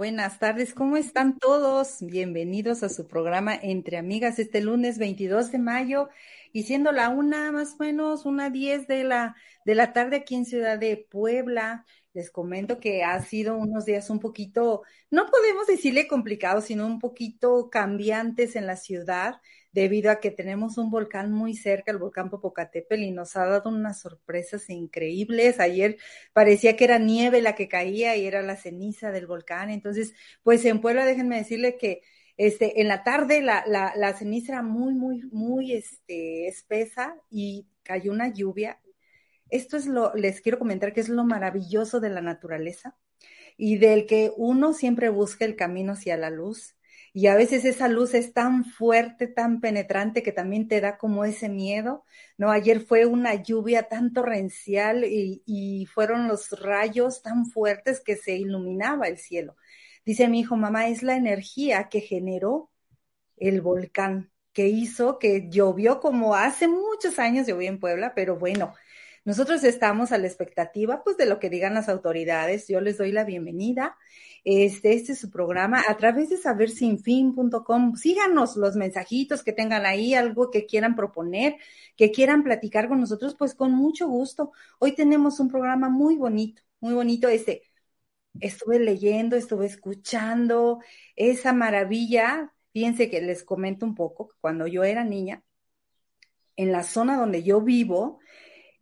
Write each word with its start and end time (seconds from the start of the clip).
Buenas 0.00 0.38
tardes. 0.38 0.72
¿Cómo 0.72 0.96
están 0.96 1.38
todos? 1.38 1.98
Bienvenidos 2.00 2.82
a 2.82 2.88
su 2.88 3.06
programa 3.06 3.54
Entre 3.54 3.98
Amigas 3.98 4.38
este 4.38 4.62
lunes 4.62 4.96
22 4.96 5.52
de 5.52 5.58
mayo 5.58 6.08
y 6.54 6.62
siendo 6.62 6.90
la 6.90 7.10
una 7.10 7.52
más 7.52 7.74
o 7.74 7.84
menos, 7.84 8.24
una 8.24 8.48
diez 8.48 8.86
de 8.86 9.04
la, 9.04 9.36
de 9.66 9.74
la 9.74 9.92
tarde 9.92 10.16
aquí 10.16 10.36
en 10.36 10.46
Ciudad 10.46 10.78
de 10.78 10.96
Puebla. 10.96 11.84
Les 12.12 12.30
comento 12.30 12.80
que 12.80 13.04
ha 13.04 13.20
sido 13.22 13.56
unos 13.56 13.84
días 13.84 14.10
un 14.10 14.18
poquito, 14.18 14.82
no 15.10 15.26
podemos 15.26 15.68
decirle 15.68 16.08
complicados, 16.08 16.64
sino 16.64 16.86
un 16.86 16.98
poquito 16.98 17.70
cambiantes 17.70 18.56
en 18.56 18.66
la 18.66 18.76
ciudad 18.76 19.40
debido 19.72 20.10
a 20.10 20.18
que 20.18 20.32
tenemos 20.32 20.76
un 20.78 20.90
volcán 20.90 21.30
muy 21.30 21.54
cerca, 21.54 21.92
el 21.92 21.98
volcán 21.98 22.28
Popocatépetl, 22.28 23.02
y 23.02 23.12
nos 23.12 23.36
ha 23.36 23.46
dado 23.46 23.70
unas 23.70 24.00
sorpresas 24.00 24.68
increíbles. 24.70 25.60
Ayer 25.60 25.98
parecía 26.32 26.76
que 26.76 26.84
era 26.84 26.98
nieve 26.98 27.40
la 27.40 27.54
que 27.54 27.68
caía 27.68 28.16
y 28.16 28.26
era 28.26 28.42
la 28.42 28.56
ceniza 28.56 29.12
del 29.12 29.26
volcán. 29.28 29.70
Entonces, 29.70 30.12
pues 30.42 30.64
en 30.64 30.80
Puebla, 30.80 31.06
déjenme 31.06 31.36
decirle 31.36 31.76
que 31.76 32.02
este, 32.36 32.80
en 32.80 32.88
la 32.88 33.04
tarde 33.04 33.42
la, 33.42 33.62
la, 33.66 33.92
la 33.96 34.14
ceniza 34.14 34.54
era 34.54 34.62
muy, 34.62 34.94
muy, 34.94 35.22
muy 35.30 35.72
este, 35.72 36.48
espesa 36.48 37.14
y 37.30 37.68
cayó 37.82 38.12
una 38.12 38.32
lluvia. 38.32 38.80
Esto 39.50 39.76
es 39.76 39.86
lo, 39.86 40.14
les 40.14 40.40
quiero 40.40 40.58
comentar 40.58 40.92
que 40.92 41.00
es 41.00 41.08
lo 41.08 41.24
maravilloso 41.24 42.00
de 42.00 42.10
la 42.10 42.20
naturaleza 42.20 42.96
y 43.56 43.78
del 43.78 44.06
que 44.06 44.32
uno 44.36 44.72
siempre 44.72 45.08
busca 45.08 45.44
el 45.44 45.56
camino 45.56 45.92
hacia 45.92 46.16
la 46.16 46.30
luz 46.30 46.76
y 47.12 47.26
a 47.26 47.34
veces 47.34 47.64
esa 47.64 47.88
luz 47.88 48.14
es 48.14 48.32
tan 48.32 48.64
fuerte, 48.64 49.26
tan 49.26 49.60
penetrante 49.60 50.22
que 50.22 50.32
también 50.32 50.68
te 50.68 50.80
da 50.80 50.96
como 50.96 51.24
ese 51.24 51.48
miedo, 51.48 52.04
¿no? 52.38 52.50
Ayer 52.52 52.80
fue 52.80 53.04
una 53.04 53.34
lluvia 53.34 53.84
tan 53.84 54.12
torrencial 54.12 55.04
y, 55.04 55.42
y 55.44 55.86
fueron 55.86 56.28
los 56.28 56.50
rayos 56.60 57.22
tan 57.22 57.46
fuertes 57.46 58.00
que 58.00 58.16
se 58.16 58.36
iluminaba 58.36 59.08
el 59.08 59.18
cielo. 59.18 59.56
Dice 60.04 60.28
mi 60.28 60.40
hijo, 60.40 60.56
mamá, 60.56 60.88
es 60.88 61.02
la 61.02 61.16
energía 61.16 61.88
que 61.88 62.00
generó 62.00 62.70
el 63.36 63.60
volcán, 63.60 64.30
que 64.52 64.68
hizo 64.68 65.18
que 65.18 65.48
llovió 65.50 66.00
como 66.00 66.34
hace 66.36 66.68
muchos 66.68 67.18
años, 67.18 67.46
llovió 67.46 67.68
en 67.68 67.80
Puebla, 67.80 68.14
pero 68.14 68.36
bueno, 68.38 68.74
nosotros 69.24 69.64
estamos 69.64 70.12
a 70.12 70.18
la 70.18 70.26
expectativa, 70.26 71.02
pues, 71.04 71.16
de 71.16 71.26
lo 71.26 71.38
que 71.38 71.50
digan 71.50 71.74
las 71.74 71.88
autoridades. 71.88 72.68
Yo 72.68 72.80
les 72.80 72.98
doy 72.98 73.12
la 73.12 73.24
bienvenida 73.24 73.96
este, 74.44 74.94
este 74.94 75.12
es 75.12 75.18
su 75.20 75.30
programa 75.30 75.82
a 75.86 75.96
través 75.96 76.30
de 76.30 76.36
sabersinfin.com. 76.38 77.96
Síganos 77.96 78.56
los 78.56 78.76
mensajitos 78.76 79.42
que 79.42 79.52
tengan 79.52 79.84
ahí, 79.86 80.14
algo 80.14 80.50
que 80.50 80.66
quieran 80.66 80.96
proponer, 80.96 81.56
que 81.96 82.10
quieran 82.10 82.42
platicar 82.42 82.88
con 82.88 83.00
nosotros, 83.00 83.34
pues 83.38 83.54
con 83.54 83.72
mucho 83.72 84.08
gusto. 84.08 84.52
Hoy 84.78 84.92
tenemos 84.94 85.40
un 85.40 85.48
programa 85.48 85.88
muy 85.90 86.16
bonito, 86.16 86.62
muy 86.80 86.94
bonito. 86.94 87.28
Este, 87.28 87.62
estuve 88.40 88.78
leyendo, 88.78 89.36
estuve 89.36 89.66
escuchando 89.66 90.80
esa 91.16 91.52
maravilla. 91.52 92.54
Fíjense 92.72 93.10
que 93.10 93.20
les 93.20 93.44
comento 93.44 93.84
un 93.86 93.94
poco, 93.94 94.32
cuando 94.40 94.66
yo 94.66 94.84
era 94.84 95.04
niña, 95.04 95.42
en 96.56 96.72
la 96.72 96.82
zona 96.82 97.16
donde 97.16 97.42
yo 97.42 97.60
vivo, 97.60 98.20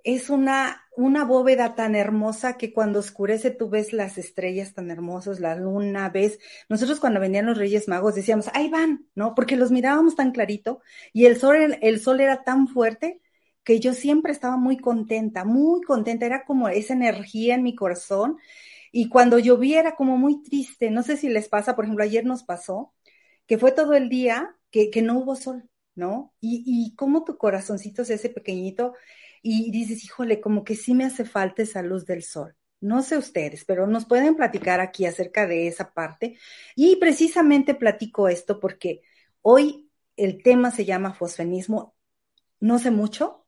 es 0.05 0.31
una, 0.31 0.83
una 0.97 1.25
bóveda 1.25 1.75
tan 1.75 1.95
hermosa 1.95 2.57
que 2.57 2.73
cuando 2.73 3.01
oscurece 3.01 3.51
tú 3.51 3.69
ves 3.69 3.93
las 3.93 4.19
estrellas 4.19 4.75
tan 4.75 4.91
hermosas, 4.91 5.41
la 5.41 5.55
luna, 5.55 6.09
ves. 6.11 6.39
Nosotros 6.69 7.01
cuando 7.01 7.21
venían 7.21 7.47
los 7.47 7.59
Reyes 7.59 7.89
Magos 7.89 8.15
decíamos, 8.15 8.49
ahí 8.55 8.69
van, 8.71 9.07
¿no? 9.15 9.35
Porque 9.35 9.57
los 9.57 9.71
mirábamos 9.71 10.17
tan 10.17 10.33
clarito 10.33 10.81
y 11.13 11.27
el 11.27 11.39
sol, 11.39 11.79
el 11.81 12.01
sol 12.01 12.21
era 12.21 12.45
tan 12.45 12.69
fuerte 12.69 13.21
que 13.65 13.81
yo 13.81 13.93
siempre 13.93 14.33
estaba 14.33 14.57
muy 14.57 14.79
contenta, 14.79 15.45
muy 15.45 15.83
contenta, 15.83 16.25
era 16.27 16.45
como 16.45 16.69
esa 16.69 16.95
energía 16.95 17.55
en 17.55 17.63
mi 17.63 17.75
corazón. 17.75 18.39
Y 18.93 19.09
cuando 19.11 19.39
llovía 19.39 19.81
era 19.81 19.95
como 19.95 20.17
muy 20.17 20.43
triste, 20.43 20.91
no 20.91 21.03
sé 21.03 21.17
si 21.19 21.29
les 21.29 21.49
pasa, 21.49 21.77
por 21.77 21.85
ejemplo, 21.85 22.05
ayer 22.05 22.25
nos 22.25 22.45
pasó 22.45 22.95
que 23.47 23.59
fue 23.59 23.73
todo 23.73 23.95
el 23.95 24.09
día 24.09 24.57
que, 24.71 24.91
que 24.91 25.03
no 25.03 25.19
hubo 25.19 25.37
sol, 25.37 25.69
¿no? 25.95 26.35
Y, 26.41 26.63
y 26.67 26.95
como 26.97 27.25
tu 27.25 27.37
corazoncito 27.39 28.03
es 28.03 28.11
ese 28.11 28.31
pequeñito 28.31 28.95
y 29.51 29.71
dices, 29.71 30.05
híjole, 30.05 30.41
como 30.41 30.65
que 30.65 30.77
sí 30.77 30.95
me 30.95 31.05
hace 31.05 31.25
falta 31.25 31.63
esa 31.63 31.83
luz 31.83 32.05
del 32.07 32.23
sol. 32.23 32.55
No 32.81 33.03
sé 33.03 33.17
ustedes, 33.19 33.65
pero 33.65 33.87
nos 33.87 34.05
pueden 34.07 34.37
platicar 34.37 34.81
aquí 34.81 35.07
acerca 35.07 35.47
de 35.47 35.67
esa 35.67 35.93
parte. 35.93 36.39
Y 36.77 36.97
precisamente 36.97 37.75
platico 37.75 38.29
esto 38.29 38.61
porque 38.61 39.01
hoy 39.43 39.91
el 40.17 40.43
tema 40.43 40.71
se 40.71 40.85
llama 40.85 41.15
fosfenismo. 41.15 41.97
No 42.61 42.79
sé 42.79 42.91
mucho 42.91 43.47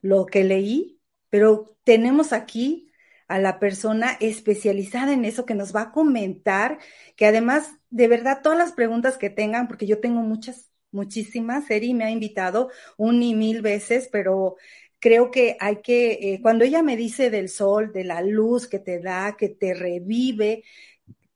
lo 0.00 0.26
que 0.26 0.44
leí, 0.44 1.00
pero 1.30 1.76
tenemos 1.84 2.32
aquí 2.32 2.90
a 3.28 3.38
la 3.38 3.58
persona 3.58 4.18
especializada 4.20 5.12
en 5.14 5.24
eso 5.24 5.46
que 5.46 5.54
nos 5.54 5.74
va 5.74 5.82
a 5.82 5.92
comentar, 5.92 6.78
que 7.16 7.26
además, 7.26 7.70
de 7.88 8.08
verdad, 8.08 8.40
todas 8.42 8.58
las 8.58 8.72
preguntas 8.72 9.16
que 9.16 9.30
tengan, 9.30 9.68
porque 9.68 9.86
yo 9.86 10.00
tengo 10.00 10.20
muchas, 10.20 10.70
muchísimas, 10.90 11.70
Eri 11.70 11.94
me 11.94 12.04
ha 12.04 12.10
invitado 12.10 12.70
un 12.98 13.22
y 13.22 13.34
mil 13.34 13.62
veces, 13.62 14.08
pero 14.12 14.56
creo 15.02 15.32
que 15.32 15.56
hay 15.60 15.82
que, 15.82 16.12
eh, 16.34 16.40
cuando 16.40 16.64
ella 16.64 16.82
me 16.84 16.96
dice 16.96 17.28
del 17.28 17.48
sol, 17.48 17.92
de 17.92 18.04
la 18.04 18.22
luz 18.22 18.68
que 18.68 18.78
te 18.78 19.00
da, 19.00 19.36
que 19.36 19.48
te 19.48 19.74
revive, 19.74 20.62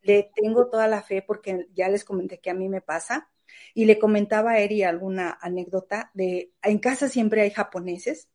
le 0.03 0.31
tengo 0.37 0.69
toda 0.71 0.87
la 0.87 1.03
fe 1.03 1.23
porque 1.23 1.67
ya 1.75 1.89
les 1.89 2.05
comenté 2.05 2.39
que 2.39 2.51
a 2.51 2.55
mí 2.55 2.69
me 2.69 2.81
pasa. 2.81 3.29
Y 3.75 3.87
le 3.87 3.99
comentaba 3.99 4.53
a 4.53 4.61
Eri 4.61 4.85
alguna 4.85 5.37
anécdota 5.41 6.13
de, 6.15 6.53
en 6.63 6.79
casa 6.79 7.09
siempre 7.09 7.43
hay 7.43 7.51
japoneses 7.51 8.29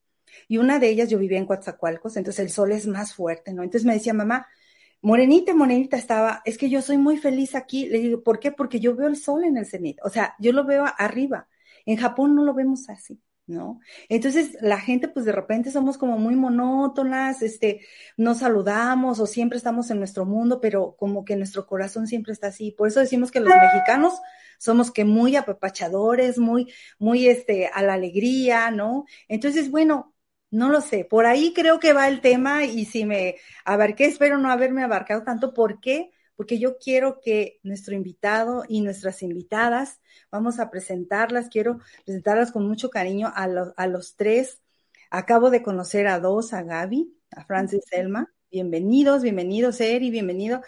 y 0.47 0.57
una 0.57 0.79
de 0.79 0.89
ellas 0.89 1.09
yo 1.09 1.17
vivía 1.17 1.37
en 1.39 1.45
Coatzacoalcos, 1.45 2.17
entonces 2.17 2.43
el 2.45 2.51
sol 2.51 2.71
es 2.73 2.87
más 2.87 3.13
fuerte, 3.15 3.53
¿no? 3.53 3.63
Entonces 3.63 3.85
me 3.85 3.93
decía, 3.93 4.13
mamá, 4.13 4.47
morenita, 5.01 5.53
morenita 5.55 5.97
estaba, 5.97 6.41
es 6.45 6.57
que 6.57 6.69
yo 6.69 6.81
soy 6.81 6.97
muy 6.97 7.17
feliz 7.17 7.55
aquí. 7.55 7.87
Le 7.87 7.99
digo, 7.99 8.23
¿por 8.23 8.39
qué? 8.39 8.51
Porque 8.51 8.79
yo 8.79 8.95
veo 8.95 9.07
el 9.07 9.15
sol 9.17 9.43
en 9.45 9.57
el 9.57 9.65
cenit, 9.65 9.99
o 10.03 10.09
sea, 10.09 10.35
yo 10.39 10.51
lo 10.53 10.65
veo 10.65 10.85
arriba. 10.97 11.47
En 11.85 11.97
Japón 11.97 12.35
no 12.35 12.43
lo 12.43 12.53
vemos 12.53 12.89
así. 12.89 13.21
¿No? 13.51 13.79
Entonces, 14.09 14.57
la 14.61 14.79
gente, 14.79 15.07
pues 15.07 15.25
de 15.25 15.31
repente 15.31 15.71
somos 15.71 15.97
como 15.97 16.17
muy 16.17 16.35
monótonas, 16.35 17.41
este, 17.41 17.85
no 18.17 18.33
saludamos 18.33 19.19
o 19.19 19.27
siempre 19.27 19.57
estamos 19.57 19.91
en 19.91 19.99
nuestro 19.99 20.25
mundo, 20.25 20.59
pero 20.61 20.95
como 20.97 21.25
que 21.25 21.35
nuestro 21.35 21.67
corazón 21.67 22.07
siempre 22.07 22.33
está 22.33 22.47
así. 22.47 22.71
Por 22.71 22.87
eso 22.87 22.99
decimos 22.99 23.31
que 23.31 23.39
los 23.39 23.53
mexicanos 23.53 24.13
somos 24.57 24.91
que 24.91 25.05
muy 25.05 25.35
apapachadores, 25.35 26.39
muy, 26.39 26.71
muy, 26.99 27.27
este, 27.27 27.67
a 27.67 27.81
la 27.81 27.93
alegría, 27.93 28.71
¿no? 28.71 29.05
Entonces, 29.27 29.69
bueno, 29.71 30.15
no 30.51 30.69
lo 30.69 30.81
sé, 30.81 31.05
por 31.05 31.25
ahí 31.25 31.53
creo 31.53 31.79
que 31.79 31.93
va 31.93 32.07
el 32.07 32.21
tema 32.21 32.65
y 32.65 32.85
si 32.85 33.05
me 33.05 33.37
abarqué, 33.65 34.05
espero 34.05 34.37
no 34.37 34.51
haberme 34.51 34.83
abarcado 34.83 35.23
tanto, 35.23 35.53
¿por 35.53 35.79
qué? 35.79 36.11
Porque 36.35 36.59
yo 36.59 36.77
quiero 36.77 37.19
que 37.19 37.59
nuestro 37.63 37.95
invitado 37.95 38.63
y 38.67 38.81
nuestras 38.81 39.21
invitadas, 39.21 39.99
vamos 40.31 40.59
a 40.59 40.69
presentarlas, 40.69 41.49
quiero 41.49 41.79
presentarlas 42.05 42.51
con 42.51 42.67
mucho 42.67 42.89
cariño 42.89 43.31
a, 43.35 43.43
a 43.43 43.87
los 43.87 44.15
tres. 44.15 44.61
Acabo 45.09 45.49
de 45.49 45.61
conocer 45.61 46.07
a 46.07 46.19
dos, 46.19 46.53
a 46.53 46.63
Gaby, 46.63 47.13
a 47.31 47.45
Francis 47.45 47.83
Selma. 47.89 48.33
Bienvenidos, 48.49 49.23
bienvenidos, 49.23 49.79
Eri, 49.81 50.09
bienvenido. 50.09 50.61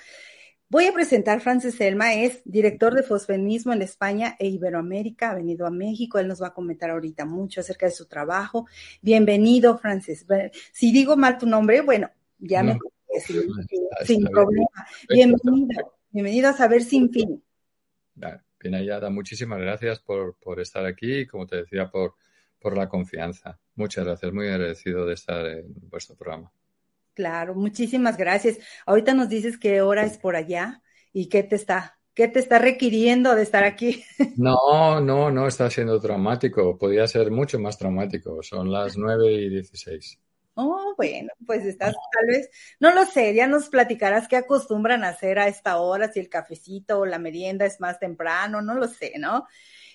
Voy 0.69 0.85
a 0.85 0.93
presentar 0.93 1.37
a 1.37 1.41
Francis 1.41 1.75
Selma, 1.75 2.15
es 2.15 2.41
director 2.45 2.95
de 2.95 3.03
fosfenismo 3.03 3.73
en 3.73 3.83
España 3.83 4.35
e 4.39 4.47
Iberoamérica, 4.47 5.29
ha 5.29 5.35
venido 5.35 5.67
a 5.67 5.69
México, 5.69 6.17
él 6.17 6.27
nos 6.27 6.41
va 6.41 6.47
a 6.47 6.53
comentar 6.53 6.89
ahorita 6.89 7.25
mucho 7.25 7.61
acerca 7.61 7.85
de 7.85 7.91
su 7.91 8.07
trabajo. 8.07 8.65
Bienvenido, 9.01 9.77
Francis. 9.77 10.25
Si 10.71 10.91
digo 10.91 11.15
mal 11.15 11.37
tu 11.37 11.45
nombre, 11.45 11.81
bueno, 11.81 12.09
ya 12.39 12.63
me 12.63 12.79
sin, 14.05 14.25
problema. 14.25 14.67
Bienvenido, 15.09 15.93
bienvenido 16.11 16.49
a 16.49 16.53
Saber 16.53 16.81
Sin 16.83 17.11
Fin. 17.11 17.43
Pinayada, 18.57 19.09
muchísimas 19.09 19.59
gracias 19.59 19.99
por, 19.99 20.35
por 20.37 20.61
estar 20.61 20.85
aquí 20.85 21.19
y, 21.19 21.27
como 21.27 21.45
te 21.45 21.57
decía, 21.57 21.91
por, 21.91 22.15
por 22.59 22.77
la 22.77 22.87
confianza. 22.87 23.59
Muchas 23.75 24.05
gracias, 24.05 24.31
muy 24.31 24.47
agradecido 24.47 25.05
de 25.05 25.15
estar 25.15 25.45
en 25.45 25.65
vuestro 25.89 26.15
programa. 26.15 26.51
Claro, 27.13 27.55
muchísimas 27.55 28.17
gracias. 28.17 28.59
Ahorita 28.85 29.13
nos 29.13 29.29
dices 29.29 29.57
qué 29.57 29.81
hora 29.81 30.05
es 30.05 30.17
por 30.17 30.35
allá 30.35 30.81
y 31.11 31.27
qué 31.27 31.43
te 31.43 31.55
está, 31.55 31.99
qué 32.13 32.27
te 32.27 32.39
está 32.39 32.57
requiriendo 32.57 33.35
de 33.35 33.43
estar 33.43 33.63
aquí. 33.63 34.03
No, 34.37 34.99
no, 34.99 35.29
no 35.29 35.47
está 35.47 35.69
siendo 35.69 35.99
traumático. 35.99 36.77
Podría 36.77 37.05
ser 37.07 37.29
mucho 37.29 37.59
más 37.59 37.77
traumático. 37.77 38.41
Son 38.41 38.71
las 38.71 38.97
nueve 38.97 39.31
y 39.31 39.49
dieciséis. 39.49 40.19
Oh, 40.55 40.93
bueno, 40.95 41.31
pues 41.47 41.65
estás 41.65 41.95
tal 42.11 42.27
vez, 42.27 42.49
no 42.79 42.93
lo 42.93 43.05
sé, 43.05 43.33
ya 43.33 43.47
nos 43.47 43.69
platicarás 43.69 44.27
qué 44.27 44.35
acostumbran 44.35 45.03
a 45.03 45.09
hacer 45.09 45.39
a 45.39 45.47
esta 45.47 45.77
hora, 45.77 46.11
si 46.11 46.19
el 46.19 46.29
cafecito 46.29 46.99
o 46.99 47.05
la 47.07 47.17
merienda 47.17 47.65
es 47.65 47.79
más 47.79 47.99
temprano, 47.99 48.61
no 48.61 48.75
lo 48.75 48.87
sé, 48.87 49.13
¿no? 49.17 49.47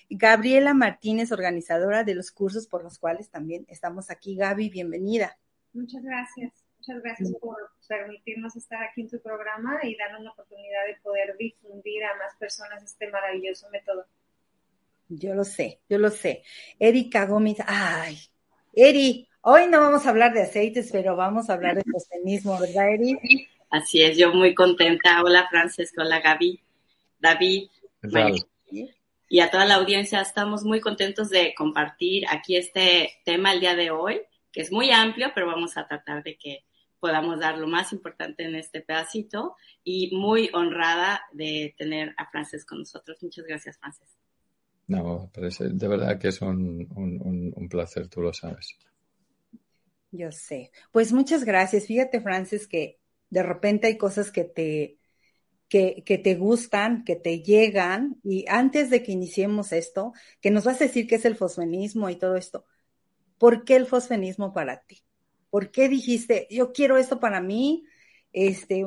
Gabriela 0.09 0.73
Martínez, 0.73 1.31
organizadora 1.31 2.03
de 2.03 2.15
los 2.15 2.31
cursos 2.31 2.67
por 2.67 2.83
los 2.83 2.97
cuales 2.97 3.29
también 3.29 3.65
estamos 3.69 4.09
aquí. 4.09 4.35
Gaby, 4.35 4.69
bienvenida. 4.69 5.37
Muchas 5.71 6.03
gracias. 6.03 6.51
Muchas 6.79 7.03
gracias 7.03 7.31
por 7.39 7.57
permitirnos 7.87 8.55
estar 8.55 8.81
aquí 8.81 9.01
en 9.01 9.09
tu 9.09 9.21
programa 9.21 9.79
y 9.83 9.95
darnos 9.95 10.23
la 10.23 10.31
oportunidad 10.31 10.87
de 10.87 10.99
poder 11.01 11.37
difundir 11.37 12.03
a 12.05 12.15
más 12.15 12.35
personas 12.37 12.81
este 12.83 13.09
maravilloso 13.09 13.69
método. 13.69 14.05
Yo 15.09 15.35
lo 15.35 15.43
sé, 15.43 15.81
yo 15.89 15.99
lo 15.99 16.09
sé. 16.09 16.43
Erika 16.79 17.25
Gómez, 17.25 17.57
ay, 17.67 18.17
Eri, 18.73 19.28
hoy 19.41 19.67
no 19.69 19.79
vamos 19.79 20.05
a 20.05 20.09
hablar 20.09 20.33
de 20.33 20.43
aceites, 20.43 20.89
pero 20.91 21.15
vamos 21.15 21.49
a 21.49 21.53
hablar 21.53 21.75
de 21.75 21.83
sostenismo, 21.91 22.59
¿verdad, 22.59 22.93
Eri? 22.93 23.47
Así 23.69 24.01
es, 24.01 24.17
yo 24.17 24.33
muy 24.33 24.55
contenta. 24.55 25.21
Hola, 25.23 25.47
Francesca, 25.49 26.01
hola, 26.01 26.21
Gaby, 26.21 26.59
David. 27.19 27.69
y 29.29 29.39
a 29.39 29.51
toda 29.51 29.65
la 29.65 29.75
audiencia, 29.75 30.21
estamos 30.21 30.63
muy 30.63 30.79
contentos 30.79 31.29
de 31.29 31.53
compartir 31.55 32.25
aquí 32.29 32.57
este 32.57 33.11
tema 33.25 33.53
el 33.53 33.59
día 33.59 33.75
de 33.75 33.91
hoy, 33.91 34.21
que 34.51 34.61
es 34.61 34.71
muy 34.71 34.91
amplio, 34.91 35.31
pero 35.35 35.47
vamos 35.47 35.77
a 35.77 35.87
tratar 35.87 36.23
de 36.23 36.37
que 36.37 36.65
podamos 36.99 37.39
dar 37.39 37.57
lo 37.57 37.67
más 37.67 37.93
importante 37.93 38.43
en 38.43 38.55
este 38.55 38.81
pedacito 38.81 39.55
y 39.83 40.15
muy 40.15 40.49
honrada 40.53 41.21
de 41.31 41.73
tener 41.77 42.13
a 42.17 42.29
Frances 42.29 42.65
con 42.65 42.79
nosotros. 42.79 43.17
Muchas 43.21 43.45
gracias, 43.45 43.77
Frances. 43.77 44.07
No, 44.87 45.29
de 45.35 45.87
verdad 45.87 46.19
que 46.19 46.29
es 46.29 46.41
un, 46.41 46.87
un, 47.55 47.69
placer, 47.69 48.07
tú 48.07 48.21
lo 48.21 48.33
sabes. 48.33 48.75
Yo 50.11 50.31
sé. 50.31 50.71
Pues 50.91 51.11
muchas 51.13 51.43
gracias. 51.43 51.85
Fíjate, 51.85 52.21
Frances, 52.21 52.67
que 52.67 52.99
de 53.29 53.43
repente 53.43 53.87
hay 53.87 53.97
cosas 53.97 54.31
que 54.31 54.43
te, 54.43 54.99
que, 55.69 56.03
que, 56.05 56.17
te 56.17 56.35
gustan, 56.35 57.03
que 57.05 57.15
te 57.15 57.41
llegan, 57.43 58.19
y 58.23 58.45
antes 58.49 58.89
de 58.89 59.03
que 59.03 59.11
iniciemos 59.13 59.71
esto, 59.73 60.13
que 60.41 60.51
nos 60.51 60.65
vas 60.65 60.81
a 60.81 60.85
decir 60.85 61.07
qué 61.07 61.15
es 61.15 61.25
el 61.25 61.35
fosfenismo 61.35 62.09
y 62.09 62.17
todo 62.17 62.35
esto, 62.37 62.65
¿por 63.39 63.65
qué 63.65 63.75
el 63.77 63.87
fosfenismo 63.87 64.53
para 64.53 64.81
ti? 64.85 65.03
¿Por 65.51 65.71
qué 65.71 65.89
dijiste, 65.89 66.47
yo 66.51 66.73
quiero 66.73 66.97
esto 66.97 67.19
para 67.19 67.41
mí? 67.41 67.85
Este, 68.33 68.85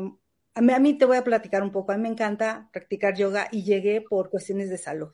a 0.54 0.60
mí, 0.62 0.72
a 0.72 0.78
mí 0.78 0.94
te 0.98 1.04
voy 1.06 1.16
a 1.18 1.24
platicar 1.24 1.62
un 1.62 1.72
poco. 1.72 1.92
A 1.92 1.96
mí 1.96 2.02
me 2.02 2.08
encanta 2.08 2.68
practicar 2.72 3.16
yoga 3.16 3.48
y 3.52 3.64
llegué 3.64 4.00
por 4.02 4.30
cuestiones 4.30 4.70
de 4.70 4.78
salud, 4.78 5.12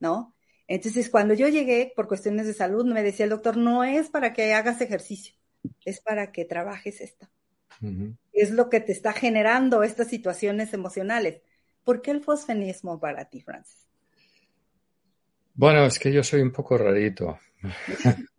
¿no? 0.00 0.34
Entonces, 0.68 1.10
cuando 1.10 1.34
yo 1.34 1.48
llegué 1.48 1.92
por 1.94 2.08
cuestiones 2.08 2.46
de 2.46 2.54
salud, 2.54 2.84
me 2.86 3.02
decía 3.02 3.24
el 3.24 3.30
doctor, 3.30 3.56
no 3.56 3.84
es 3.84 4.10
para 4.10 4.32
que 4.32 4.52
hagas 4.54 4.80
ejercicio, 4.80 5.34
es 5.84 6.00
para 6.00 6.32
que 6.32 6.44
trabajes 6.44 7.00
esto. 7.00 7.28
Es 8.32 8.50
lo 8.50 8.70
que 8.70 8.80
te 8.80 8.92
está 8.92 9.12
generando 9.12 9.82
estas 9.82 10.08
situaciones 10.08 10.72
emocionales. 10.72 11.42
¿Por 11.84 12.02
qué 12.02 12.10
el 12.10 12.22
fosfenismo 12.22 12.98
para 12.98 13.26
ti, 13.26 13.42
Francis? 13.42 13.86
Bueno, 15.54 15.86
es 15.86 15.98
que 15.98 16.12
yo 16.12 16.22
soy 16.22 16.40
un 16.42 16.52
poco 16.52 16.76
rarito. 16.76 17.38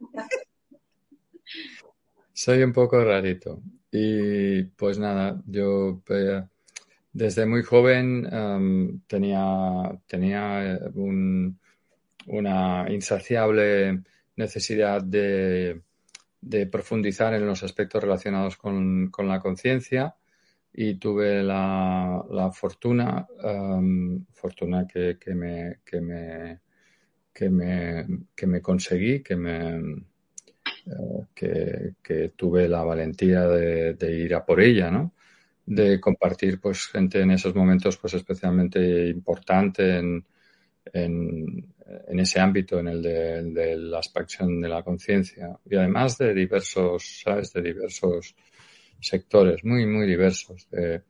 Soy 2.34 2.62
un 2.62 2.72
poco 2.72 3.04
rarito. 3.04 3.64
Y 3.92 4.62
pues 4.62 5.00
nada, 5.00 5.42
yo 5.48 6.04
eh, 6.10 6.44
desde 7.12 7.48
muy 7.48 7.64
joven 7.64 9.02
tenía, 9.08 10.00
tenía 10.06 10.76
eh, 10.76 10.80
una 12.28 12.86
insaciable 12.92 14.04
necesidad 14.36 15.02
de, 15.02 15.82
profundizar 16.72 17.34
en 17.34 17.46
los 17.46 17.64
aspectos 17.64 18.02
relacionados 18.02 18.58
con, 18.58 19.12
la 19.20 19.40
conciencia 19.40 20.16
y 20.74 20.96
tuve 20.96 21.44
la, 21.44 22.52
fortuna, 22.54 23.28
fortuna 24.34 24.88
que, 24.88 25.18
me, 25.34 25.80
que, 25.86 26.02
me, 26.02 26.60
que, 27.34 27.50
me, 27.50 28.06
que 28.36 28.48
me 28.48 28.62
conseguí, 28.62 29.24
que 29.24 29.36
me, 29.36 29.82
que, 31.34 32.34
tuve 32.36 32.68
la 32.68 32.84
valentía 32.84 33.48
de, 33.48 34.12
ir 34.12 34.36
a 34.36 34.46
por 34.46 34.62
ella, 34.62 34.92
¿no? 34.92 35.14
De 35.66 36.00
compartir, 36.00 36.60
pues, 36.62 36.88
gente 36.88 37.22
en 37.22 37.32
esos 37.32 37.56
momentos, 37.56 37.98
pues, 37.98 38.14
especialmente 38.14 39.10
importante 39.10 39.98
en, 39.98 40.26
en, 40.94 41.74
ese 42.20 42.40
ámbito, 42.40 42.80
en 42.80 42.88
el 42.88 43.02
de, 43.02 43.78
la 43.78 43.98
expansión 43.98 44.60
de 44.62 44.70
la 44.70 44.84
conciencia. 44.84 45.58
Y 45.70 45.76
además 45.76 46.18
de 46.18 46.34
diversos, 46.34 47.22
¿sabes? 47.24 47.54
De 47.54 47.62
diversos 47.62 48.36
sectores, 49.00 49.64
muy, 49.64 49.86
muy 49.86 50.08
diversos, 50.08 50.68
de, 50.70 51.02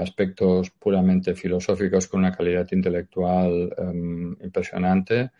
aspectos 0.00 0.70
puramente 0.70 1.34
filosóficos 1.34 2.08
con 2.08 2.20
una 2.20 2.32
calidad 2.32 2.66
intelectual 2.72 3.72
em, 3.76 4.36
impresionante. 4.42 5.30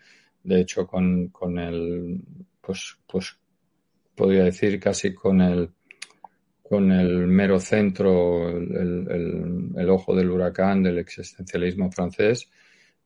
De 0.43 0.61
hecho, 0.61 0.87
con, 0.87 1.29
con 1.29 1.59
el, 1.59 2.19
pues, 2.61 2.97
pues 3.07 3.37
podría 4.15 4.43
decir 4.43 4.79
casi 4.79 5.13
con 5.13 5.41
el, 5.41 5.69
con 6.61 6.91
el 6.91 7.27
mero 7.27 7.59
centro, 7.59 8.47
el, 8.49 9.89
ojo 9.89 10.15
del 10.15 10.29
huracán 10.29 10.83
del 10.83 10.99
existencialismo 10.99 11.91
francés 11.91 12.49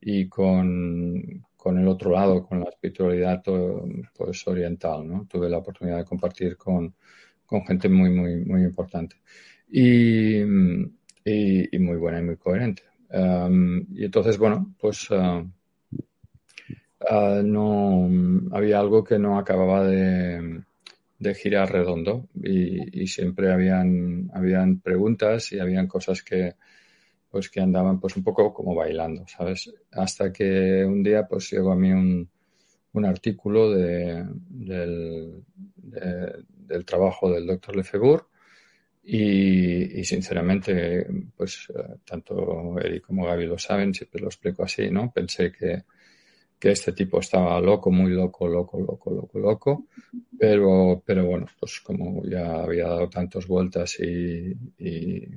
y 0.07 0.29
con, 0.29 1.43
el 1.65 1.87
otro 1.87 2.11
lado, 2.11 2.45
con 2.45 2.59
la 2.59 2.69
espiritualidad 2.69 3.41
pues, 4.15 4.47
oriental. 4.47 5.07
¿no? 5.07 5.25
Tuve 5.27 5.49
la 5.49 5.57
oportunidad 5.57 5.97
de 5.97 6.05
compartir 6.05 6.55
con, 6.55 6.93
gente 7.67 7.89
muy, 7.89 8.11
muy, 8.11 8.45
muy 8.45 8.63
importante 8.63 9.15
y, 9.67 10.43
muy 10.43 11.97
buena 11.97 12.19
y 12.19 12.23
muy 12.23 12.37
coherente. 12.37 12.83
Y 13.11 14.05
entonces, 14.05 14.37
bueno, 14.37 14.75
pues 14.79 15.09
uh, 15.09 15.49
uh, 17.09 17.43
no 17.43 18.09
había 18.51 18.79
algo 18.79 19.03
que 19.03 19.17
no 19.17 19.39
acababa 19.39 19.87
de, 19.87 20.61
de 21.17 21.33
girar 21.33 21.71
redondo 21.71 22.27
y, 22.43 23.07
siempre 23.07 23.51
habían, 23.51 24.29
habían 24.35 24.81
preguntas 24.81 25.51
y 25.51 25.59
habían 25.59 25.87
cosas 25.87 26.21
que 26.21 26.53
pues 27.35 27.49
que 27.49 27.59
andaban 27.59 27.99
pues 27.99 28.15
un 28.15 28.23
poco 28.23 28.53
como 28.53 28.73
bailando, 28.73 29.25
¿sabes? 29.27 29.69
Hasta 29.91 30.31
que 30.31 30.85
un 30.85 31.03
día 31.03 31.27
pues 31.27 31.51
llegó 31.51 31.73
a 31.73 31.75
mí 31.75 31.91
un, 31.91 32.29
un 32.93 33.05
artículo 33.05 33.71
de, 33.71 34.23
del, 34.47 35.43
del 35.75 36.85
trabajo 36.85 37.29
del 37.29 37.45
doctor 37.45 37.75
Lefebvre 37.75 38.23
y, 39.03 39.99
y, 39.99 40.05
sinceramente 40.05 41.05
pues 41.35 41.67
tanto 42.05 42.79
Eric 42.79 43.03
como 43.05 43.25
Gaby 43.25 43.47
lo 43.47 43.57
saben, 43.57 43.93
siempre 43.93 44.21
lo 44.21 44.27
explico 44.27 44.63
así, 44.63 44.89
¿no? 44.89 45.11
Pensé 45.11 45.51
que 45.51 45.83
que 46.57 46.71
este 46.71 46.93
tipo 46.93 47.19
estaba 47.19 47.59
loco, 47.59 47.91
muy 47.91 48.11
loco, 48.11 48.47
loco, 48.47 48.79
loco, 48.79 49.11
loco, 49.11 49.39
loco, 49.39 49.87
pero, 50.39 51.03
pero 51.05 51.25
bueno, 51.25 51.47
pues 51.59 51.81
como 51.81 52.23
ya 52.23 52.63
había 52.63 52.87
dado 52.87 53.09
tantas 53.09 53.45
vueltas 53.45 53.99
y, 53.99 54.55
y, 54.79 55.27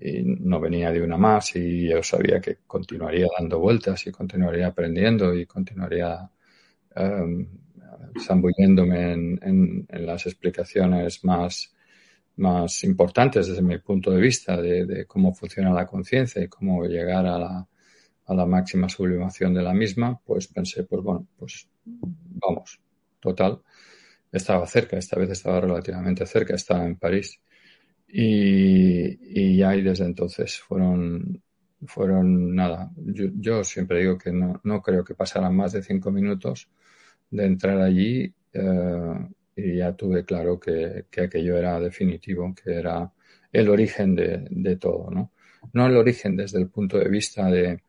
no 0.00 0.60
venía 0.60 0.90
de 0.90 1.02
una 1.02 1.16
más 1.16 1.54
y 1.56 1.88
yo 1.88 2.02
sabía 2.02 2.40
que 2.40 2.58
continuaría 2.66 3.26
dando 3.38 3.58
vueltas 3.58 4.06
y 4.06 4.12
continuaría 4.12 4.68
aprendiendo 4.68 5.34
y 5.34 5.46
continuaría 5.46 6.30
um, 6.96 7.46
zambulléndome 8.20 9.12
en, 9.12 9.40
en, 9.42 9.86
en, 9.88 10.06
las 10.06 10.26
explicaciones 10.26 11.24
más, 11.24 11.74
más 12.36 12.84
importantes 12.84 13.48
desde 13.48 13.62
mi 13.62 13.78
punto 13.78 14.10
de 14.10 14.20
vista 14.20 14.60
de, 14.60 14.84
de 14.86 15.06
cómo 15.06 15.34
funciona 15.34 15.72
la 15.72 15.86
conciencia 15.86 16.42
y 16.42 16.48
cómo 16.48 16.84
llegar 16.84 17.26
a 17.26 17.38
la, 17.38 17.68
a 18.26 18.34
la 18.34 18.46
máxima 18.46 18.88
sublimación 18.88 19.54
de 19.54 19.62
la 19.62 19.74
misma, 19.74 20.18
pues 20.24 20.48
pensé, 20.48 20.84
pues 20.84 21.02
bueno, 21.02 21.26
pues 21.36 21.68
vamos, 21.84 22.80
total. 23.20 23.60
Estaba 24.32 24.66
cerca, 24.66 24.96
esta 24.96 25.18
vez 25.18 25.30
estaba 25.30 25.60
relativamente 25.60 26.26
cerca, 26.26 26.54
estaba 26.54 26.84
en 26.84 26.96
París. 26.96 27.40
Y, 28.06 29.52
y 29.52 29.56
ya 29.56 29.74
y 29.76 29.82
desde 29.82 30.04
entonces 30.04 30.58
fueron, 30.60 31.42
fueron 31.86 32.54
nada. 32.54 32.90
Yo, 32.96 33.64
siempre 33.64 34.00
digo 34.00 34.18
que 34.18 34.32
no, 34.32 34.60
no, 34.64 34.82
creo 34.82 35.04
que 35.04 35.14
pasaran 35.14 35.54
más 35.56 35.72
de 35.72 35.82
cinco 35.82 36.10
minutos 36.10 36.68
de 37.30 37.44
entrar 37.46 37.80
allí 37.80 38.32
eh, 38.52 39.28
y 39.56 39.76
ya 39.78 39.94
tuve 39.94 40.24
claro 40.24 40.58
que, 40.60 41.06
que, 41.10 41.22
aquello 41.22 41.56
era 41.56 41.80
definitivo, 41.80 42.54
que 42.54 42.74
era 42.74 43.10
el 43.52 43.68
origen 43.68 44.14
de, 44.14 44.46
de 44.50 44.76
todo, 44.76 45.10
¿no? 45.10 45.32
No 45.72 45.86
el 45.86 45.96
origen 45.96 46.36
desde 46.36 46.58
el 46.58 46.68
punto 46.68 46.98
de 46.98 47.08
vista 47.08 47.50
de, 47.50 47.80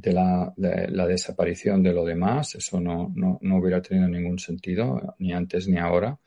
de 0.00 0.12
la, 0.12 0.52
la, 0.56 1.06
desaparición 1.06 1.82
de 1.82 1.92
lo 1.92 2.04
demás, 2.04 2.54
eso 2.54 2.80
no, 2.80 3.12
no, 3.14 3.38
no, 3.42 3.56
hubiera 3.58 3.82
tenido 3.82 4.08
ningún 4.08 4.38
sentido, 4.38 5.14
ni 5.18 5.32
antes 5.32 5.68
ni 5.68 5.78
ahora, 5.78 6.18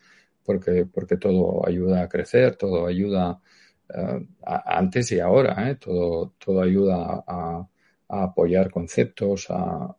porque, 0.45 0.85
porque 0.85 1.17
todo 1.17 1.67
ayuda 1.67 2.03
a 2.03 2.09
crecer, 2.09 2.55
todo 2.55 2.87
ayuda 2.87 3.41
a, 3.89 4.77
antes 4.77 5.11
y 5.11 5.19
ahora, 5.19 5.69
¿eh? 5.69 5.75
todo, 5.75 6.33
todo 6.37 6.61
ayuda 6.61 7.23
a, 7.27 7.67
apoyar 8.09 8.69
conceptos, 8.69 9.47
a, 9.49 9.95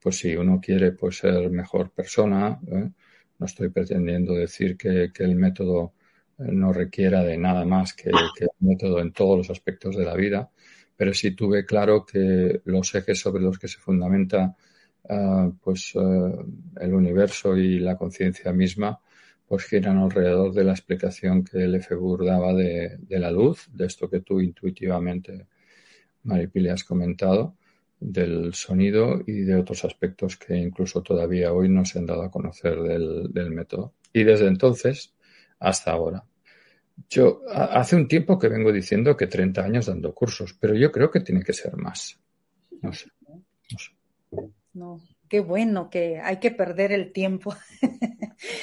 pues 0.00 0.18
si 0.18 0.34
uno 0.36 0.60
quiere 0.60 0.92
pues 0.92 1.18
ser 1.18 1.48
mejor 1.50 1.90
persona, 1.90 2.58
¿eh? 2.66 2.90
no 3.38 3.46
estoy 3.46 3.68
pretendiendo 3.68 4.34
decir 4.34 4.76
que, 4.76 5.10
el 5.16 5.36
método 5.36 5.92
eh, 6.38 6.44
no 6.50 6.72
requiera 6.72 7.22
de 7.22 7.38
nada 7.38 7.64
más 7.64 7.94
que, 7.94 8.10
el 8.10 8.48
método 8.60 9.00
en 9.00 9.12
todos 9.12 9.38
los 9.38 9.50
aspectos 9.50 9.96
de 9.96 10.04
la 10.04 10.14
vida, 10.14 10.50
pero 10.96 11.14
sí 11.14 11.36
tuve 11.36 11.64
claro 11.64 12.04
que 12.04 12.60
los 12.64 12.94
ejes 12.94 13.20
sobre 13.20 13.42
los 13.42 13.58
que 13.58 13.68
se 13.68 13.78
fundamenta 13.78 14.56
pues 15.62 15.92
el 15.94 16.94
universo 16.94 17.58
y 17.58 17.78
la 17.78 17.94
conciencia 17.94 18.54
misma 18.54 18.98
pues 19.46 19.64
giran 19.64 19.98
alrededor 19.98 20.52
de 20.52 20.64
la 20.64 20.72
explicación 20.72 21.44
que 21.44 21.64
el 21.64 21.74
Efebur 21.74 22.24
daba 22.24 22.52
de, 22.54 22.98
la 23.08 23.30
luz, 23.30 23.68
de 23.72 23.86
esto 23.86 24.08
que 24.08 24.20
tú 24.20 24.40
intuitivamente, 24.40 25.46
Maripili, 26.22 26.68
has 26.68 26.84
comentado, 26.84 27.56
del 28.00 28.52
sonido 28.54 29.22
y 29.26 29.42
de 29.42 29.56
otros 29.56 29.84
aspectos 29.84 30.36
que 30.36 30.56
incluso 30.56 31.02
todavía 31.02 31.52
hoy 31.52 31.68
no 31.68 31.84
se 31.84 31.98
han 31.98 32.06
dado 32.06 32.22
a 32.22 32.30
conocer 32.30 32.80
del, 32.80 33.32
del 33.32 33.50
método. 33.50 33.94
Y 34.12 34.24
desde 34.24 34.46
entonces 34.46 35.14
hasta 35.58 35.92
ahora. 35.92 36.24
Yo 37.08 37.42
hace 37.50 37.96
un 37.96 38.06
tiempo 38.06 38.38
que 38.38 38.48
vengo 38.48 38.72
diciendo 38.72 39.16
que 39.16 39.26
30 39.26 39.64
años 39.64 39.86
dando 39.86 40.14
cursos, 40.14 40.56
pero 40.58 40.74
yo 40.74 40.92
creo 40.92 41.10
que 41.10 41.20
tiene 41.20 41.42
que 41.42 41.52
ser 41.52 41.76
más. 41.76 42.20
No 42.82 42.92
sé. 42.92 43.10
No, 43.70 43.78
sé. 43.78 43.92
no 44.74 45.00
qué 45.28 45.40
bueno 45.40 45.90
que 45.90 46.20
hay 46.20 46.38
que 46.38 46.50
perder 46.50 46.92
el 46.92 47.12
tiempo. 47.12 47.54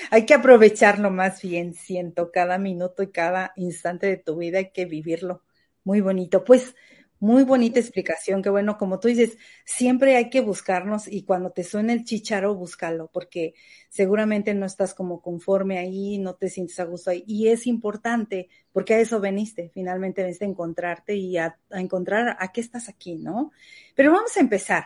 hay 0.09 0.25
que 0.25 0.33
aprovecharlo 0.33 1.11
más 1.11 1.41
bien, 1.41 1.73
siento, 1.73 2.31
cada 2.31 2.57
minuto 2.57 3.03
y 3.03 3.11
cada 3.11 3.53
instante 3.55 4.07
de 4.07 4.17
tu 4.17 4.37
vida 4.37 4.59
hay 4.59 4.71
que 4.71 4.85
vivirlo. 4.85 5.43
Muy 5.83 6.01
bonito. 6.01 6.43
Pues 6.43 6.75
muy 7.21 7.43
bonita 7.43 7.79
explicación, 7.79 8.41
que 8.41 8.49
bueno, 8.49 8.79
como 8.79 8.99
tú 8.99 9.07
dices, 9.07 9.37
siempre 9.63 10.15
hay 10.15 10.31
que 10.31 10.41
buscarnos 10.41 11.07
y 11.07 11.23
cuando 11.23 11.51
te 11.51 11.63
suene 11.63 11.93
el 11.93 12.03
chicharo, 12.03 12.55
búscalo, 12.55 13.11
porque 13.13 13.53
seguramente 13.89 14.55
no 14.55 14.65
estás 14.65 14.95
como 14.95 15.21
conforme 15.21 15.77
ahí, 15.77 16.17
no 16.17 16.33
te 16.33 16.49
sientes 16.49 16.79
a 16.79 16.85
gusto 16.85 17.11
ahí. 17.11 17.23
Y 17.27 17.49
es 17.49 17.67
importante, 17.67 18.49
porque 18.71 18.95
a 18.95 18.99
eso 18.99 19.19
veniste, 19.19 19.69
finalmente 19.69 20.23
veniste 20.23 20.45
a 20.45 20.47
encontrarte 20.47 21.15
y 21.15 21.37
a, 21.37 21.59
a 21.69 21.79
encontrar 21.79 22.37
a 22.39 22.51
qué 22.51 22.59
estás 22.59 22.89
aquí, 22.89 23.15
¿no? 23.17 23.51
Pero 23.95 24.11
vamos 24.11 24.35
a 24.35 24.39
empezar. 24.39 24.85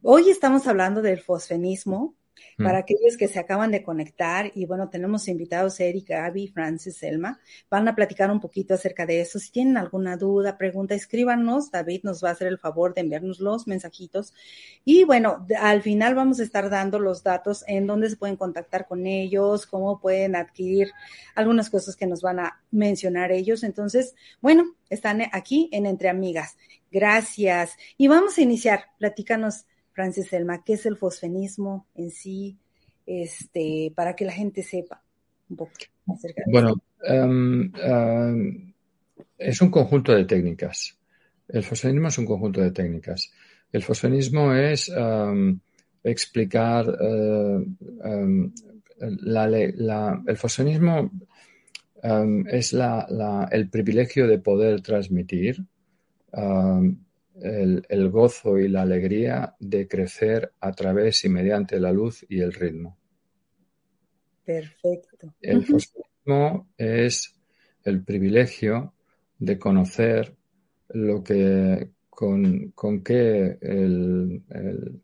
Hoy 0.00 0.30
estamos 0.30 0.66
hablando 0.66 1.02
del 1.02 1.20
fosfenismo, 1.20 2.14
para 2.56 2.78
aquellos 2.78 3.16
que 3.18 3.28
se 3.28 3.38
acaban 3.38 3.70
de 3.70 3.82
conectar, 3.82 4.50
y 4.54 4.66
bueno, 4.66 4.88
tenemos 4.88 5.28
invitados 5.28 5.78
Eric, 5.80 6.08
Gaby, 6.08 6.48
Francis, 6.48 6.96
Selma, 6.96 7.40
van 7.70 7.86
a 7.88 7.94
platicar 7.94 8.30
un 8.30 8.40
poquito 8.40 8.74
acerca 8.74 9.06
de 9.06 9.20
eso. 9.20 9.38
Si 9.38 9.50
tienen 9.50 9.76
alguna 9.76 10.16
duda, 10.16 10.56
pregunta, 10.56 10.94
escríbanos. 10.94 11.70
David 11.70 12.00
nos 12.02 12.22
va 12.22 12.30
a 12.30 12.32
hacer 12.32 12.48
el 12.48 12.58
favor 12.58 12.94
de 12.94 13.02
enviarnos 13.02 13.40
los 13.40 13.66
mensajitos. 13.66 14.32
Y 14.84 15.04
bueno, 15.04 15.46
al 15.60 15.82
final 15.82 16.14
vamos 16.14 16.40
a 16.40 16.42
estar 16.42 16.70
dando 16.70 16.98
los 16.98 17.22
datos 17.22 17.64
en 17.66 17.86
dónde 17.86 18.10
se 18.10 18.16
pueden 18.16 18.36
contactar 18.36 18.86
con 18.86 19.06
ellos, 19.06 19.66
cómo 19.66 20.00
pueden 20.00 20.36
adquirir 20.36 20.90
algunas 21.34 21.70
cosas 21.70 21.96
que 21.96 22.06
nos 22.06 22.22
van 22.22 22.40
a 22.40 22.62
mencionar 22.70 23.32
ellos. 23.32 23.62
Entonces, 23.62 24.14
bueno, 24.40 24.74
están 24.88 25.22
aquí 25.32 25.68
en 25.72 25.86
Entre 25.86 26.08
Amigas. 26.08 26.56
Gracias. 26.90 27.76
Y 27.96 28.08
vamos 28.08 28.38
a 28.38 28.42
iniciar. 28.42 28.84
Platícanos 28.98 29.66
Francis 29.96 30.28
Selma, 30.28 30.62
¿qué 30.62 30.74
es 30.74 30.84
el 30.84 30.98
fosfenismo 30.98 31.86
en 31.94 32.10
sí? 32.10 32.58
Este, 33.06 33.90
para 33.96 34.14
que 34.14 34.26
la 34.26 34.32
gente 34.32 34.62
sepa 34.62 35.02
un 35.48 35.56
poco 35.56 35.72
acerca 36.06 36.42
de 36.44 36.52
Bueno, 36.52 36.74
um, 37.08 37.72
um, 37.72 38.72
es 39.38 39.62
un 39.62 39.70
conjunto 39.70 40.12
de 40.12 40.26
técnicas. 40.26 40.98
El 41.48 41.62
fosfenismo 41.62 42.08
es 42.08 42.18
un 42.18 42.26
conjunto 42.26 42.60
de 42.60 42.72
técnicas. 42.72 43.32
El 43.72 43.82
fosfenismo 43.82 44.52
es 44.52 44.90
um, 44.90 45.58
explicar 46.04 46.86
uh, 46.90 47.64
la, 48.98 49.48
la, 49.48 50.22
el 50.26 50.36
fosfenismo 50.36 51.10
es 52.48 52.72
la, 52.74 53.48
el 53.50 53.68
privilegio 53.70 54.26
de 54.26 54.38
poder 54.38 54.82
transmitir 54.82 55.64
el, 57.42 57.84
el, 57.88 58.10
gozo 58.10 58.58
y 58.58 58.68
la 58.68 58.82
alegría 58.82 59.54
de 59.58 59.88
crecer 59.88 60.52
a 60.60 60.72
través 60.72 61.24
y 61.24 61.28
mediante 61.28 61.78
la 61.80 61.92
luz 61.92 62.24
y 62.28 62.40
el 62.40 62.52
ritmo. 62.52 62.96
Perfecto. 64.44 65.34
El 65.40 65.64
fosforismo 65.64 66.68
es 66.78 67.34
el 67.84 68.02
privilegio 68.04 68.94
de 69.38 69.58
conocer 69.58 70.34
lo 70.88 71.22
que 71.22 71.90
con, 72.08 72.70
con 72.70 73.02
qué 73.02 73.58
el, 73.60 74.42
el, 74.48 75.02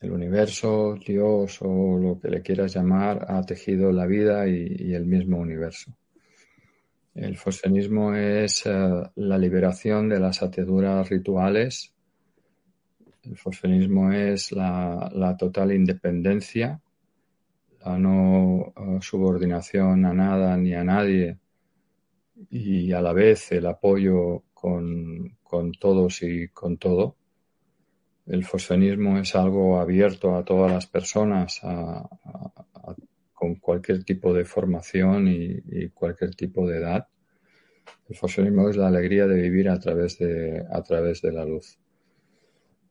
el, 0.00 0.12
universo, 0.12 0.96
Dios 1.06 1.58
o 1.62 1.98
lo 1.98 2.20
que 2.20 2.28
le 2.28 2.42
quieras 2.42 2.74
llamar 2.74 3.24
ha 3.28 3.42
tejido 3.42 3.90
la 3.92 4.06
vida 4.06 4.46
y, 4.48 4.76
y 4.78 4.94
el 4.94 5.06
mismo 5.06 5.38
universo. 5.38 5.96
El 7.14 7.36
fosfenismo 7.36 8.12
es 8.14 8.66
uh, 8.66 9.08
la 9.14 9.38
liberación 9.38 10.08
de 10.08 10.18
las 10.18 10.42
ataduras 10.42 11.08
rituales. 11.08 11.94
El 13.22 13.36
fosfenismo 13.36 14.12
es 14.12 14.50
la, 14.50 15.36
total 15.38 15.72
independencia, 15.72 16.80
la 17.84 17.98
no 17.98 18.72
uh, 18.76 19.00
subordinación 19.00 20.04
a 20.04 20.12
nada 20.12 20.56
ni 20.56 20.74
a 20.74 20.82
nadie 20.82 21.38
y 22.50 22.92
a 22.92 23.00
la 23.00 23.12
vez 23.12 23.52
el 23.52 23.66
apoyo 23.66 24.42
con, 24.52 25.36
todos 25.78 26.20
y 26.22 26.48
con 26.48 26.78
todo. 26.78 27.16
El 28.26 28.44
fosfenismo 28.44 29.18
es 29.18 29.36
algo 29.36 29.78
abierto 29.78 30.34
a 30.34 30.44
todas 30.44 30.72
las 30.72 30.86
personas, 30.88 31.60
a, 31.62 32.08
cualquier 33.64 34.04
tipo 34.04 34.34
de 34.34 34.44
formación 34.44 35.26
y, 35.26 35.88
cualquier 35.88 36.34
tipo 36.34 36.68
de 36.68 36.76
edad. 36.78 37.08
El 38.10 38.14
fosforismo 38.14 38.68
es 38.68 38.76
la 38.76 38.88
alegría 38.88 39.26
de 39.26 39.40
vivir 39.40 39.70
a 39.70 39.78
través 39.78 40.18
de, 40.18 40.62
a 40.70 40.82
través 40.82 41.22
de 41.22 41.32
la 41.32 41.46
luz. 41.46 41.78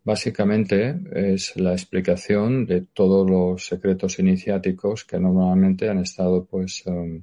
Básicamente 0.03 0.99
es 1.13 1.55
la 1.57 1.73
explicación 1.73 2.65
de 2.65 2.81
todos 2.81 3.29
los 3.29 3.67
secretos 3.67 4.17
iniciáticos 4.17 5.05
que 5.05 5.19
normalmente 5.19 5.89
han 5.89 5.99
estado 5.99 6.43
pues, 6.45 6.83
um, 6.87 7.21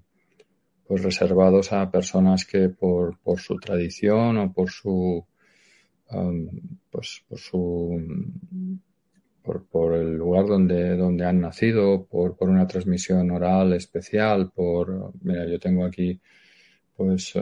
pues 0.87 1.03
reservados 1.03 1.73
a 1.73 1.91
personas 1.91 2.47
que 2.47 2.69
por, 2.69 3.19
por 3.19 3.41
su 3.41 3.57
tradición 3.57 4.39
o 4.39 4.53
por 4.53 4.71
su 4.71 5.27
um, 6.13 6.49
pues 6.89 7.23
por 7.29 7.39
su 7.39 7.61
por, 9.51 9.67
por, 9.67 9.95
el 9.95 10.15
lugar 10.17 10.47
donde, 10.47 10.97
donde 10.97 11.25
han 11.25 11.41
nacido, 11.41 12.07
por, 12.07 12.37
por 12.37 12.49
una 12.49 12.67
transmisión 12.69 13.31
oral 13.33 13.73
especial, 13.73 14.51
por, 14.55 15.13
mira, 15.23 15.45
yo 15.47 15.59
tengo 15.59 15.85
aquí 15.85 16.21
pues 16.97 17.35
uh, 17.35 17.41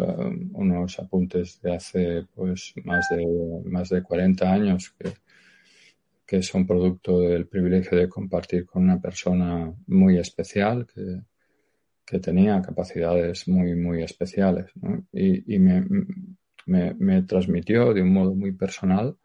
unos 0.55 0.99
apuntes 1.01 1.61
de 1.61 1.75
hace 1.75 2.27
pues 2.35 2.73
más 2.85 3.07
de 3.11 3.27
más 3.65 3.89
de 3.89 4.03
40 4.03 4.51
años 4.51 4.95
que, 4.99 5.13
que 6.25 6.43
son 6.43 6.67
producto 6.67 7.21
del 7.21 7.47
privilegio 7.47 7.99
de 7.99 8.09
compartir 8.09 8.65
con 8.65 8.85
una 8.85 9.01
persona 9.01 9.75
muy 9.89 10.17
especial 10.17 10.87
que, 10.87 11.23
que 12.07 12.21
tenía 12.21 12.63
capacidades 12.63 13.49
muy 13.49 13.75
muy 13.75 14.03
especiales 14.05 14.71
¿no? 14.77 15.05
y, 15.13 15.55
y 15.55 15.59
me, 15.59 15.85
me, 16.67 16.95
me, 16.95 17.23
transmitió 17.23 17.93
de 17.93 18.03
un 18.03 18.13
modo 18.13 18.35
muy 18.35 18.53
personal 18.53 19.17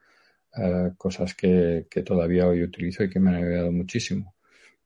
uh, 0.58 0.96
cosas 0.98 1.34
que, 1.36 1.88
que, 1.90 2.04
todavía 2.04 2.48
hoy 2.48 2.64
utilizo 2.64 3.04
y 3.04 3.10
que 3.10 3.20
me 3.20 3.30
han 3.30 3.44
ayudado 3.44 3.72
muchísimo. 3.72 4.36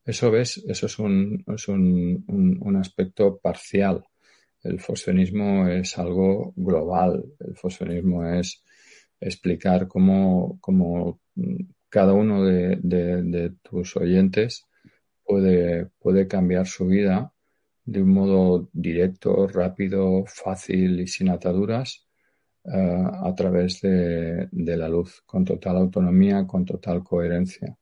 Eso 0.06 0.32
ves, 0.32 0.64
eso 0.68 0.86
es 0.86 1.00
un, 1.00 1.44
es 1.48 1.68
un, 1.68 2.24
un, 2.62 2.76
aspecto 2.78 3.38
parcial. 3.38 4.06
El 4.64 4.80
fosfenismo 4.80 5.68
es 5.68 5.98
algo 5.98 6.54
global. 6.56 7.26
El 7.40 7.56
fosfenismo 7.56 8.26
es 8.26 8.64
explicar 9.20 9.88
cómo, 9.88 10.58
cómo 10.62 11.20
cada 11.90 12.14
uno 12.14 12.46
de, 12.46 12.78
de, 12.82 13.24
de, 13.24 13.50
tus 13.62 13.98
oyentes 13.98 14.66
puede, 15.26 15.88
puede 16.00 16.28
cambiar 16.28 16.68
su 16.68 16.86
vida 16.88 17.34
de 17.86 18.02
un 18.02 18.14
modo 18.14 18.70
directo, 18.74 19.48
rápido, 19.48 20.26
fácil 20.26 21.00
y 21.02 21.08
sin 21.08 21.30
ataduras 21.30 22.07
uh, 22.68 23.26
a 23.28 23.34
través 23.36 23.82
de, 23.82 24.48
de, 24.52 24.78
la 24.78 24.88
luz, 24.90 25.22
con 25.26 25.44
total 25.46 25.78
autonomía, 25.78 26.46
con 26.46 26.66
total 26.66 27.04
coherencia. 27.04 27.78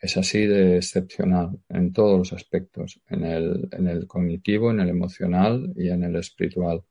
Es 0.00 0.16
así 0.16 0.46
de 0.46 0.76
excepcional 0.78 1.58
en 1.68 1.92
todos 1.92 2.18
los 2.18 2.32
aspectos, 2.32 3.00
en 3.08 3.24
el, 3.24 3.68
en 3.72 3.86
el 3.86 4.06
cognitivo, 4.06 4.70
en 4.70 4.80
el 4.80 4.88
emocional 4.88 5.72
y 5.76 5.88
en 5.90 6.04
el 6.04 6.16
espiritual. 6.16 6.82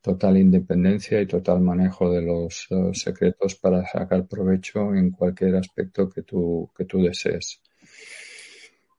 total 0.00 0.36
independencia 0.38 1.20
y 1.20 1.26
total 1.26 1.60
manejo 1.60 2.10
de 2.12 2.22
los 2.22 2.68
eh, 2.70 2.90
secretos 2.94 3.56
para 3.56 3.84
sacar 3.86 4.26
provecho 4.26 4.94
en 4.94 5.10
cualquier 5.10 5.56
aspecto 5.56 6.08
que 6.08 6.22
tú, 6.22 6.70
que 6.76 6.84
tú 6.84 7.02
desees. 7.02 7.60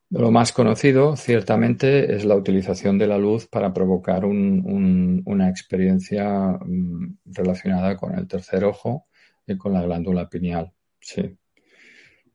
Lo 0.09 0.31
más 0.31 0.53
conocido, 0.53 1.17
ciertamente, 1.17 2.15
es 2.15 2.23
la 2.23 2.35
utilización 2.35 2.97
de 2.97 3.07
la 3.07 3.17
luz 3.17 3.47
para 3.47 3.73
provocar 3.73 4.23
una 4.25 5.49
experiencia 5.49 6.57
mm, 6.65 7.17
relacionada 7.25 7.97
con 7.97 8.17
el 8.17 8.25
tercer 8.27 8.63
ojo 8.63 9.07
y 9.45 9.57
con 9.57 9.73
la 9.73 9.81
glándula 9.81 10.29
pineal. 10.29 10.71
Sí. 11.01 11.37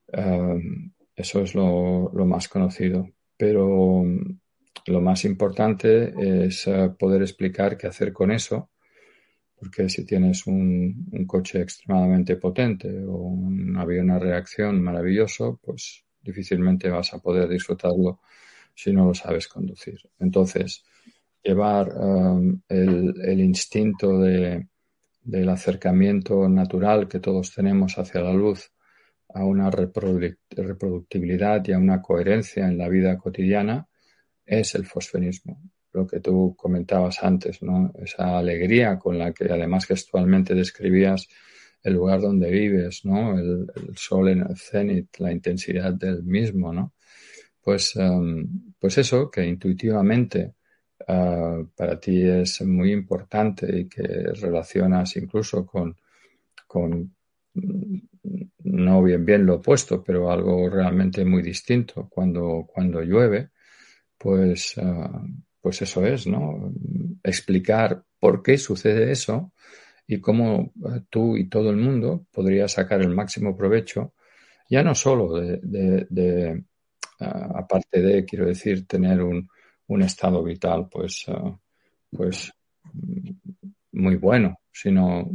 Em, 0.08 0.92
eso 1.16 1.40
es 1.40 1.54
lo, 1.54 2.10
más 2.26 2.48
conocido. 2.48 3.08
Pero 3.38 4.02
mm, 4.04 4.38
lo 4.86 5.00
más 5.00 5.24
importante 5.24 6.12
es 6.46 6.66
eh, 6.66 6.90
poder 6.98 7.22
explicar 7.22 7.78
qué 7.78 7.86
hacer 7.86 8.12
con 8.12 8.30
eso, 8.32 8.70
porque 9.56 9.88
si 9.88 10.04
tienes 10.04 10.46
un, 10.46 11.08
coche 11.26 11.62
extremadamente 11.62 12.36
potente 12.36 12.88
o 13.06 13.16
un 13.16 13.76
avión 13.78 14.10
a 14.10 14.18
reacción 14.18 14.82
maravilloso, 14.82 15.58
pues 15.62 16.04
difícilmente 16.22 16.88
vas 16.90 17.12
a 17.14 17.18
poder 17.18 17.48
disfrutarlo 17.48 18.20
si 18.74 18.92
no 18.92 19.06
lo 19.06 19.14
sabes 19.14 19.48
conducir. 19.48 19.98
Entonces, 20.18 20.84
llevar 21.42 21.92
um, 21.96 22.60
el, 22.68 23.40
instinto 23.40 24.18
de, 24.20 24.68
del 25.22 25.48
acercamiento 25.48 26.48
natural 26.48 27.08
que 27.08 27.20
todos 27.20 27.54
tenemos 27.54 27.98
hacia 27.98 28.20
la 28.20 28.32
luz 28.32 28.70
a 29.34 29.44
una 29.44 29.70
reproductibilidad 29.70 31.62
y 31.66 31.72
a 31.72 31.78
una 31.78 32.02
coherencia 32.02 32.66
en 32.66 32.76
la 32.78 32.88
vida 32.88 33.16
cotidiana 33.18 33.88
es 34.44 34.74
el 34.74 34.84
fosfenismo. 34.84 35.60
Lo 35.92 36.06
que 36.06 36.20
tú 36.20 36.54
comentabas 36.56 37.22
antes, 37.22 37.62
¿no? 37.62 37.92
Esa 38.02 38.38
alegría 38.38 38.98
con 38.98 39.18
la 39.18 39.32
que 39.32 39.44
además 39.44 39.86
gestualmente 39.86 40.54
describías 40.54 41.28
el 41.82 41.94
lugar 41.94 42.20
donde 42.20 42.50
vives, 42.50 43.04
¿no? 43.04 43.38
El, 43.38 43.68
sol 43.96 44.28
en 44.28 44.40
el 44.40 44.56
cenit, 44.56 45.18
la 45.18 45.32
intensidad 45.32 45.92
del 45.94 46.22
mismo, 46.22 46.72
¿no? 46.72 46.94
Pues, 47.60 47.96
em, 47.96 48.74
pues 48.78 48.98
eso, 48.98 49.30
que 49.30 49.44
intuitivamente 49.46 50.54
eh, 51.08 51.64
para 51.76 52.00
ti 52.00 52.22
es 52.22 52.62
muy 52.62 52.92
importante 52.92 53.80
y 53.80 53.88
que 53.88 54.02
relacionas 54.40 55.16
incluso 55.16 55.66
con, 55.66 55.96
con 56.66 57.14
no 58.64 59.02
bien 59.02 59.24
bien 59.24 59.46
lo 59.46 59.56
opuesto, 59.56 60.02
pero 60.02 60.30
algo 60.30 60.68
realmente 60.70 61.24
muy 61.24 61.42
distinto 61.42 62.08
cuando, 62.08 62.66
cuando 62.72 63.02
llueve, 63.02 63.50
pues, 64.18 64.74
eh, 64.78 64.82
pues 65.60 65.82
eso 65.82 66.04
es, 66.06 66.26
¿no? 66.26 66.72
Explicar 67.22 68.04
por 68.18 68.42
qué 68.42 68.58
sucede 68.58 69.12
eso 69.12 69.52
y 70.06 70.21
cómo 70.21 70.73
eh, 70.85 71.02
tú 71.09 71.37
y 71.37 71.49
todo 71.49 71.71
el 71.71 71.76
mundo 71.76 72.26
podría 72.32 72.68
sacar 72.68 73.00
el 73.00 73.14
máximo 73.14 73.56
provecho, 73.56 74.14
ya 74.68 74.82
no 74.82 74.94
solo 74.94 75.35
de, 75.35 76.06
eh, 76.16 76.62
aparte 77.18 78.00
de, 78.00 78.25
quiero 78.25 78.47
decir, 78.47 78.87
tener 78.87 79.23
un, 79.23 79.49
un 79.87 80.02
estado 80.02 80.42
vital, 80.42 80.88
pues, 80.90 81.26
pues 82.11 82.52
muy 83.92 84.16
bueno, 84.16 84.59
sino 84.73 85.28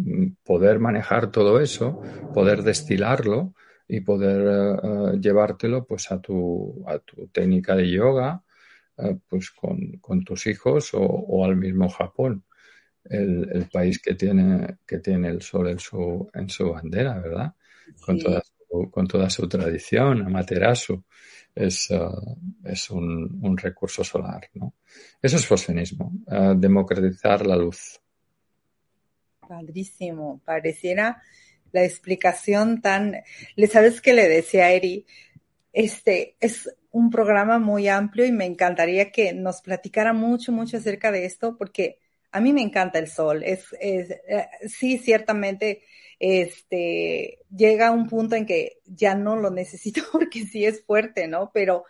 poder 0.44 0.80
manejar 0.80 1.32
todo 1.32 1.60
eso, 1.60 2.02
poder 2.34 2.64
destilarlo 2.64 3.54
y 3.88 4.02
poder 4.02 5.22
llevártelo 5.22 5.86
pues 5.86 6.12
a 6.12 6.20
tu, 6.20 6.84
a 6.88 7.00
tu 7.00 7.28
técnica 7.28 7.76
de 7.76 7.90
yoga, 7.90 8.44
pues 9.30 9.52
con, 9.52 10.24
tus 10.26 10.48
hijos 10.48 10.90
o, 10.94 11.46
al 11.46 11.56
mismo 11.56 11.90
Japón, 11.90 12.44
el, 13.10 13.70
país 13.72 14.00
que 14.00 14.16
tiene, 14.16 14.78
que 14.86 15.00
tiene 15.00 15.30
el 15.30 15.42
sol 15.42 15.70
en 15.70 15.80
su, 15.80 16.30
en 16.34 16.50
su 16.50 16.72
bandera, 16.72 17.20
¿verdad? 17.20 17.54
Con, 18.06 18.20
toda 18.20 18.42
su, 18.42 18.92
con 18.92 19.08
toda 19.08 19.30
su 19.30 19.48
tradición, 19.48 20.24
Amaterasu 20.24 21.04
es, 21.58 21.90
eh, 21.92 22.00
es 22.66 22.90
un, 22.90 23.58
recurso 23.58 24.04
solar, 24.04 24.50
¿no? 24.54 24.76
Eso 25.22 25.38
es 25.38 25.46
fosfenismo, 25.46 26.14
eh, 26.30 26.54
democratizar 26.56 27.46
la 27.46 27.56
luz. 27.56 28.00
Padrísimo, 29.48 30.42
pareciera 30.46 31.22
la 31.72 31.84
explicación 31.84 32.82
tan, 32.82 33.16
¿le 33.56 33.68
sabes 33.68 34.02
qué 34.02 34.14
le 34.14 34.28
decía 34.28 34.66
a 34.66 34.72
Eri? 34.72 35.06
Este 35.74 36.36
es 36.40 36.70
un 36.92 37.10
programa 37.10 37.60
muy 37.60 37.88
amplio 37.88 38.26
y 38.26 38.32
me 38.32 38.46
encantaría 38.46 39.12
que 39.12 39.34
nos 39.34 39.62
platicara 39.62 40.14
mucho, 40.14 40.52
mucho 40.52 40.78
acerca 40.78 41.12
de 41.12 41.26
esto, 41.26 41.58
porque 41.58 42.00
a 42.32 42.40
mí 42.42 42.54
me 42.54 42.62
encanta 42.62 43.00
el 43.00 43.08
sol. 43.08 43.44
Es, 43.44 43.74
eh, 43.80 44.20
sí, 44.68 44.98
ciertamente, 44.98 45.84
este, 46.20 47.40
llega 47.56 47.92
un 47.92 48.08
punto 48.08 48.36
en 48.36 48.46
que 48.46 48.80
ya 48.86 49.16
no 49.16 49.36
lo 49.36 49.50
necesito 49.52 50.02
porque 50.12 50.46
sí 50.46 50.66
es 50.66 50.84
fuerte, 50.86 51.28
¿no? 51.28 51.52
Pero 51.54 51.86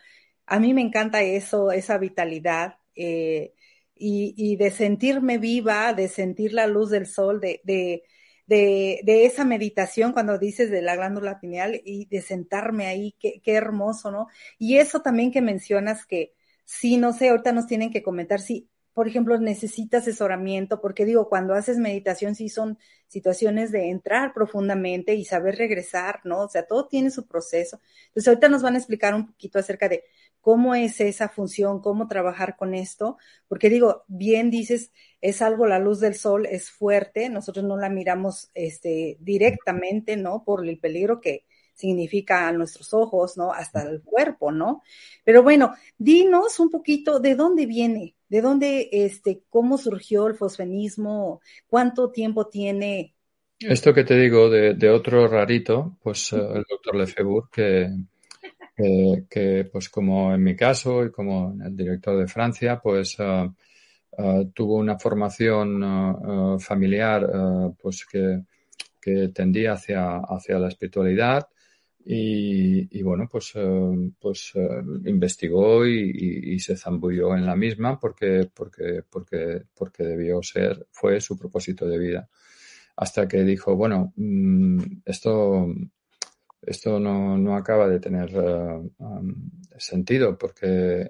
a 0.45 0.59
mí 0.59 0.73
me 0.73 0.81
encanta 0.81 1.21
eso, 1.21 1.71
esa 1.71 1.97
vitalidad. 1.97 2.77
Eh, 2.95 3.53
y, 3.99 4.55
de 4.57 4.71
sentirme 4.71 5.37
viva, 5.37 5.93
de 5.93 6.07
sentir 6.07 6.53
la 6.53 6.67
luz 6.67 6.89
del 6.91 7.07
sol, 7.07 7.39
de, 7.39 7.61
de, 7.63 8.03
de, 8.45 9.01
de, 9.03 9.25
esa 9.25 9.43
meditación 9.45 10.13
cuando 10.13 10.37
dices 10.37 10.69
de 10.71 10.81
la 10.81 10.95
glándula 10.95 11.39
pineal 11.39 11.81
y 11.83 12.05
de 12.05 12.21
sentarme 12.21 12.87
ahí, 12.87 13.15
qué, 13.19 13.41
qué 13.43 13.53
hermoso, 13.53 14.11
¿no? 14.11 14.27
Y 14.59 14.77
eso 14.77 15.01
también 15.01 15.31
que 15.31 15.41
mencionas 15.41 16.05
que 16.05 16.33
sí, 16.65 16.97
no 16.97 17.13
sé, 17.13 17.29
ahorita 17.29 17.51
nos 17.53 17.67
tienen 17.67 17.91
que 17.91 18.03
comentar 18.03 18.39
si, 18.41 18.69
por 18.97 19.07
ejemplo, 19.07 19.37
necesita 19.37 19.99
asesoramiento, 19.99 20.81
porque 20.81 21.05
digo, 21.05 21.29
cuando 21.29 21.53
haces 21.53 21.77
meditación 21.77 22.33
sí 22.33 22.49
son 22.49 22.79
situaciones 23.05 23.71
de 23.71 23.91
entrar 23.91 24.33
profundamente 24.33 25.13
y 25.13 25.23
saber 25.23 25.55
regresar, 25.55 26.21
¿no? 26.23 26.39
O 26.39 26.49
sea, 26.49 26.65
todo 26.65 26.87
tiene 26.87 27.11
su 27.11 27.27
proceso. 27.27 27.79
Entonces, 28.07 28.27
ahorita 28.27 28.49
nos 28.49 28.63
van 28.63 28.73
a 28.73 28.79
explicar 28.79 29.13
un 29.13 29.27
poquito 29.27 29.59
acerca 29.59 29.87
de 29.87 30.03
cómo 30.41 30.73
es 30.73 30.99
esa 30.99 31.29
función, 31.29 31.79
cómo 31.79 32.07
trabajar 32.07 32.57
con 32.57 32.73
esto, 32.73 33.17
porque 33.47 33.69
digo, 33.69 34.03
bien 34.07 34.49
dices, 34.49 34.91
es 35.21 35.43
algo, 35.43 35.67
la 35.67 35.77
luz 35.77 35.99
del 35.99 36.15
sol 36.15 36.47
es 36.47 36.71
fuerte, 36.71 37.29
nosotros 37.29 37.65
no 37.65 37.77
la 37.77 37.89
miramos 37.89 38.49
este, 38.55 39.17
directamente, 39.19 40.17
¿no? 40.17 40.43
Por 40.43 40.67
el 40.67 40.79
peligro 40.79 41.21
que 41.21 41.45
significa 41.75 42.47
a 42.47 42.51
nuestros 42.51 42.95
ojos, 42.95 43.37
¿no? 43.37 43.53
Hasta 43.53 43.83
el 43.83 44.01
cuerpo, 44.01 44.51
¿no? 44.51 44.81
Pero 45.23 45.43
bueno, 45.43 45.75
dinos 45.99 46.59
un 46.59 46.71
poquito 46.71 47.19
de 47.19 47.35
dónde 47.35 47.67
viene, 47.67 48.15
de 48.29 48.41
dónde, 48.41 48.89
este, 48.91 49.43
cómo 49.49 49.77
surgió 49.77 50.27
el 50.27 50.35
fosfenismo, 50.35 51.41
cuánto 51.67 52.11
tiempo 52.11 52.47
tiene. 52.47 53.13
Esto 53.59 53.93
que 53.93 54.03
te 54.03 54.17
digo 54.17 54.49
de, 54.49 54.89
otro 54.89 55.27
rarito, 55.27 55.97
pues 56.03 56.31
eh, 56.33 56.37
el 56.37 56.63
doctor 56.69 56.95
Lefebvre, 56.95 57.47
que 57.51 57.89
que, 59.29 59.67
pues 59.71 59.89
como 59.89 60.33
en 60.33 60.43
mi 60.43 60.55
caso 60.55 61.03
y 61.03 61.11
como 61.11 61.55
el 61.63 61.75
director 61.75 62.17
de 62.17 62.27
Francia, 62.27 62.79
pues 62.81 63.17
uh, 63.19 63.51
uh, 64.21 64.45
tuvo 64.51 64.75
una 64.75 64.99
formación 64.99 65.83
uh, 65.83 66.59
familiar 66.59 67.27
pues 67.81 68.05
que, 68.05 68.41
que, 69.01 69.29
tendía 69.29 69.73
hacia, 69.73 70.17
hacia 70.17 70.59
la 70.59 70.67
espiritualidad 70.67 71.47
y, 72.09 73.01
bueno, 73.03 73.27
pues, 73.29 73.53
pues 74.19 74.53
investigó 75.05 75.85
y, 75.85 76.57
se 76.59 76.77
zambulló 76.77 77.35
en 77.35 77.45
la 77.45 77.55
misma 77.55 77.99
porque, 77.99 78.49
porque, 78.53 79.03
porque, 79.09 79.63
porque 79.75 80.03
debió 80.03 80.41
ser, 80.41 80.87
fue 80.91 81.19
su 81.19 81.37
propósito 81.37 81.85
de 81.85 81.97
vida. 81.97 82.29
Hasta 82.95 83.27
que 83.27 83.43
dijo, 83.43 83.75
bueno, 83.75 84.13
mm, 84.15 84.79
esto 85.05 85.67
esto 86.61 86.99
no, 86.99 87.37
no 87.37 87.55
acaba 87.55 87.87
de 87.87 87.99
tener 87.99 88.29
eh, 88.35 88.89
sentido 89.77 90.37
porque 90.37 91.07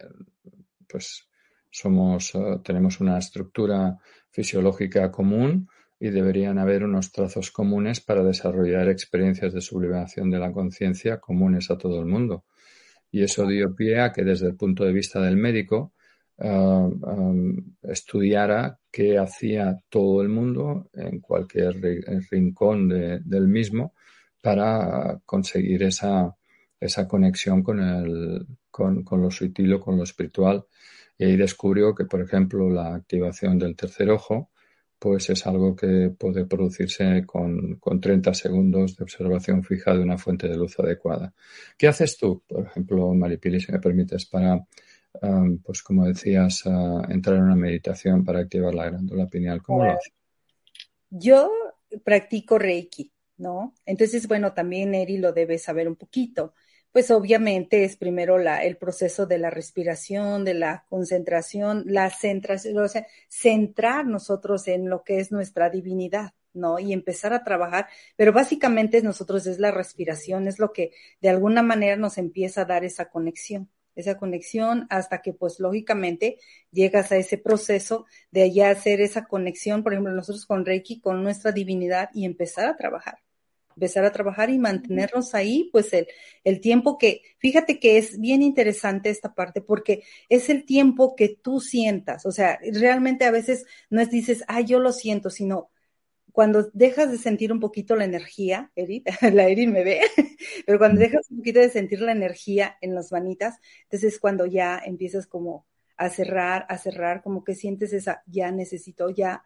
pues 0.88 1.28
somos 1.70 2.34
tenemos 2.64 3.00
una 3.00 3.18
estructura 3.18 3.98
fisiológica 4.30 5.12
común 5.12 5.68
y 6.00 6.10
deberían 6.10 6.60
haber 6.60 6.84
unos 6.84 7.12
trazos 7.12 7.52
comunes 7.52 8.02
para 8.02 8.24
desarrollar 8.24 8.88
experiencias 8.90 9.54
de 9.54 9.62
sublimación 9.62 10.30
de 10.30 10.40
la 10.40 10.52
conciencia 10.52 11.20
comunes 11.20 11.72
a 11.72 11.78
todo 11.78 12.00
el 12.00 12.06
mundo. 12.06 12.46
Y 13.12 13.24
eso 13.24 13.48
dio 13.48 13.74
pie 13.76 14.00
a 14.00 14.12
que 14.12 14.24
desde 14.24 14.48
el 14.48 14.56
punto 14.56 14.84
de 14.84 14.94
vista 14.94 15.20
del 15.22 15.38
médico 15.38 15.94
uh, 16.38 16.48
um, 16.48 17.56
estudiara 17.84 18.80
qué 18.92 19.18
hacía 19.18 19.78
todo 19.90 20.22
el 20.22 20.30
mundo 20.30 20.90
en 20.94 21.20
cualquier 21.20 21.76
rincón 22.30 22.90
del 22.90 23.48
mismo 23.48 23.94
para 24.42 25.20
conseguir 25.26 25.84
esa, 25.84 26.36
esa 26.80 27.08
conexión 27.08 27.64
con, 27.64 27.80
el, 27.80 28.46
con, 28.70 29.04
con 29.04 29.22
lo 29.22 29.32
sutil 29.32 29.74
o 29.74 29.82
con 29.82 29.98
lo 29.98 30.04
espiritual. 30.04 30.66
Y 31.18 31.26
ahí 31.26 31.36
descubrió 31.36 31.96
que, 31.96 32.06
por 32.06 32.22
ejemplo, 32.22 32.70
la 32.70 32.94
activación 32.94 33.58
del 33.58 33.76
tercer 33.76 34.12
ojo, 34.12 34.52
pues 35.00 35.30
es 35.30 35.46
algo 35.46 35.76
que 35.76 36.12
puede 36.18 36.46
producirse 36.46 37.24
con, 37.26 37.76
con 37.76 38.02
30 38.02 38.34
segundos 38.34 38.96
de 38.96 39.04
observación 39.04 39.64
fija 39.64 39.94
de 39.94 40.02
una 40.02 40.18
fuente 40.18 40.48
de 40.48 40.58
luz 40.58 40.80
adecuada. 40.80 41.34
¿Qué 41.78 41.88
haces 41.88 42.18
tú, 42.18 42.44
por 42.48 42.66
ejemplo, 42.66 43.14
Maripili, 43.14 43.60
si 43.60 43.72
me 43.72 43.80
permites, 43.80 44.26
para, 44.26 44.66
um, 45.22 45.60
pues 45.60 45.84
como 45.84 46.06
decías, 46.06 46.66
uh, 46.66 47.04
entrar 47.10 47.38
en 47.38 47.44
una 47.44 47.56
meditación 47.56 48.24
para 48.24 48.40
activar 48.40 48.74
la 48.74 48.90
glándula 48.90 49.28
pineal? 49.28 49.62
¿Cómo 49.62 49.84
lo 49.84 49.92
haces? 49.92 50.14
yo 51.10 51.52
practico 52.04 52.58
Reiki, 52.58 53.12
¿no? 53.38 53.74
Entonces, 53.86 54.28
bueno, 54.28 54.54
también 54.54 54.94
Eri 54.94 55.18
lo 55.18 55.34
debe 55.34 55.58
saber 55.58 55.88
un 55.88 55.96
poquito. 55.96 56.54
Pues 56.92 57.12
obviamente 57.12 57.84
es 57.84 57.98
primero 57.98 58.38
la, 58.38 58.64
el 58.64 58.78
proceso 58.78 59.26
de 59.26 59.38
la 59.38 59.50
respiración, 59.50 60.44
de 60.46 60.56
la 60.56 60.86
concentración, 60.90 61.84
la 61.86 62.10
centración, 62.10 62.78
o 62.78 62.88
sea, 62.88 63.06
centrar 63.30 64.06
nosotros 64.06 64.68
en 64.68 64.90
lo 64.90 65.04
que 65.04 65.20
es 65.20 65.32
nuestra 65.32 65.70
divinidad, 65.70 66.34
¿no? 66.54 66.80
Y 66.80 66.94
empezar 66.94 67.34
a 67.34 67.44
trabajar, 67.44 67.88
pero 68.16 68.34
básicamente 68.34 69.02
nosotros 69.02 69.46
es 69.48 69.60
la 69.60 69.72
respiración, 69.72 70.48
es 70.48 70.60
lo 70.60 70.74
que 70.74 70.92
de 71.22 71.30
alguna 71.30 71.62
manera 71.62 71.96
nos 71.98 72.18
empieza 72.18 72.62
a 72.62 72.66
dar 72.66 72.84
esa 72.84 73.10
conexión 73.10 73.70
esa 73.98 74.18
conexión 74.18 74.88
hasta 74.90 75.22
que 75.22 75.34
pues 75.34 75.60
lógicamente 75.60 76.38
llegas 76.72 77.12
a 77.12 77.18
ese 77.18 77.38
proceso 77.38 78.06
de 78.32 78.54
ya 78.54 78.70
hacer 78.70 79.02
esa 79.02 79.26
conexión, 79.26 79.84
por 79.84 79.94
ejemplo, 79.94 80.14
nosotros 80.14 80.46
con 80.46 80.66
Reiki, 80.66 81.02
con 81.02 81.24
nuestra 81.24 81.52
divinidad 81.52 82.10
y 82.14 82.26
empezar 82.26 82.68
a 82.68 82.78
trabajar, 82.78 83.18
empezar 83.78 84.04
a 84.06 84.12
trabajar 84.12 84.50
y 84.50 84.58
mantenernos 84.58 85.36
ahí, 85.36 85.70
pues 85.72 85.94
el, 85.94 86.08
el 86.44 86.60
tiempo 86.62 86.98
que, 86.98 87.22
fíjate 87.38 87.80
que 87.80 87.98
es 88.00 88.20
bien 88.20 88.42
interesante 88.42 89.12
esta 89.12 89.36
parte 89.36 89.62
porque 89.62 90.04
es 90.30 90.50
el 90.50 90.66
tiempo 90.66 91.16
que 91.16 91.30
tú 91.30 91.60
sientas, 91.60 92.26
o 92.26 92.32
sea, 92.32 92.60
realmente 92.74 93.26
a 93.26 93.32
veces 93.32 93.66
no 93.92 94.02
es 94.02 94.10
dices, 94.10 94.44
ah, 94.48 94.62
yo 94.62 94.80
lo 94.80 94.92
siento, 94.92 95.30
sino 95.30 95.70
cuando 96.32 96.70
dejas 96.74 97.12
de 97.12 97.18
sentir 97.18 97.52
un 97.52 97.60
poquito 97.60 97.96
la 97.96 98.06
energía, 98.06 98.72
Edith, 98.76 99.08
la 99.34 99.48
Edith 99.48 99.70
me 99.70 99.84
ve, 99.84 100.02
pero 100.66 100.80
cuando 100.80 101.00
dejas 101.00 101.30
un 101.30 101.38
poquito 101.38 101.60
de 101.60 101.70
sentir 101.70 102.02
la 102.02 102.12
energía 102.12 102.78
en 102.82 102.96
las 102.96 103.12
manitas, 103.12 103.60
entonces 103.84 104.14
es 104.14 104.20
cuando 104.20 104.46
ya 104.46 104.82
empiezas 104.84 105.28
como 105.28 105.68
a 105.98 106.10
cerrar, 106.10 106.66
a 106.70 106.78
cerrar, 106.78 107.22
como 107.24 107.44
que 107.44 107.56
sientes 107.56 107.94
esa, 107.94 108.24
ya 108.28 108.52
necesito, 108.52 109.10
ya, 109.10 109.44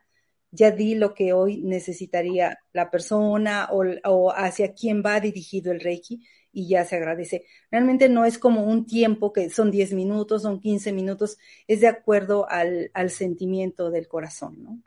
ya 0.51 0.71
di 0.71 0.95
lo 0.95 1.13
que 1.13 1.33
hoy 1.33 1.61
necesitaría 1.63 2.59
la 2.73 2.91
persona 2.91 3.69
o, 3.71 3.83
o 4.05 4.31
hacia 4.31 4.73
quién 4.73 5.01
va 5.05 5.19
dirigido 5.19 5.71
el 5.71 5.79
Reiki 5.79 6.23
y 6.53 6.67
ya 6.67 6.85
se 6.85 6.97
agradece. 6.97 7.45
Realmente 7.71 8.09
no 8.09 8.25
es 8.25 8.37
como 8.37 8.63
un 8.63 8.85
tiempo 8.85 9.31
que 9.31 9.49
son 9.49 9.71
10 9.71 9.93
minutos, 9.93 10.41
son 10.41 10.59
15 10.59 10.91
minutos, 10.91 11.37
es 11.67 11.81
de 11.81 11.87
acuerdo 11.87 12.49
al, 12.49 12.91
al 12.93 13.09
sentimiento 13.09 13.89
del 13.89 14.07
corazón, 14.07 14.63
¿no? 14.63 14.79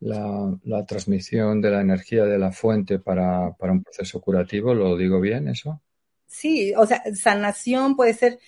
la, 0.00 0.84
transmisión 0.86 1.60
de 1.60 1.70
la 1.70 1.80
energía 1.80 2.24
de 2.24 2.38
la 2.38 2.52
fuente 2.52 2.98
para, 2.98 3.54
un 3.60 3.82
proceso 3.82 4.20
curativo, 4.20 4.74
¿lo 4.74 4.96
digo 4.96 5.20
bien 5.20 5.48
eso? 5.48 5.80
Sí, 6.28 6.72
o 6.76 6.86
sea, 6.86 7.02
sanación 7.14 7.96
puede 7.96 8.14
ser, 8.14 8.38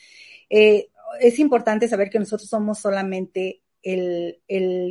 eh, 0.49 0.89
es 1.19 1.39
importante 1.39 1.89
saber 1.89 2.11
que 2.11 2.19
nosotros 2.19 2.49
somos 2.49 2.79
solamente 2.79 3.63
el, 3.83 4.39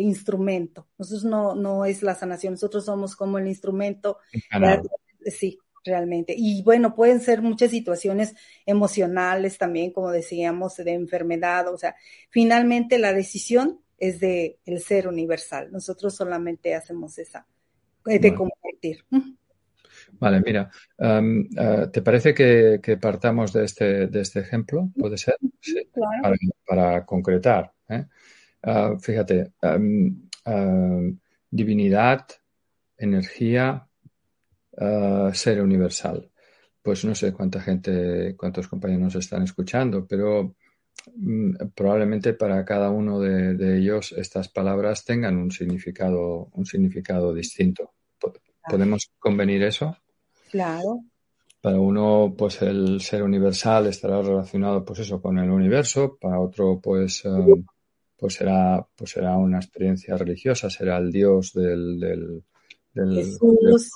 instrumento. 0.02 0.88
Nosotros 0.98 1.24
no, 1.24 1.56
no 1.56 1.86
es 1.86 2.04
la 2.04 2.16
sanación, 2.16 2.54
nosotros 2.54 2.86
somos 2.86 3.16
como 3.16 3.38
el 3.38 3.48
instrumento. 3.48 4.18
sí, 5.26 5.60
realmente. 5.86 6.34
Y 6.38 6.64
bueno, 6.64 6.96
pueden 6.96 7.22
ser 7.22 7.42
muchas 7.42 7.72
situaciones 7.72 8.36
emocionales 8.66 9.58
también, 9.58 9.92
como 9.92 10.12
decíamos, 10.12 10.78
de 10.78 10.94
enfermedad. 10.94 11.72
O 11.74 11.78
sea, 11.78 11.96
finalmente 12.30 12.98
la 12.98 13.14
decisión 13.14 13.80
es 13.98 14.20
de 14.20 14.60
el 14.66 14.82
ser 14.82 15.08
universal. 15.08 15.72
Nosotros 15.72 16.16
solamente 16.16 16.76
hacemos 16.76 17.18
esa, 17.18 17.48
eh, 18.06 18.20
de 18.20 18.34
compartir. 18.34 19.06
Vale, 20.14 20.42
mira, 20.42 20.70
eh, 20.98 21.88
¿te 21.92 22.02
parece 22.02 22.34
que, 22.34 22.98
partamos 23.02 23.54
de 23.54 23.66
este, 23.66 24.08
de 24.08 24.22
este 24.22 24.40
ejemplo? 24.40 24.90
¿Puede 24.98 25.18
ser? 25.18 25.36
Sí, 25.62 25.82
para, 26.66 27.06
concretar. 27.06 27.72
¿eh? 27.90 28.06
Ah, 28.64 28.96
fíjate, 29.00 29.54
divinidad, 31.50 32.26
energía, 32.98 33.88
ser 35.34 35.62
universal. 35.62 36.30
Pues 36.82 37.04
no 37.06 37.14
sé 37.14 37.34
cuánta 37.34 37.62
gente, 37.62 38.36
cuántos 38.38 38.68
compañeros 38.68 39.04
nos 39.04 39.16
están 39.16 39.44
escuchando, 39.44 40.08
pero 40.08 40.56
mm, 41.16 41.56
probablemente 41.76 42.34
para 42.34 42.64
cada 42.66 42.90
uno 42.90 43.20
de, 43.20 43.78
ellos 43.78 44.14
estas 44.14 44.50
palabras 44.50 45.06
tengan 45.06 45.38
un 45.38 45.52
significado, 45.52 46.50
un 46.54 46.66
significado 46.66 47.34
distinto. 47.34 47.94
¿Podemos 48.70 49.10
convenir 49.20 49.64
eso? 49.64 49.98
Claro. 50.52 51.02
Para 51.62 51.80
uno, 51.80 52.34
pues 52.38 52.62
el 52.62 53.02
ser 53.02 53.24
universal 53.24 53.88
estará 53.88 54.22
relacionado, 54.22 54.86
pues 54.86 55.00
eso, 55.00 55.22
con 55.22 55.38
el 55.40 55.50
universo. 55.50 56.18
Para 56.20 56.40
otro, 56.40 56.80
pues, 56.82 57.26
um, 57.26 57.66
pues 58.18 58.36
será, 58.36 58.86
pues 58.96 59.12
será 59.12 59.36
una 59.38 59.58
experiencia 59.58 60.16
religiosa, 60.16 60.70
será 60.70 60.98
el 60.98 61.12
Dios 61.12 61.54
del, 61.54 62.00
del, 62.00 62.44
Jesús, 62.94 63.92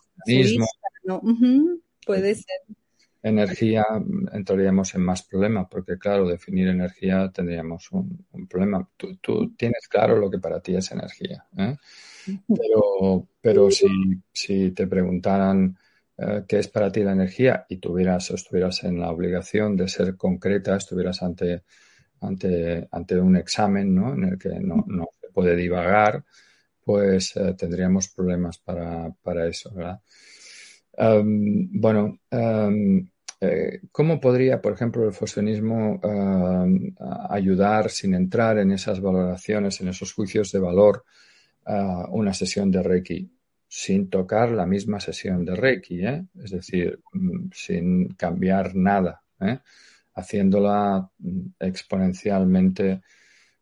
Puede 2.05 2.35
ser. 2.35 2.61
Energía, 3.21 3.85
entraríamos 4.33 4.93
en 4.95 5.01
más 5.01 5.23
problemas, 5.23 5.67
porque 5.71 5.97
claro, 5.97 6.27
definir 6.27 6.67
energía 6.67 7.31
tendríamos 7.33 7.89
un, 7.91 8.25
problema. 8.49 8.85
Tú, 8.97 9.55
tienes 9.55 9.87
claro 9.87 10.17
lo 10.17 10.29
que 10.29 10.39
para 10.39 10.59
ti 10.59 10.75
es 10.75 10.91
energía, 10.91 11.45
¿eh? 11.57 11.77
Pero, 12.47 13.27
pero 13.41 13.71
si, 13.71 13.87
si 14.31 14.71
te 14.71 14.87
preguntaran 14.87 15.77
eh, 16.17 16.43
qué 16.47 16.59
es 16.59 16.67
para 16.67 16.91
ti 16.91 17.01
la 17.01 17.13
energía 17.13 17.65
y 17.67 17.77
tuvieras 17.77 18.29
o 18.31 18.35
estuvieras 18.35 18.83
en 18.83 18.99
la 18.99 19.09
obligación 19.11 19.75
de 19.75 19.87
ser 19.87 20.15
concreta, 20.15 20.75
estuvieras 20.75 21.23
ante, 21.23 21.63
ante, 22.21 22.87
ante 22.91 23.19
un 23.19 23.35
examen 23.35 23.93
¿no? 23.95 24.13
en 24.13 24.23
el 24.25 24.37
que 24.37 24.49
no, 24.59 24.83
no 24.87 25.09
se 25.19 25.29
puede 25.29 25.55
divagar, 25.55 26.23
pues 26.83 27.35
eh, 27.35 27.55
tendríamos 27.57 28.09
problemas 28.09 28.59
para, 28.59 29.11
para 29.23 29.47
eso, 29.47 29.73
¿verdad? 29.73 29.99
bueno, 30.95 32.19
eh, 32.29 33.81
¿cómo 33.91 34.21
podría, 34.21 34.61
por 34.61 34.73
ejemplo, 34.73 35.03
el 35.07 35.13
fusionismo 35.13 35.99
ayudar 37.31 37.89
sin 37.89 38.13
entrar 38.13 38.59
en 38.59 38.71
esas 38.71 39.01
valoraciones, 39.01 39.81
en 39.81 39.87
esos 39.87 40.13
juicios 40.13 40.51
de 40.51 40.59
valor, 40.59 41.03
una 41.65 42.33
sesión 42.33 42.71
de 42.71 42.83
Reiki? 42.83 43.29
Sin 43.67 44.09
tocar 44.09 44.51
la 44.51 44.65
misma 44.65 44.99
sesión 44.99 45.43
de 45.45 45.55
Reiki, 45.55 46.05
¿eh? 46.05 46.25
es 46.43 46.51
decir, 46.51 46.99
mm, 47.13 47.49
sin 47.51 48.13
cambiar 48.13 48.75
nada, 48.75 49.23
¿eh? 49.39 49.59
haciéndola 50.13 51.09
mm, 51.17 51.41
exponencialmente 51.59 53.01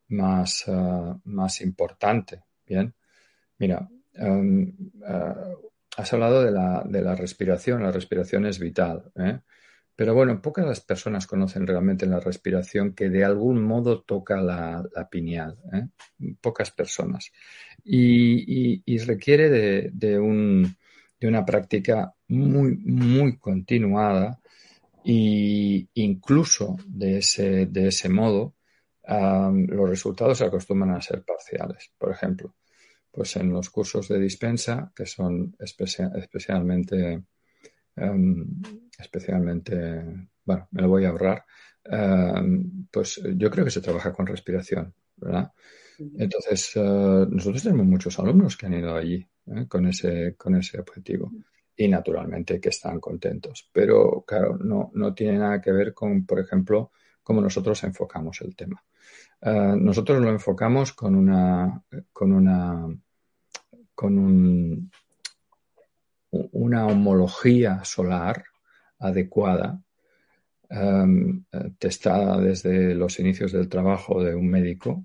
más, 0.08 0.64
ah, 0.68 1.18
más 1.24 1.60
importante. 1.62 2.42
Bien, 2.66 2.94
mira, 3.58 3.88
ah, 4.18 5.54
Has 5.96 6.12
hablado 6.12 6.42
de 6.42 6.50
la, 6.50 6.82
de 6.86 7.02
la 7.02 7.14
respiración. 7.14 7.82
La 7.82 7.92
respiración 7.92 8.46
es 8.46 8.58
vital. 8.58 9.12
¿eh? 9.16 9.40
Pero 9.94 10.14
bueno, 10.14 10.40
pocas 10.40 10.66
las 10.66 10.80
personas 10.80 11.26
conocen 11.26 11.66
realmente 11.66 12.06
la 12.06 12.18
respiración 12.18 12.94
que 12.94 13.10
de 13.10 13.24
algún 13.24 13.62
modo 13.62 14.02
toca 14.02 14.40
la, 14.40 14.82
la 14.94 15.08
pineal. 15.08 15.58
¿eh? 15.72 15.88
Pocas 16.40 16.70
personas. 16.70 17.30
Y, 17.84 18.82
y, 18.86 18.98
requiere 18.98 19.50
de, 19.50 19.90
de, 19.92 20.18
un, 20.18 20.76
de, 21.20 21.28
una 21.28 21.44
práctica 21.44 22.14
muy, 22.28 22.76
muy 22.76 23.36
continuada 23.38 24.40
e 25.04 25.86
incluso 25.94 26.76
de 26.86 27.18
ese, 27.18 27.66
de 27.66 27.88
ese 27.88 28.08
modo 28.08 28.54
los 29.04 29.88
resultados 29.88 30.38
se 30.38 30.44
acostumbran 30.44 30.92
a 30.92 31.02
ser 31.02 31.22
parciales. 31.22 31.90
Por 31.98 32.12
ejemplo, 32.12 32.54
pues 33.10 33.36
en 33.36 33.52
los 33.52 33.68
cursos 33.70 34.08
de 34.08 34.18
dispensa, 34.18 34.92
que 34.94 35.06
son 35.06 35.54
especialmente, 35.58 37.24
especialmente, 39.02 40.28
bueno, 40.44 40.68
me 40.70 40.82
lo 40.82 40.88
voy 40.88 41.04
a 41.04 41.10
ahorrar, 41.10 41.44
em, 41.84 42.86
pues 42.90 43.20
yo 43.36 43.50
creo 43.50 43.64
que 43.64 43.70
se 43.70 43.80
trabaja 43.80 44.12
con 44.12 44.26
respiración, 44.26 44.94
¿verdad? 45.16 45.52
Entonces, 45.98 46.72
eh, 46.74 47.26
nosotros 47.30 47.62
tenemos 47.62 47.86
muchos 47.86 48.18
alumnos 48.18 48.56
que 48.56 48.66
han 48.66 48.74
ido 48.74 48.94
allí 48.94 49.26
¿eh? 49.46 49.66
con, 49.68 49.86
ese, 49.86 50.34
con 50.36 50.56
ese 50.56 50.80
objetivo 50.80 51.30
y 51.76 51.88
naturalmente 51.88 52.60
que 52.60 52.70
están 52.70 53.00
contentos. 53.00 53.68
Pero 53.72 54.24
claro, 54.26 54.56
no, 54.58 54.90
no 54.94 55.14
tiene 55.14 55.38
nada 55.38 55.60
que 55.60 55.72
ver 55.72 55.94
con, 55.94 56.26
por 56.26 56.40
ejemplo, 56.40 56.90
cómo 57.22 57.40
nosotros 57.40 57.82
enfocamos 57.84 58.40
el 58.40 58.56
tema. 58.56 58.82
Eh, 59.40 59.74
nosotros 59.76 60.20
lo 60.20 60.30
enfocamos 60.30 60.92
con 60.92 61.14
una, 61.14 61.82
con 62.12 62.32
una, 62.32 62.88
con 63.94 64.18
un, 64.18 64.90
una 66.30 66.86
homología 66.86 67.84
solar 67.84 68.44
adecuada, 69.02 69.82
em, 70.70 71.44
eh, 71.52 71.70
testada 71.78 72.40
desde 72.40 72.94
los 72.94 73.18
inicios 73.18 73.52
del 73.52 73.68
trabajo 73.68 74.22
de 74.22 74.34
un 74.34 74.48
médico, 74.48 75.04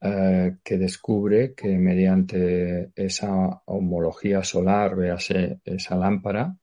eh, 0.00 0.56
que 0.64 0.78
descubre 0.78 1.54
que 1.54 1.78
mediante 1.78 2.90
esa 2.96 3.62
homología 3.66 4.42
solar, 4.42 4.96
véase 4.96 5.60
esa 5.64 5.96
lámpara, 5.96 6.56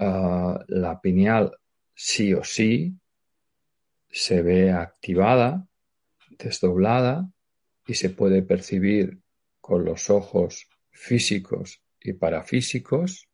la 0.00 0.98
pineal 1.02 1.52
sí 1.94 2.32
o 2.32 2.42
sí 2.42 2.96
se 4.10 4.40
ve 4.42 4.72
activada, 4.72 5.66
desdoblada 6.38 7.30
y 7.86 7.94
se 7.94 8.10
puede 8.10 8.42
percibir 8.42 9.20
con 9.60 9.84
los 9.84 10.10
ojos 10.10 10.68
físicos 10.90 11.82
y 12.00 12.14
parafísicos, 12.14 13.28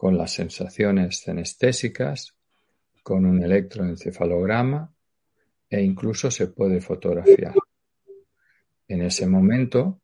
con 0.00 0.16
las 0.16 0.32
sensaciones 0.32 1.20
cenestésicas, 1.20 2.34
con 3.02 3.26
un 3.26 3.44
electroencefalograma 3.44 4.90
e 5.68 5.82
incluso 5.82 6.30
se 6.30 6.46
puede 6.46 6.80
fotografiar. 6.80 7.52
En 8.88 9.02
ese 9.02 9.26
momento 9.26 10.00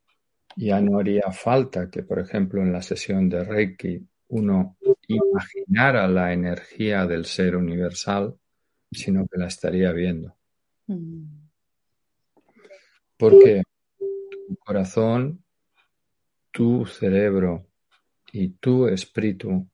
ya 0.55 0.83
no 0.83 0.99
haría 0.99 1.33
falta 1.33 1.89
que, 1.89 2.03
por 2.03 2.19
ejemplo, 2.19 2.61
en 2.61 2.75
la 2.75 2.83
sesión 2.83 3.31
de 3.31 3.43
Reiki 3.43 4.07
uno 4.29 4.77
imaginara 5.09 6.07
la 6.09 6.31
energía 6.31 7.07
del 7.07 7.25
ser 7.25 7.57
universal, 7.57 8.37
sino 8.93 9.27
que 9.27 9.39
la 9.39 9.47
estaría 9.47 9.93
viendo. 9.93 10.37
Mm. 10.89 11.25
Porque 13.17 13.63
tu 14.47 14.57
corazón, 14.57 15.43
tu 16.51 16.85
cerebro 16.85 17.67
y 18.31 18.51
tu 18.51 18.89
espíritu 18.89 19.67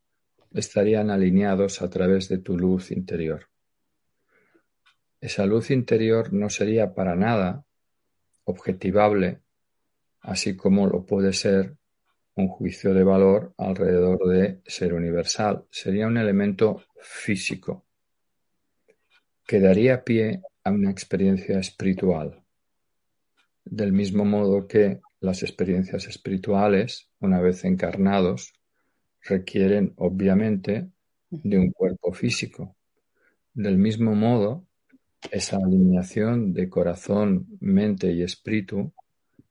estarían 0.55 1.11
alineados 1.11 1.83
a 1.83 1.91
través 1.91 2.29
de 2.29 2.39
tu 2.39 2.59
luz 2.59 2.91
interior. 2.91 3.49
Esa 5.21 5.47
luz 5.47 5.71
interior 5.71 6.33
no 6.33 6.51
sería 6.51 6.95
para 6.95 7.15
nada 7.15 7.65
objetivable, 8.45 9.41
así 10.21 10.57
como 10.57 10.87
lo 10.87 11.07
puede 11.07 11.33
ser 11.33 11.77
un 12.35 12.49
juicio 12.49 12.95
de 12.95 13.05
valor 13.05 13.55
alrededor 13.57 14.27
de 14.29 14.61
ser 14.67 14.95
universal. 14.95 15.65
Sería 15.71 16.07
un 16.07 16.17
elemento 16.17 16.83
físico 17.01 17.85
que 19.47 19.61
daría 19.61 20.03
pie 20.03 20.43
a 20.65 20.71
una 20.71 20.91
experiencia 20.91 21.59
espiritual. 21.59 22.43
Del 23.65 23.93
mismo 23.93 24.25
modo 24.25 24.67
que 24.67 25.01
las 25.21 25.43
experiencias 25.43 26.07
espirituales, 26.09 27.11
una 27.21 27.41
vez 27.41 27.65
encarnados, 27.65 28.55
requieren 29.23 29.95
obviamente 29.97 30.91
de 31.31 31.59
un 31.59 31.71
cuerpo 31.71 32.13
físico. 32.13 32.77
Del 33.55 33.79
mismo 33.79 34.15
modo, 34.15 34.67
esa 35.31 35.57
alineación 35.57 36.53
de 36.53 36.69
corazón, 36.69 37.47
mente 37.61 38.13
y 38.13 38.23
espíritu 38.23 38.93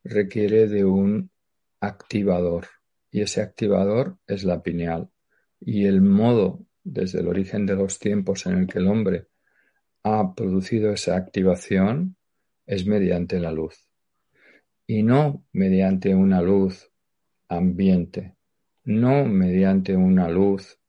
requiere 0.04 0.68
de 0.68 0.84
un 0.86 1.30
activador 1.80 2.68
y 3.12 3.22
ese 3.22 3.42
activador 3.42 4.18
es 4.28 4.44
la 4.44 4.62
pineal. 4.62 5.10
Y 5.60 5.86
el 5.86 6.02
modo 6.02 6.66
desde 6.84 7.20
el 7.20 7.28
origen 7.28 7.66
de 7.66 7.76
los 7.76 8.00
tiempos 8.00 8.46
en 8.46 8.58
el 8.58 8.68
que 8.68 8.80
el 8.80 8.88
hombre 8.88 9.28
ha 10.04 10.34
producido 10.34 10.92
esa 10.92 11.16
activación 11.16 12.16
es 12.66 12.86
mediante 12.88 13.40
la 13.40 13.52
luz 13.52 13.92
y 14.88 15.04
no 15.04 15.46
mediante 15.54 16.16
una 16.16 16.42
luz 16.42 16.92
ambiente, 17.48 18.36
no 18.84 19.26
mediante 19.26 19.96
una 19.96 20.30
luz 20.30 20.80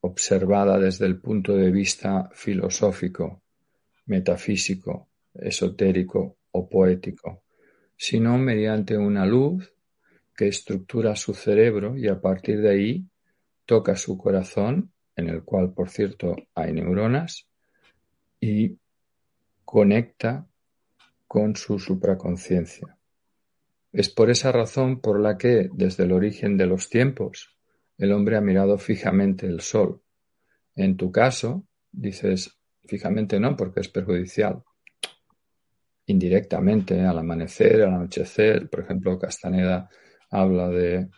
observada 0.00 0.78
desde 0.78 1.06
el 1.06 1.20
punto 1.20 1.56
de 1.56 1.70
vista 1.70 2.30
filosófico, 2.34 3.42
metafísico, 4.06 5.08
esotérico 5.34 6.38
o 6.50 6.68
poético, 6.68 7.44
sino 7.96 8.36
mediante 8.38 8.96
una 8.96 9.24
luz 9.24 9.72
que 10.34 10.48
estructura 10.48 11.14
su 11.14 11.34
cerebro 11.34 11.96
y 11.96 12.08
a 12.08 12.20
partir 12.20 12.60
de 12.60 12.70
ahí 12.70 13.06
toca 13.64 13.96
su 13.96 14.18
corazón, 14.18 14.92
en 15.14 15.28
el 15.28 15.44
cual, 15.44 15.72
por 15.72 15.88
cierto, 15.88 16.34
hay 16.54 16.72
neuronas, 16.72 17.46
y 18.40 18.76
conecta 19.64 20.46
con 21.28 21.54
su 21.54 21.78
supraconciencia. 21.78 22.98
Es 23.92 24.08
por 24.08 24.30
esa 24.30 24.52
razón 24.52 25.00
por 25.00 25.20
la 25.20 25.36
que, 25.36 25.68
desde 25.72 26.04
el 26.04 26.12
origen 26.12 26.56
de 26.56 26.66
los 26.66 26.88
tiempos, 26.88 27.56
el 27.98 28.12
hombre 28.12 28.36
ha 28.36 28.40
mirado 28.40 28.78
fijamente 28.78 29.46
el 29.46 29.60
sol. 29.60 30.02
En 30.74 30.96
tu 30.96 31.12
caso, 31.12 31.66
dices 31.90 32.58
fijamente 32.84 33.38
no, 33.38 33.56
porque 33.56 33.80
es 33.80 33.88
perjudicial. 33.88 34.62
Indirectamente, 36.06 37.00
al 37.00 37.18
amanecer, 37.18 37.82
al 37.82 37.94
anochecer, 37.94 38.68
por 38.68 38.80
ejemplo, 38.80 39.18
Castaneda 39.18 39.88
habla 40.30 40.68
de 40.68 40.96
eh, 40.96 41.08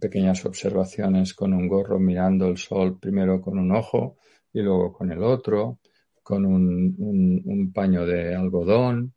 pequeñas 0.00 0.44
observaciones 0.44 1.32
con 1.32 1.54
un 1.54 1.68
gorro 1.68 1.98
mirando 1.98 2.48
el 2.48 2.58
sol 2.58 2.98
primero 2.98 3.40
con 3.40 3.58
un 3.58 3.72
ojo 3.72 4.18
y 4.52 4.60
luego 4.60 4.92
con 4.92 5.12
el 5.12 5.22
otro, 5.22 5.78
con 6.22 6.44
un, 6.44 7.72
paño 7.72 8.04
de 8.04 8.34
algodón, 8.34 9.14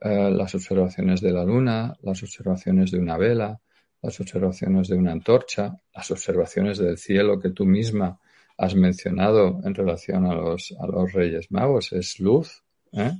eh, 0.00 0.30
las 0.30 0.54
observaciones 0.54 1.20
de 1.20 1.32
la 1.32 1.44
luna, 1.44 1.96
las 2.02 2.22
observaciones 2.22 2.90
de 2.90 2.98
una 2.98 3.16
vela, 3.16 3.60
las 4.02 4.20
observaciones 4.20 4.88
de 4.88 4.96
una 4.96 5.12
antorcha, 5.12 5.74
las 5.94 6.10
observaciones 6.10 6.78
del 6.78 6.98
cielo 6.98 7.40
que 7.40 7.50
tú 7.50 7.64
misma 7.64 8.20
has 8.58 8.74
mencionado 8.74 9.60
en 9.64 9.74
relación 9.74 10.26
a 10.26 10.34
los, 10.34 10.74
a 10.78 10.86
los 10.86 11.12
Reyes 11.12 11.50
Magos, 11.50 11.92
es 11.92 12.20
luz. 12.20 12.62
¿eh? 12.92 13.12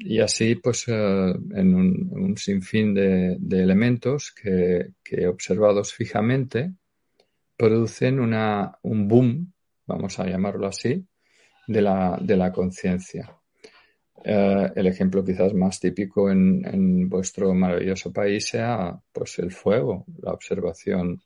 y 0.00 0.20
así, 0.20 0.56
pues, 0.56 0.86
eh, 0.88 1.34
en 1.54 1.74
un, 1.74 2.36
sinfín 2.36 2.94
de, 2.94 3.38
elementos 3.50 4.32
que, 4.32 4.92
observados 5.26 5.92
fijamente 5.92 6.72
producen 7.56 8.20
una, 8.20 8.78
un 8.82 9.08
boom, 9.08 9.52
vamos 9.86 10.18
a 10.18 10.26
llamarlo 10.26 10.66
así, 10.66 11.06
de 11.66 11.82
la, 11.82 12.18
de 12.20 12.36
la 12.36 12.52
conciencia. 12.52 13.36
Eh, 14.24 14.72
el 14.76 14.86
ejemplo 14.86 15.24
quizás 15.24 15.52
más 15.52 15.80
típico 15.80 16.30
en, 16.30 16.64
en, 16.64 17.08
vuestro 17.08 17.52
maravilloso 17.54 18.12
país 18.12 18.46
sea 18.46 18.96
pues 19.12 19.38
el 19.40 19.50
fuego, 19.50 20.04
la 20.22 20.32
observación 20.32 21.20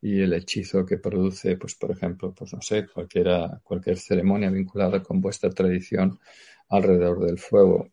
y 0.00 0.20
el 0.20 0.32
hechizo 0.32 0.86
que 0.86 0.98
produce, 0.98 1.56
pues 1.56 1.74
por 1.74 1.90
ejemplo, 1.90 2.32
pues 2.32 2.54
no 2.54 2.62
sé, 2.62 2.86
cualquiera, 2.86 3.60
cualquier 3.64 3.98
ceremonia 3.98 4.50
vinculada 4.50 5.02
con 5.02 5.20
vuestra 5.20 5.50
tradición 5.50 6.20
alrededor 6.68 7.24
del 7.24 7.38
fuego. 7.38 7.88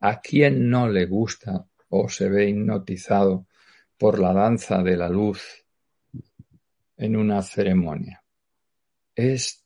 ¿A 0.00 0.20
quién 0.20 0.68
no 0.68 0.88
le 0.88 1.06
gusta 1.06 1.66
o 1.88 2.08
se 2.08 2.28
ve 2.28 2.50
hipnotizado 2.50 3.46
por 3.96 4.18
la 4.18 4.34
danza 4.34 4.82
de 4.82 4.96
la 4.96 5.08
luz 5.08 5.64
en 6.98 7.16
una 7.16 7.40
ceremonia? 7.40 8.22
¿Es 9.14 9.64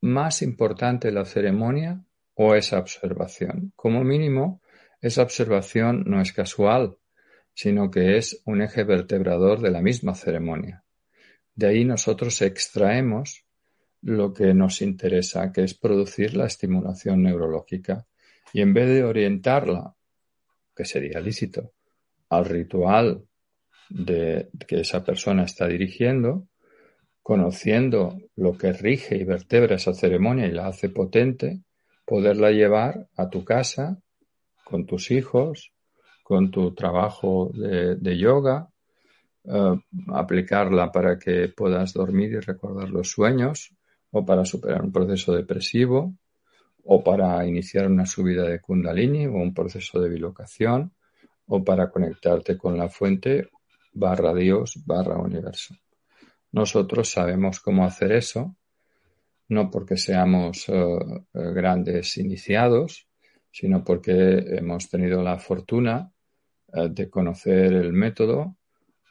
más 0.00 0.42
importante 0.42 1.12
la 1.12 1.24
ceremonia 1.24 2.02
o 2.36 2.54
esa 2.54 2.78
observación? 2.78 3.72
Como 3.74 4.04
mínimo, 4.04 4.62
esa 5.00 5.22
observación 5.22 6.04
no 6.06 6.20
es 6.20 6.32
casual, 6.32 6.96
sino 7.54 7.90
que 7.90 8.18
es 8.18 8.42
un 8.44 8.62
eje 8.62 8.84
vertebrador 8.84 9.60
de 9.60 9.70
la 9.70 9.82
misma 9.82 10.14
ceremonia. 10.14 10.84
De 11.54 11.66
ahí 11.68 11.84
nosotros 11.84 12.42
extraemos 12.42 13.44
lo 14.02 14.32
que 14.32 14.52
nos 14.54 14.82
interesa, 14.82 15.52
que 15.52 15.64
es 15.64 15.74
producir 15.74 16.36
la 16.36 16.46
estimulación 16.46 17.22
neurológica. 17.22 18.06
Y 18.52 18.60
en 18.60 18.74
vez 18.74 18.88
de 18.88 19.02
orientarla, 19.02 19.94
que 20.74 20.84
sería 20.84 21.20
lícito, 21.20 21.72
al 22.28 22.44
ritual 22.44 23.24
de 23.88 24.50
que 24.66 24.80
esa 24.80 25.02
persona 25.02 25.44
está 25.44 25.66
dirigiendo, 25.66 26.46
conociendo 27.22 28.18
lo 28.36 28.56
que 28.56 28.72
rige 28.72 29.16
y 29.16 29.24
vertebra 29.24 29.76
esa 29.76 29.94
ceremonia 29.94 30.46
y 30.46 30.52
la 30.52 30.68
hace 30.68 30.90
potente, 30.90 31.60
poderla 32.06 32.50
llevar 32.50 33.08
a 33.16 33.28
tu 33.28 33.44
casa, 33.44 33.98
con 34.64 34.86
tus 34.86 35.10
hijos, 35.10 35.72
con 36.22 36.50
tu 36.50 36.74
trabajo 36.74 37.50
de, 37.52 38.18
yoga, 38.18 38.68
eh, 39.44 39.74
aplicarla 40.08 40.90
para 40.90 41.18
que 41.18 41.48
puedas 41.48 41.92
dormir 41.92 42.32
y 42.32 42.40
recordar 42.40 42.88
los 42.88 43.10
sueños, 43.10 43.74
o 44.10 44.24
para 44.24 44.44
superar 44.44 44.82
un 44.82 44.92
proceso 44.92 45.34
depresivo, 45.34 46.14
o 46.84 47.02
para 47.02 47.44
iniciar 47.46 47.88
una 47.88 48.06
subida 48.06 48.44
de 48.44 48.60
kundalini 48.60 49.26
o 49.26 49.34
un 49.34 49.52
proceso 49.52 50.00
de 50.00 50.08
bilocación, 50.08 50.92
o 51.46 51.62
para 51.64 51.90
conectarte 51.90 52.56
con 52.56 52.78
la 52.78 52.88
fuente 52.88 53.50
barra 53.92 54.32
Dios 54.32 54.82
barra 54.84 55.18
universo. 55.18 55.74
Nosotros 56.52 57.10
sabemos 57.10 57.60
cómo 57.60 57.84
hacer 57.84 58.12
eso, 58.12 58.56
no 59.48 59.70
porque 59.70 59.96
seamos 59.96 60.68
eh, 60.68 60.98
grandes 61.32 62.16
iniciados, 62.16 63.08
sino 63.50 63.84
porque 63.84 64.38
hemos 64.58 64.88
tenido 64.90 65.22
la 65.22 65.38
fortuna 65.38 66.12
eh, 66.72 66.88
de 66.90 67.08
conocer 67.08 67.72
el 67.72 67.92
método 67.92 68.56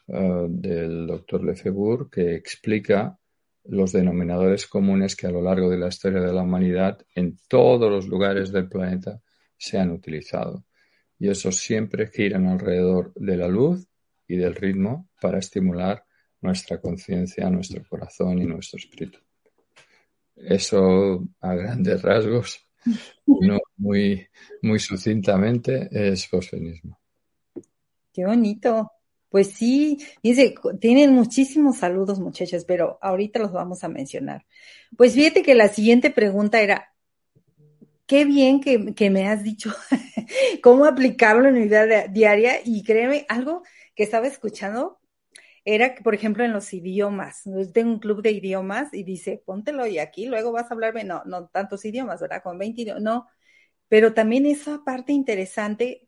eh, 0.08 0.45
del 0.50 1.08
doctor 1.08 1.43
Lefebvre 1.43 2.08
que 2.12 2.36
explica 2.36 3.17
los 3.63 3.91
denominadores 3.91 4.67
comunes 4.67 5.15
que 5.15 5.28
a 5.28 5.32
lo 5.32 5.41
largo 5.41 5.69
de 5.69 5.78
la 5.78 5.88
historia 5.88 6.21
de 6.21 6.34
la 6.34 6.43
humanidad 6.43 7.00
en 7.15 7.38
todos 7.48 7.89
los 7.89 8.08
lugares 8.08 8.52
del 8.52 8.69
planeta 8.69 9.19
se 9.58 9.80
han 9.80 9.89
utilizado. 9.89 10.65
Y 11.17 11.30
esos 11.30 11.56
siempre 11.56 12.08
giran 12.08 12.45
alrededor 12.45 13.13
de 13.15 13.38
la 13.38 13.48
luz 13.48 13.88
y 14.28 14.38
del 14.38 14.54
ritmo 14.54 15.10
para 15.19 15.39
estimular 15.39 16.06
nuestra 16.41 16.80
conciencia, 16.80 17.50
nuestro 17.50 17.84
corazón 17.89 18.39
y 18.39 18.45
nuestro 18.45 18.78
espíritu. 18.78 19.19
Eso 20.36 21.24
a 21.41 21.54
grandes 21.56 22.02
rasgos, 22.02 22.65
no 23.26 23.60
muy, 23.78 24.28
muy 24.62 24.80
sucintamente, 24.80 25.89
es 25.91 26.28
fosfenismo. 26.28 27.00
Qué 28.13 28.26
bonito. 28.26 28.91
Pues 29.30 29.48
sí, 29.50 29.98
dice, 30.24 30.56
tienen 30.80 31.13
muchísimos 31.13 31.78
saludos 31.78 32.19
muchachos, 32.19 32.63
pero 32.63 32.98
ahorita 33.02 33.39
los 33.39 33.52
vamos 33.52 33.84
a 33.84 33.89
mencionar. 33.89 34.45
Pues 34.95 35.13
fíjate 35.13 35.43
que 35.43 35.56
la 35.56 35.67
siguiente 35.67 36.10
pregunta 36.10 36.62
era, 36.62 36.93
qué 38.06 38.24
bien 38.24 38.62
que, 38.62 38.93
que 38.93 39.10
me 39.10 39.28
has 39.28 39.43
dicho 39.43 39.74
cómo 40.63 40.86
aplicarlo 40.86 41.50
en 41.50 41.56
mi 41.56 41.63
vida 41.63 42.08
diaria 42.08 42.60
y 42.63 42.84
créeme, 42.84 43.26
algo 43.28 43.63
que 43.93 44.04
estaba 44.04 44.28
escuchando 44.28 45.00
era 45.65 45.95
por 46.04 46.15
ejemplo, 46.15 46.43
en 46.45 46.54
los 46.54 46.73
idiomas, 46.73 47.43
tengo 47.73 47.91
un 47.93 47.99
club 47.99 48.21
de 48.21 48.32
idiomas 48.32 48.93
y 48.93 49.04
dice, 49.04 49.41
póntelo 49.45 49.88
y 49.88 49.99
aquí 49.99 50.28
luego 50.28 50.51
vas 50.51 50.71
a 50.71 50.73
hablarme, 50.75 51.04
no, 51.04 51.23
no 51.25 51.47
tantos 51.47 51.84
idiomas, 51.86 52.21
¿verdad? 52.21 52.43
Con 52.43 52.58
20 52.60 52.82
idiomas, 52.84 53.04
no, 53.04 53.28
pero 53.89 54.13
también 54.13 54.45
esa 54.47 54.84
parte 54.86 55.13
interesante, 55.13 56.08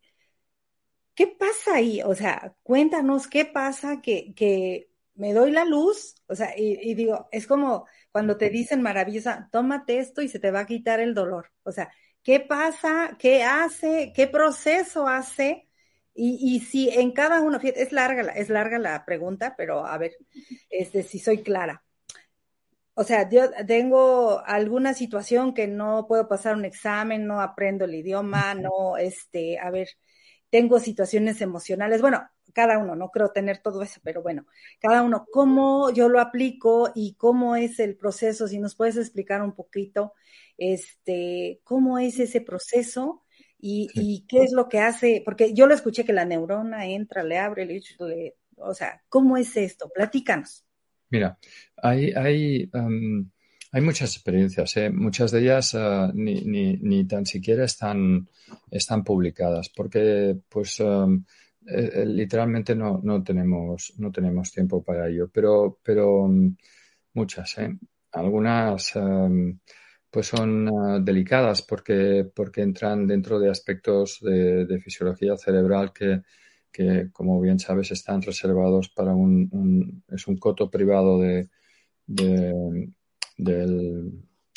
¿qué 1.15 1.27
pasa 1.27 1.75
ahí? 1.75 2.01
O 2.03 2.15
sea, 2.15 2.55
cuéntanos 2.63 3.27
qué 3.27 3.45
pasa 3.45 4.01
que, 4.01 4.33
que 4.35 4.89
me 5.15 5.33
doy 5.33 5.51
la 5.51 5.65
luz, 5.65 6.15
o 6.27 6.35
sea, 6.35 6.53
y, 6.57 6.93
digo, 6.95 7.27
es 7.31 7.47
como 7.47 7.87
cuando 8.11 8.37
te 8.37 8.49
dicen 8.49 8.81
maravillosa, 8.81 9.49
tómate 9.51 9.99
esto 9.99 10.21
y 10.21 10.29
se 10.29 10.39
te 10.39 10.51
va 10.51 10.61
a 10.61 10.65
quitar 10.65 10.99
el 10.99 11.13
dolor. 11.13 11.51
O 11.63 11.71
sea, 11.71 11.91
¿qué 12.23 12.39
pasa? 12.39 13.15
¿Qué 13.19 13.43
hace? 13.43 14.11
¿Qué 14.15 14.27
proceso 14.27 15.07
hace? 15.07 15.66
Y, 16.19 16.61
si 16.61 16.89
en 16.89 17.11
cada 17.11 17.41
uno, 17.41 17.59
fíjate, 17.59 17.83
es 17.83 17.91
larga, 17.91 18.23
es 18.33 18.49
larga 18.49 18.79
la 18.79 19.05
pregunta, 19.05 19.53
pero 19.55 19.85
a 19.85 19.97
ver, 19.99 20.17
este, 20.69 21.03
si 21.03 21.19
soy 21.19 21.43
clara. 21.43 21.83
O 22.95 23.03
sea, 23.03 23.29
yo 23.29 23.43
tengo 23.67 24.41
alguna 24.43 24.95
situación 24.95 25.53
que 25.53 25.67
no 25.67 26.07
puedo 26.07 26.27
pasar 26.27 26.55
un 26.55 26.65
examen, 26.65 27.27
no 27.27 27.39
aprendo 27.39 27.85
el 27.85 27.93
idioma, 27.93 28.55
no, 28.55 28.97
este, 28.97 29.59
a 29.59 29.69
ver, 29.69 29.89
tengo 30.49 30.79
situaciones 30.79 31.39
emocionales. 31.41 32.01
Bueno, 32.01 32.27
cada 32.53 32.79
uno, 32.79 32.95
no 32.95 33.11
creo 33.11 33.29
tener 33.29 33.59
todo 33.59 33.83
eso, 33.83 33.99
pero 34.03 34.23
bueno, 34.23 34.47
cada 34.79 35.03
uno, 35.03 35.27
cómo 35.31 35.91
yo 35.91 36.09
lo 36.09 36.19
aplico 36.19 36.91
y 36.95 37.13
cómo 37.13 37.55
es 37.55 37.79
el 37.79 37.95
proceso, 37.95 38.47
si 38.47 38.57
nos 38.57 38.75
puedes 38.75 38.97
explicar 38.97 39.43
un 39.43 39.53
poquito, 39.53 40.13
este, 40.57 41.61
cómo 41.63 41.99
es 41.99 42.19
ese 42.19 42.41
proceso 42.41 43.23
y, 43.59 44.25
qué 44.27 44.43
es 44.43 44.51
lo 44.51 44.69
que 44.69 44.79
hace, 44.79 45.21
porque 45.25 45.53
yo 45.53 45.67
lo 45.67 45.73
escuché 45.73 46.05
que 46.05 46.13
la 46.13 46.25
neurona 46.25 46.85
entra, 46.85 47.23
le 47.23 47.39
abre, 47.39 47.65
le, 47.65 47.81
le 47.99 48.35
o 48.57 48.73
sea, 48.73 49.01
¿cómo 49.09 49.37
es 49.37 49.55
esto? 49.57 49.89
Platícanos. 49.93 50.63
Mira, 51.09 51.37
hay, 51.77 52.11
hay, 52.11 52.69
hay 53.71 53.81
muchas 53.81 54.13
experiencias, 54.15 54.75
¿eh? 54.77 54.89
muchas 54.89 55.31
de 55.31 55.39
ellas 55.39 55.73
ah, 55.75 56.11
ni, 56.13 56.41
ni, 56.41 56.77
ni, 56.77 57.05
tan 57.05 57.25
siquiera 57.25 57.63
están, 57.65 58.27
están 58.69 59.03
publicadas, 59.03 59.69
porque 59.69 60.37
pues 60.49 60.81
eh, 60.81 62.05
literalmente 62.05 62.75
no, 62.75 62.99
no, 63.03 63.23
tenemos, 63.23 63.93
no 63.97 64.11
tenemos 64.11 64.51
tiempo 64.51 64.83
para 64.83 65.07
ello, 65.07 65.29
pero, 65.31 65.79
pero 65.81 66.29
muchas, 67.13 67.57
¿eh? 67.57 67.77
algunas 68.11 68.93
pues 70.09 70.27
son 70.27 70.67
ah, 70.69 70.99
delicadas 71.01 71.61
porque, 71.61 72.25
porque 72.33 72.61
entran 72.61 73.07
dentro 73.07 73.39
de 73.39 73.49
aspectos 73.49 74.19
de, 74.21 74.79
fisiología 74.83 75.37
cerebral 75.37 75.91
que, 75.93 76.21
que, 76.71 77.09
como 77.11 77.39
bien 77.41 77.59
sabes, 77.59 77.91
están 77.91 78.21
reservados 78.21 78.89
para 78.89 79.13
un, 79.13 80.03
es 80.09 80.27
un 80.27 80.37
coto 80.37 80.69
privado 80.69 81.19
de, 81.19 81.49
del, 82.07 82.93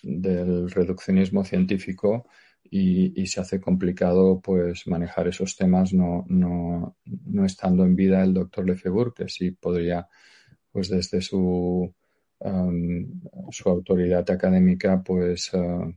del, 0.02 0.70
reduccionismo 0.70 1.44
científico 1.44 2.26
y, 2.70 3.20
y, 3.20 3.26
se 3.26 3.40
hace 3.40 3.60
complicado 3.60 4.40
pues 4.40 4.86
manejar 4.86 5.28
esos 5.28 5.56
temas 5.56 5.92
no, 5.92 6.24
no, 6.28 6.96
no 7.04 7.44
estando 7.44 7.84
en 7.84 7.96
vida 7.96 8.22
el 8.22 8.34
doctor 8.34 8.66
Lefebvre, 8.66 9.12
que 9.16 9.28
sí 9.28 9.50
podría 9.50 10.08
pues 10.72 10.88
desde 10.88 11.20
su 11.20 11.92
Um, 12.42 13.20
su 13.50 13.68
autoridad 13.68 14.30
académica 14.30 15.02
pues 15.02 15.52
uh, 15.52 15.92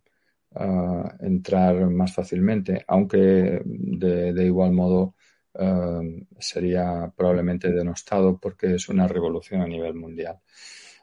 uh, 0.55 1.09
entrar 1.21 1.89
más 1.89 2.13
fácilmente, 2.13 2.83
aunque 2.85 3.61
de, 3.63 4.43
igual 4.43 4.73
modo 4.73 5.15
um, 5.53 6.25
sería 6.37 7.09
probablemente 7.15 7.71
denostado 7.71 8.37
porque 8.37 8.75
es 8.75 8.89
una 8.89 9.07
revolución 9.07 9.61
a 9.61 9.67
nivel 9.67 9.93
mundial. 9.93 10.39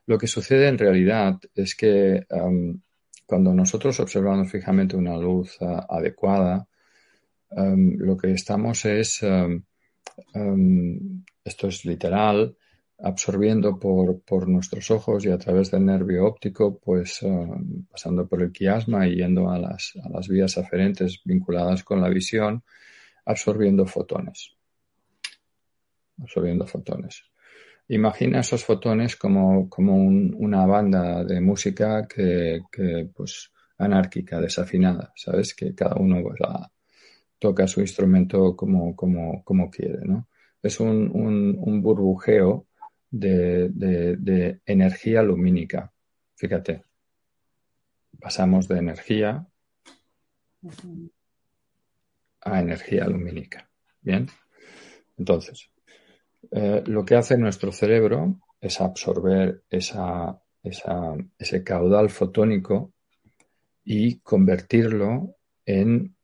Lo 0.05 0.19
que 0.19 0.27
sucede 0.27 0.69
en 0.69 0.77
realidad 0.77 1.41
es 1.55 1.75
que 1.75 2.27
um, 2.31 2.79
cuando 3.25 3.55
nosotros 3.55 3.99
observamos 3.99 4.51
fijamente 4.51 4.95
una 4.95 5.17
luz 5.17 5.57
uh, 5.63 5.81
adecuada, 5.89 6.67
lo 7.53 8.17
que 8.17 8.31
estamos 8.31 8.85
es, 8.85 9.25
esto 11.45 11.67
es 11.67 11.85
literal, 11.85 12.57
absorbiendo 13.03 13.79
por, 13.79 14.21
por, 14.23 14.49
nuestros 14.49 14.91
ojos 14.91 15.25
y 15.25 15.31
a 15.31 15.39
través 15.39 15.71
del 15.71 15.87
nervio 15.87 16.27
óptico, 16.27 16.79
pues 16.79 17.23
eh, 17.23 17.49
pasando 17.91 18.27
por 18.27 18.43
el 18.43 18.53
quiasma 18.53 19.07
y 19.07 19.17
yendo 19.17 19.51
a 19.51 19.59
las, 19.59 19.95
a 20.03 20.09
las 20.09 20.29
vías 20.29 20.59
aferentes 20.59 21.21
vinculadas 21.25 21.83
con 21.83 22.01
la 22.01 22.09
visión, 22.09 22.63
absorbiendo 23.25 23.87
fotones. 23.87 24.55
Absorbiendo 26.21 26.67
fotones. 26.67 27.23
Imagina 27.89 28.41
esos 28.41 28.65
fotones 28.65 29.17
como, 29.17 29.69
como 29.69 29.97
una 29.97 30.67
banda 30.67 31.25
de 31.25 31.41
música 31.41 32.07
que, 32.07 32.61
que, 32.71 33.11
pues, 33.15 33.51
anárquica, 33.79 34.41
desafinada, 34.41 35.13
¿sabes? 35.17 35.55
Que 35.55 35.75
cada 35.75 35.97
uno 35.97 36.23
pues, 36.23 36.39
toca 37.39 37.67
su 37.67 37.81
instrumento 37.81 38.55
como, 38.55 38.95
como, 38.95 39.43
como 39.43 39.71
quiere, 39.71 40.05
¿no? 40.05 40.29
Es 40.63 40.79
un, 40.79 41.11
un, 41.13 41.57
un 41.59 41.83
burbujeo 41.83 42.67
de, 43.11 44.61
energía 44.67 45.23
lumínica. 45.23 45.93
Fíjate, 46.37 46.85
pasamos 48.21 48.69
de 48.69 48.79
energía 48.79 49.47
a 52.43 52.61
energía 52.61 53.07
lumínica. 53.07 53.69
Bien, 54.01 54.29
entonces, 55.19 55.71
eh, 56.51 56.83
lo 56.87 57.05
que 57.05 57.17
hace 57.17 57.37
nuestro 57.37 57.73
cerebro 57.73 58.41
es 58.61 58.81
absorber 58.81 59.65
esa, 59.69 60.41
ese 60.63 61.65
caudal 61.65 62.11
fotónico 62.11 62.95
y 63.85 64.21
convertirlo 64.21 65.37
en 65.67 66.17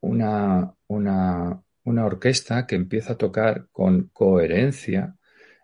una, 0.00 0.74
una, 0.88 1.62
una 1.84 2.04
orquesta 2.04 2.66
que 2.66 2.76
empieza 2.76 3.12
a 3.12 3.18
tocar 3.18 3.68
con 3.70 4.10
coherencia 4.12 5.16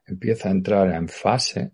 empieza 0.06 0.48
a 0.48 0.52
entrar 0.52 0.94
en 0.94 1.08
fase 1.08 1.72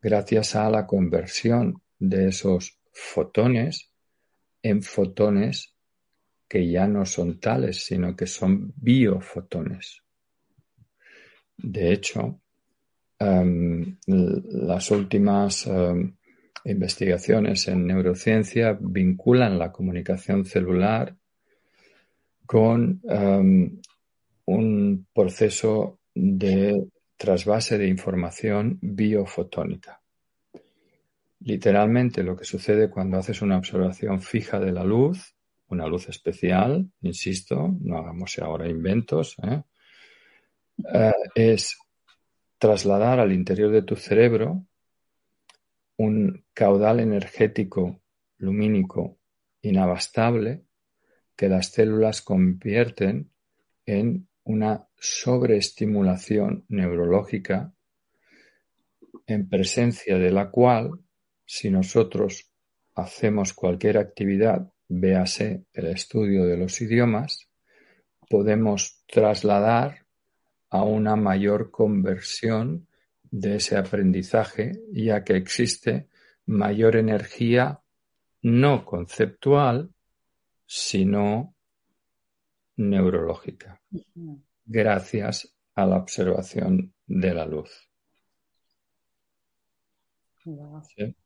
gracias 0.00 0.54
a 0.54 0.70
la 0.70 0.86
conversión 0.86 1.82
de 1.98 2.28
esos 2.28 2.78
fotones 2.92 3.90
en 4.62 4.82
fotones 4.82 5.74
que 6.48 6.70
ya 6.70 6.86
no 6.86 7.04
son 7.04 7.40
tales, 7.40 7.84
sino 7.84 8.14
que 8.14 8.26
son 8.26 8.72
biofotones. 8.76 10.02
De 11.56 11.92
hecho, 11.92 12.40
em, 13.18 13.96
las 14.06 14.90
últimas 14.90 15.66
em, 15.66 16.14
investigaciones 16.64 17.68
en 17.68 17.86
neurociencia 17.86 18.76
vinculan 18.80 19.58
la 19.58 19.72
comunicación 19.72 20.44
celular 20.44 21.16
con 22.44 23.00
em, 23.08 23.80
un 24.46 25.06
proceso 25.12 25.98
de 26.14 26.72
trasvase 27.16 27.78
de 27.78 27.88
información 27.88 28.78
biofotónica. 28.80 30.00
Literalmente 31.40 32.22
lo 32.22 32.36
que 32.36 32.44
sucede 32.44 32.90
cuando 32.90 33.18
haces 33.18 33.42
una 33.42 33.58
observación 33.58 34.20
fija 34.20 34.58
de 34.58 34.72
la 34.72 34.84
luz, 34.84 35.34
una 35.68 35.86
luz 35.86 36.08
especial, 36.08 36.90
insisto, 37.02 37.74
no 37.80 37.98
hagamos 37.98 38.38
ahora 38.38 38.68
inventos, 38.68 39.36
¿eh? 39.42 39.62
Eh, 40.92 41.12
es 41.34 41.78
trasladar 42.58 43.18
al 43.18 43.32
interior 43.32 43.70
de 43.70 43.82
tu 43.82 43.96
cerebro 43.96 44.66
un 45.96 46.44
caudal 46.52 47.00
energético 47.00 48.02
lumínico 48.38 49.18
inabastable 49.62 50.64
que 51.34 51.48
las 51.48 51.72
células 51.72 52.22
convierten 52.22 53.30
en 53.86 54.28
una 54.46 54.86
sobreestimulación 54.96 56.64
neurológica 56.68 57.72
en 59.26 59.48
presencia 59.48 60.18
de 60.18 60.30
la 60.30 60.50
cual, 60.50 61.00
si 61.44 61.68
nosotros 61.68 62.52
hacemos 62.94 63.52
cualquier 63.52 63.98
actividad, 63.98 64.72
véase 64.88 65.64
el 65.72 65.86
estudio 65.86 66.44
de 66.44 66.56
los 66.56 66.80
idiomas, 66.80 67.48
podemos 68.30 69.02
trasladar 69.06 70.06
a 70.70 70.84
una 70.84 71.16
mayor 71.16 71.72
conversión 71.72 72.86
de 73.24 73.56
ese 73.56 73.76
aprendizaje, 73.76 74.80
ya 74.92 75.24
que 75.24 75.34
existe 75.34 76.06
mayor 76.46 76.94
energía 76.94 77.80
no 78.42 78.84
conceptual, 78.84 79.90
sino 80.66 81.55
neurológica, 82.76 83.80
gracias 84.64 85.56
a 85.74 85.86
la 85.86 85.96
observación 85.96 86.94
de 87.06 87.34
la 87.34 87.46
luz. 87.46 87.90
¿Sí? 90.42 91.16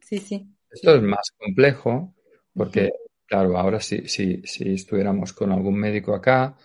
sí, 0.00 0.46
Esto 0.70 0.94
es 0.94 1.02
más 1.02 1.30
complejo 1.38 2.14
porque, 2.54 2.90
claro, 3.26 3.58
ahora 3.58 3.80
si, 3.80 4.08
si, 4.08 4.42
si 4.44 4.74
estuviéramos 4.74 5.32
con 5.32 5.52
algún 5.52 5.78
médico 5.78 6.14
acá, 6.14 6.56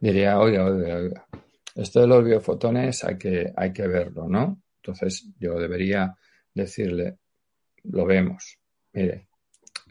diría, 0.00 0.38
oiga, 0.38 0.64
oiga, 0.64 0.96
oiga, 0.96 1.26
esto 1.74 2.00
de 2.00 2.06
los 2.06 2.24
biofotones 2.24 3.04
hay 3.04 3.18
que, 3.18 3.52
hay 3.56 3.72
que 3.72 3.86
verlo, 3.86 4.28
¿no? 4.28 4.62
Entonces 4.76 5.28
yo 5.38 5.58
debería 5.58 6.14
decirle, 6.52 7.18
lo 7.84 8.04
vemos, 8.04 8.58
mire, 8.92 9.28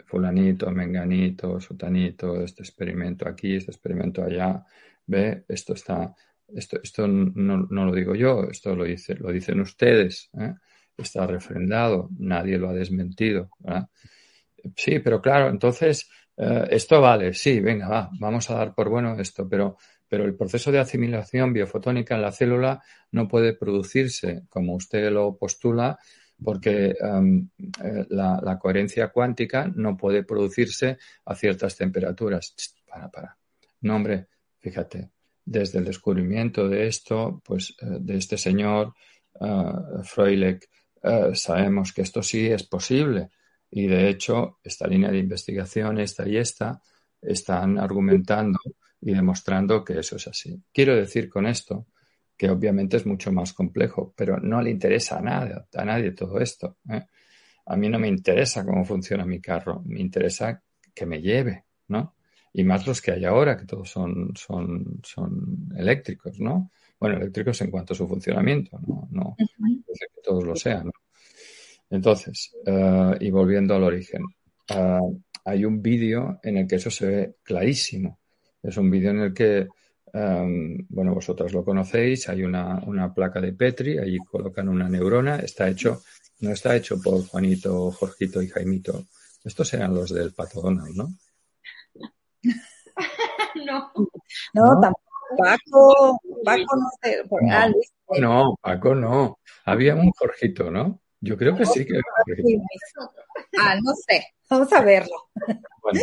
fulanito, 0.05 0.71
menganito, 0.71 1.59
sutanito, 1.59 2.41
este 2.41 2.63
experimento 2.63 3.27
aquí, 3.27 3.55
este 3.55 3.71
experimento 3.71 4.23
allá, 4.23 4.63
ve, 5.05 5.45
esto 5.47 5.73
está, 5.73 6.13
esto, 6.47 6.79
esto 6.81 7.07
no, 7.07 7.67
no 7.69 7.85
lo 7.85 7.93
digo 7.93 8.15
yo, 8.15 8.43
esto 8.49 8.75
lo, 8.75 8.83
dice, 8.83 9.15
lo 9.15 9.31
dicen 9.31 9.59
ustedes, 9.59 10.29
¿eh? 10.39 10.53
está 10.97 11.25
refrendado, 11.25 12.09
nadie 12.19 12.57
lo 12.57 12.69
ha 12.69 12.73
desmentido. 12.73 13.49
Sí, 14.75 14.99
pero 14.99 15.21
claro, 15.21 15.49
entonces 15.49 16.09
eh, 16.37 16.67
esto 16.71 17.01
vale, 17.01 17.33
sí, 17.33 17.59
venga, 17.59 17.87
va, 17.87 18.09
vamos 18.19 18.49
a 18.49 18.55
dar 18.55 18.73
por 18.73 18.89
bueno 18.89 19.19
esto, 19.19 19.47
pero, 19.47 19.77
pero 20.07 20.25
el 20.25 20.35
proceso 20.35 20.71
de 20.71 20.79
asimilación 20.79 21.53
biofotónica 21.53 22.15
en 22.15 22.21
la 22.21 22.31
célula 22.31 22.81
no 23.11 23.27
puede 23.27 23.53
producirse 23.53 24.43
como 24.49 24.75
usted 24.75 25.11
lo 25.11 25.37
postula 25.37 25.97
porque 26.43 26.95
em, 26.99 27.49
eh, 27.83 28.05
la, 28.09 28.59
coherencia 28.59 29.09
cuántica 29.09 29.71
no 29.73 29.95
puede 29.97 30.23
producirse 30.23 30.97
a 31.25 31.35
ciertas 31.35 31.75
temperaturas. 31.77 32.55
Para, 32.87 33.09
para. 33.09 33.37
No, 33.81 33.95
hombre, 33.95 34.27
fíjate, 34.59 35.11
desde 35.45 35.79
el 35.79 35.85
descubrimiento 35.85 36.67
de 36.67 36.87
esto, 36.87 37.41
pues 37.43 37.75
eh, 37.81 37.97
de 37.99 38.17
este 38.17 38.37
señor 38.37 38.93
uh, 39.39 40.03
sabemos 41.33 41.93
que 41.93 42.01
esto 42.01 42.23
sí 42.23 42.47
es 42.47 42.63
posible. 42.63 43.29
Y 43.69 43.87
de 43.87 44.07
hecho, 44.09 44.59
esta 44.63 44.87
línea 44.87 45.11
de 45.11 45.17
investigación, 45.17 45.99
esta 45.99 46.27
y 46.27 46.37
esta, 46.37 46.81
están 47.21 47.79
argumentando 47.79 48.59
y 49.01 49.13
demostrando 49.13 49.83
que 49.83 49.99
eso 49.99 50.15
es 50.17 50.27
así. 50.27 50.61
Quiero 50.71 50.95
decir 50.95 51.29
con 51.29 51.45
esto 51.47 51.87
que 52.37 52.49
obviamente 52.49 52.97
es 52.97 53.05
mucho 53.05 53.31
más 53.31 53.53
complejo, 53.53 54.13
pero 54.15 54.39
no 54.39 54.61
le 54.61 54.69
interesa 54.69 55.19
a 55.19 55.21
nadie, 55.21 55.55
a 55.73 55.85
nadie 55.85 56.11
todo 56.11 56.39
esto. 56.39 56.77
¿eh? 56.89 57.05
A 57.65 57.77
mí 57.77 57.89
no 57.89 57.99
me 57.99 58.07
interesa 58.07 58.65
cómo 58.65 58.83
funciona 58.83 59.25
mi 59.25 59.39
carro, 59.39 59.81
me 59.85 60.01
interesa 60.01 60.61
que 60.93 61.05
me 61.05 61.21
lleve, 61.21 61.65
¿no? 61.87 62.15
Y 62.53 62.63
más 62.63 62.85
los 62.85 63.01
que 63.01 63.11
hay 63.11 63.25
ahora, 63.25 63.57
que 63.57 63.65
todos 63.65 63.89
son, 63.89 64.31
son, 64.35 64.99
son 65.03 65.69
eléctricos, 65.75 66.39
¿no? 66.39 66.71
Bueno, 66.99 67.17
eléctricos 67.17 67.59
en 67.61 67.71
cuanto 67.71 67.93
a 67.93 67.95
su 67.95 68.07
funcionamiento, 68.07 68.79
no, 68.85 69.07
no 69.11 69.35
que 69.37 70.21
todos 70.23 70.43
lo 70.43 70.55
sean. 70.55 70.91
Entonces, 71.89 72.53
uh, 72.65 73.15
y 73.19 73.29
volviendo 73.29 73.75
al 73.75 73.83
origen, 73.83 74.23
uh, 74.75 75.19
hay 75.45 75.65
un 75.65 75.81
vídeo 75.81 76.39
en 76.43 76.57
el 76.57 76.67
que 76.67 76.75
eso 76.75 76.89
se 76.89 77.05
ve 77.05 77.35
clarísimo. 77.43 78.19
Es 78.61 78.77
un 78.77 78.89
vídeo 78.89 79.11
en 79.11 79.19
el 79.19 79.33
que 79.33 79.67
bueno, 80.13 81.15
vosotras 81.15 81.51
lo 81.53 81.65
conocéis, 81.65 82.29
hay 82.29 82.43
una, 82.43 82.79
una, 82.85 83.13
placa 83.13 83.41
de 83.41 83.53
Petri, 83.53 83.97
ahí 83.97 84.17
colocan 84.19 84.69
una 84.69 84.87
neurona, 84.87 85.37
está 85.37 85.67
hecho, 85.67 86.03
no 86.41 86.51
está 86.51 86.75
hecho 86.75 87.01
por 87.01 87.25
Juanito, 87.25 87.91
Jorgito 87.91 88.41
y 88.41 88.47
Jaimito. 88.47 89.05
Estos 89.43 89.73
eran 89.73 89.93
los 89.93 90.13
del 90.13 90.33
Pato 90.33 90.61
Donald, 90.61 90.95
¿no? 90.95 91.09
no. 93.65 93.91
No, 94.53 94.79
tampoco. 94.79 95.13
Paco, 95.37 96.19
Paco 96.43 96.75
no 96.75 96.89
sé. 97.01 97.23
No, 97.41 98.19
no, 98.19 98.59
Paco 98.61 98.95
no. 98.95 99.39
Había 99.65 99.95
un 99.95 100.11
Jorgito, 100.11 100.69
¿no? 100.69 101.01
Yo 101.19 101.37
creo 101.37 101.55
que 101.55 101.65
sí 101.65 101.85
que 101.85 101.99
Ah, 103.59 103.75
no 103.81 103.93
sé. 103.95 104.33
Vamos 104.49 104.71
a 104.73 104.81
verlo. 104.81 105.29
Bueno, 105.81 106.01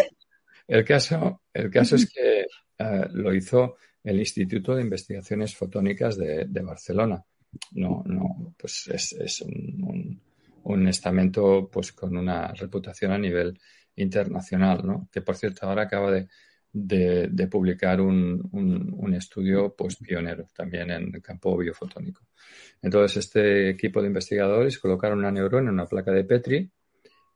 el 0.67 0.85
caso, 0.85 1.43
el 1.53 1.71
caso 1.71 1.97
es 1.97 2.11
que 2.13 2.47
uh, 2.79 3.07
lo 3.13 3.35
hizo 3.35 3.77
el 4.03 4.19
Instituto 4.19 4.75
de 4.75 4.83
Investigaciones 4.83 5.55
Fotónicas 5.55 6.17
de, 6.17 6.47
Barcelona. 6.63 7.23
No, 7.73 8.03
no, 8.07 8.55
pues 8.57 8.89
es, 8.89 9.43
un, 9.43 10.89
estamento 10.89 11.69
pues 11.71 11.93
con 11.93 12.17
una 12.17 12.53
reputación 12.55 13.13
a 13.13 13.19
nivel 13.19 13.59
internacional, 13.97 14.87
¿no? 14.87 15.09
Que 15.11 15.21
por 15.21 15.37
cierto 15.37 15.67
ahora 15.67 15.83
acaba 15.83 16.11
de, 16.13 17.49
publicar 17.51 18.01
un, 18.01 19.15
estudio 19.15 19.75
pues 19.77 19.97
pionero 19.97 20.47
también 20.55 20.91
en 20.91 21.15
el 21.15 21.23
campo 21.23 21.57
biofotónico. 21.57 22.23
Entonces 22.81 23.19
este 23.19 23.71
equipo 23.71 24.01
de 24.01 24.09
investigadores 24.09 24.79
colocaron 24.79 25.19
una 25.19 25.33
neurona 25.33 25.69
en 25.69 25.75
una 25.75 25.87
placa 25.87 26.13
de 26.13 26.25
Petri 26.25 26.71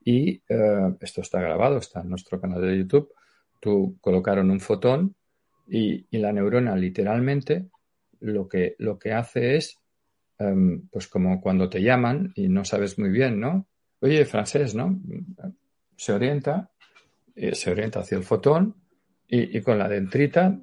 y 0.05 0.43
eh, 0.49 0.95
esto 1.01 1.23
está 1.23 1.41
grabado, 1.41 1.79
está 1.79 2.01
en 2.01 2.11
nuestro 2.11 2.41
canal 2.41 2.63
de 2.63 2.79
YouTube. 2.79 3.13
Tú 3.61 3.99
colocaron 4.01 4.51
un 4.51 4.61
fotón 4.61 5.17
y, 5.67 6.07
la 6.19 6.33
neurona 6.33 6.77
literalmente 6.77 7.67
lo 8.21 8.49
que, 8.49 8.77
lo 8.79 8.99
que 8.99 9.13
hace 9.13 9.57
es, 9.57 9.79
em, 10.39 10.89
pues 10.89 11.09
como 11.09 11.41
cuando 11.41 11.69
te 11.69 11.83
llaman 11.83 12.33
y 12.35 12.49
no 12.49 12.65
sabes 12.65 12.99
muy 12.99 13.11
bien, 13.11 13.41
¿no? 13.41 13.67
Oye, 14.01 14.25
francés, 14.25 14.75
¿no? 14.75 15.01
Se 15.97 16.13
orienta, 16.13 16.71
eh, 17.35 17.55
se 17.55 17.71
orienta 17.71 18.01
hacia 18.01 18.19
el 18.19 18.25
fotón 18.25 18.77
y, 19.27 19.61
con 19.63 19.79
la 19.79 19.89
dentrita 19.89 20.61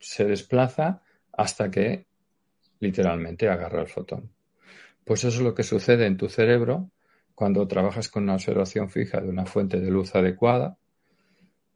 se 0.00 0.24
desplaza 0.24 1.02
hasta 1.32 1.70
que 1.70 2.06
literalmente 2.80 3.48
agarra 3.48 3.82
el 3.82 3.88
fotón. 3.88 4.30
Pues 5.04 5.24
eso 5.24 5.38
es 5.38 5.42
lo 5.42 5.54
que 5.54 5.62
sucede 5.62 6.06
en 6.06 6.16
tu 6.16 6.28
cerebro 6.28 6.90
cuando 7.34 7.68
trabajas 7.68 8.08
con 8.08 8.24
una 8.24 8.34
observación 8.34 8.90
fija 8.90 9.20
de 9.20 9.28
una 9.28 9.46
fuente 9.46 9.80
de 9.80 9.90
luz 9.90 10.14
adecuada 10.14 10.78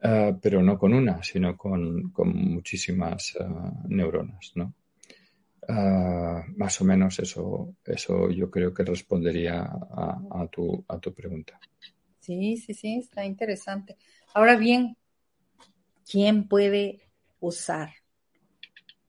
eh, 0.05 0.35
pero 0.41 0.61
no 0.61 0.77
con 0.77 0.93
una, 0.93 1.23
sino 1.23 1.55
con, 1.55 2.11
muchísimas 2.25 3.37
eh, 3.39 3.45
neuronas, 3.87 4.51
¿no? 4.55 4.73
Eh, 5.65 6.43
más 6.57 6.81
o 6.81 6.83
menos 6.83 7.19
eso, 7.19 7.75
eso 7.85 8.29
yo 8.29 8.51
creo 8.51 8.73
que 8.73 8.83
respondería 8.83 9.61
a, 9.61 10.47
tu, 10.51 10.83
a 10.89 10.99
tu 10.99 11.13
pregunta. 11.13 11.57
Sí, 12.19 12.57
sí, 12.57 12.73
sí, 12.73 12.97
está 12.97 13.23
interesante. 13.23 13.95
Ahora 14.33 14.57
bien, 14.57 14.97
¿quién 16.09 16.49
puede 16.49 16.99
usar 17.39 17.93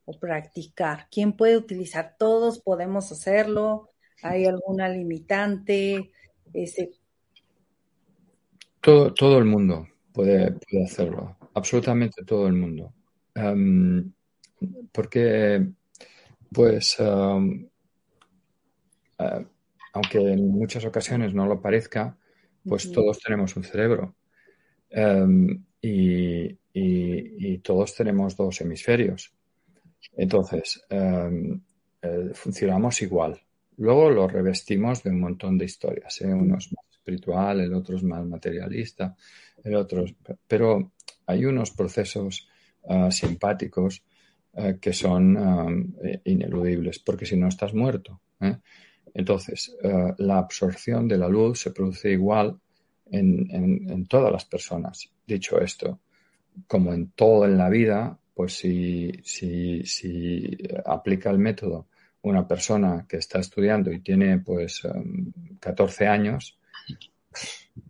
o 0.05 0.16
practicar? 0.16 1.09
¿Quién 1.11 1.32
puede 1.32 1.57
utilizar? 1.57 2.14
Todos 2.16 2.61
podemos 2.61 3.11
hacerlo. 3.11 3.90
¿Hay 4.22 4.45
alguna 4.47 4.88
limitante? 4.88 6.12
Ese... 6.53 6.92
Todo, 8.80 9.12
todo 9.12 9.38
el 9.38 9.47
mundo, 9.47 9.88
puede, 10.14 10.54
hacerlo. 10.84 11.36
Absolutamente 11.52 12.24
todo 12.24 12.46
el 12.46 12.54
mundo. 12.54 12.94
Em, 13.34 14.12
porque, 14.92 15.66
pues, 16.52 16.96
eh, 17.00 17.64
aunque 19.92 20.18
en 20.18 20.48
muchas 20.48 20.84
ocasiones 20.84 21.34
no 21.34 21.46
lo 21.46 21.60
parezca, 21.60 22.16
pues 22.66 22.90
todos 22.92 23.18
tenemos 23.18 23.56
un 23.56 23.64
cerebro. 23.64 24.14
Em, 24.88 25.64
y, 25.82 26.58
todos 27.58 27.94
tenemos 27.94 28.36
dos 28.36 28.60
hemisferios. 28.60 29.32
Entonces, 30.16 30.84
eh, 30.90 32.30
funcionamos 32.34 33.00
igual. 33.02 33.40
Luego 33.78 34.10
lo 34.10 34.28
revestimos 34.28 35.02
de 35.02 35.10
un 35.10 35.20
montón 35.20 35.56
de 35.56 35.64
historias, 35.64 36.20
¿eh? 36.20 36.32
unos 36.32 36.72
más 36.72 36.93
espiritual, 37.05 37.61
el 37.61 37.74
otro 37.74 37.96
es 37.96 38.02
más 38.02 38.24
materialista, 38.24 39.14
el 39.62 39.74
otro, 39.74 40.07
pero 40.48 40.92
hay 41.26 41.44
unos 41.44 41.70
procesos 41.70 42.48
ah, 42.88 43.11
simpáticos 43.11 44.02
ah, 44.55 44.72
que 44.80 44.92
son 44.94 45.36
ah, 45.36 45.66
ineludibles, 46.24 46.98
porque 47.00 47.26
si 47.26 47.36
no 47.36 47.48
estás 47.48 47.74
muerto. 47.74 48.20
¿eh? 48.40 48.57
Entonces, 49.12 49.76
la 50.18 50.38
absorción 50.38 51.07
de 51.07 51.18
la 51.18 51.28
luz 51.28 51.61
se 51.61 51.70
produce 51.70 52.11
igual 52.11 52.59
en, 53.09 54.07
todas 54.07 54.32
las 54.32 54.44
personas. 54.44 55.09
Dicho 55.24 55.61
esto, 55.61 56.00
como 56.66 56.92
en 56.92 57.12
todo 57.12 57.44
en 57.44 57.57
la 57.57 57.68
vida, 57.68 58.18
pues 58.34 58.55
si, 58.55 59.12
si, 59.22 59.86
si 59.86 60.59
aplica 60.84 61.30
el 61.30 61.38
método 61.38 61.86
una 62.22 62.48
persona 62.48 63.07
que 63.09 63.18
está 63.18 63.38
estudiando 63.38 63.92
y 63.92 64.00
tiene 64.00 64.38
pues 64.38 64.82
14 65.61 66.09
años, 66.09 66.59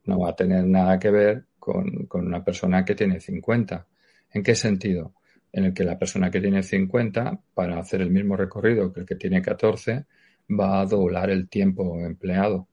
no 0.05 0.21
va 0.21 0.31
a 0.31 0.37
tener 0.37 0.67
nada 0.67 0.99
que 0.99 1.11
ver 1.11 1.47
con, 1.59 2.09
una 2.13 2.45
persona 2.45 2.85
que 2.85 2.95
tiene 2.95 3.21
50. 3.21 3.87
¿En 4.33 4.43
qué 4.43 4.55
sentido? 4.55 5.15
En 5.53 5.65
el 5.65 5.75
que 5.75 5.85
la 5.85 5.99
persona 5.99 6.31
que 6.31 6.41
tiene 6.41 6.63
50, 6.63 7.41
para 7.55 7.79
hacer 7.79 8.03
el 8.03 8.11
mismo 8.11 8.37
recorrido 8.37 8.93
que 8.93 9.01
el 9.01 9.07
que 9.07 9.15
tiene 9.15 9.41
14, 9.41 10.05
va 10.51 10.81
a 10.81 10.87
doblar 10.87 11.31
el 11.31 11.49
tiempo 11.49 11.99
empleado, 12.01 12.69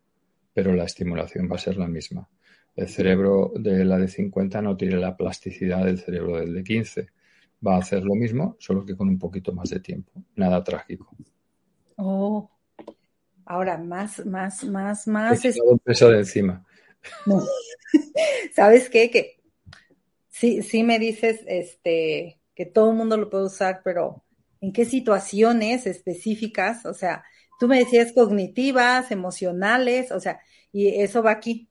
pero 0.53 0.73
la 0.73 0.85
estimulación 0.85 1.49
va 1.49 1.55
a 1.55 1.59
ser 1.59 1.77
la 1.77 1.87
misma. 1.87 2.27
el 2.75 2.87
cerebro 2.87 3.51
de 3.55 3.83
la 3.83 3.97
de 3.97 4.07
50 4.07 4.61
no 4.61 4.77
tiene 4.77 4.95
la 4.95 5.15
plasticidad 5.17 5.85
del 5.85 5.99
cerebro 5.99 6.37
del 6.37 6.53
de 6.53 6.63
15. 6.63 7.07
Va 7.65 7.75
a 7.75 7.79
hacer 7.79 8.03
lo 8.03 8.15
mismo, 8.15 8.55
solo 8.59 8.85
que 8.85 8.95
con 8.95 9.07
un 9.09 9.19
poquito 9.19 9.53
más 9.53 9.69
de 9.69 9.79
tiempo. 9.81 10.11
Nada 10.35 10.63
trágico. 10.63 11.15
Oh, 11.97 12.49
ahora 13.51 13.77
más, 13.77 14.25
más, 14.25 14.63
más, 14.63 15.07
más. 15.07 15.43
Es... 15.43 15.59
Un 15.61 15.79
peso 15.79 16.09
de 16.09 16.19
encima. 16.19 16.65
¿Sabes 18.55 18.89
qué? 18.89 19.11
Que 19.11 19.41
sí, 20.29 20.61
sí 20.63 20.83
me 20.83 20.99
dices 20.99 21.41
este, 21.47 22.39
que 22.55 22.65
todo 22.65 22.91
el 22.91 22.95
mundo 22.95 23.17
lo 23.17 23.29
puede 23.29 23.45
usar, 23.45 23.81
pero 23.83 24.23
¿en 24.61 24.71
qué 24.71 24.85
situaciones 24.85 25.85
específicas? 25.85 26.85
O 26.85 26.93
sea, 26.93 27.25
tú 27.59 27.67
me 27.67 27.79
decías 27.79 28.13
cognitivas, 28.13 29.11
emocionales, 29.11 30.13
o 30.13 30.19
sea, 30.21 30.39
y 30.71 31.01
eso 31.01 31.21
va 31.21 31.31
aquí, 31.31 31.67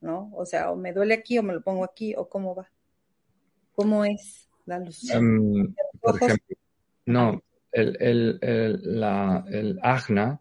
¿no? 0.00 0.30
O 0.32 0.46
sea, 0.46 0.70
o 0.70 0.76
me 0.76 0.92
duele 0.92 1.14
aquí 1.14 1.38
o 1.38 1.42
me 1.42 1.54
lo 1.54 1.60
pongo 1.60 1.84
aquí 1.84 2.14
o 2.16 2.28
cómo 2.28 2.54
va. 2.54 2.70
¿Cómo 3.74 4.04
es 4.04 4.48
la 4.64 4.78
luz? 4.78 5.10
Um, 5.12 5.74
por 6.00 6.22
ejemplo, 6.22 6.56
no, 7.06 7.42
el, 7.72 7.96
el, 8.00 8.38
el, 8.40 9.00
la, 9.00 9.44
el 9.50 9.80
agna, 9.82 10.40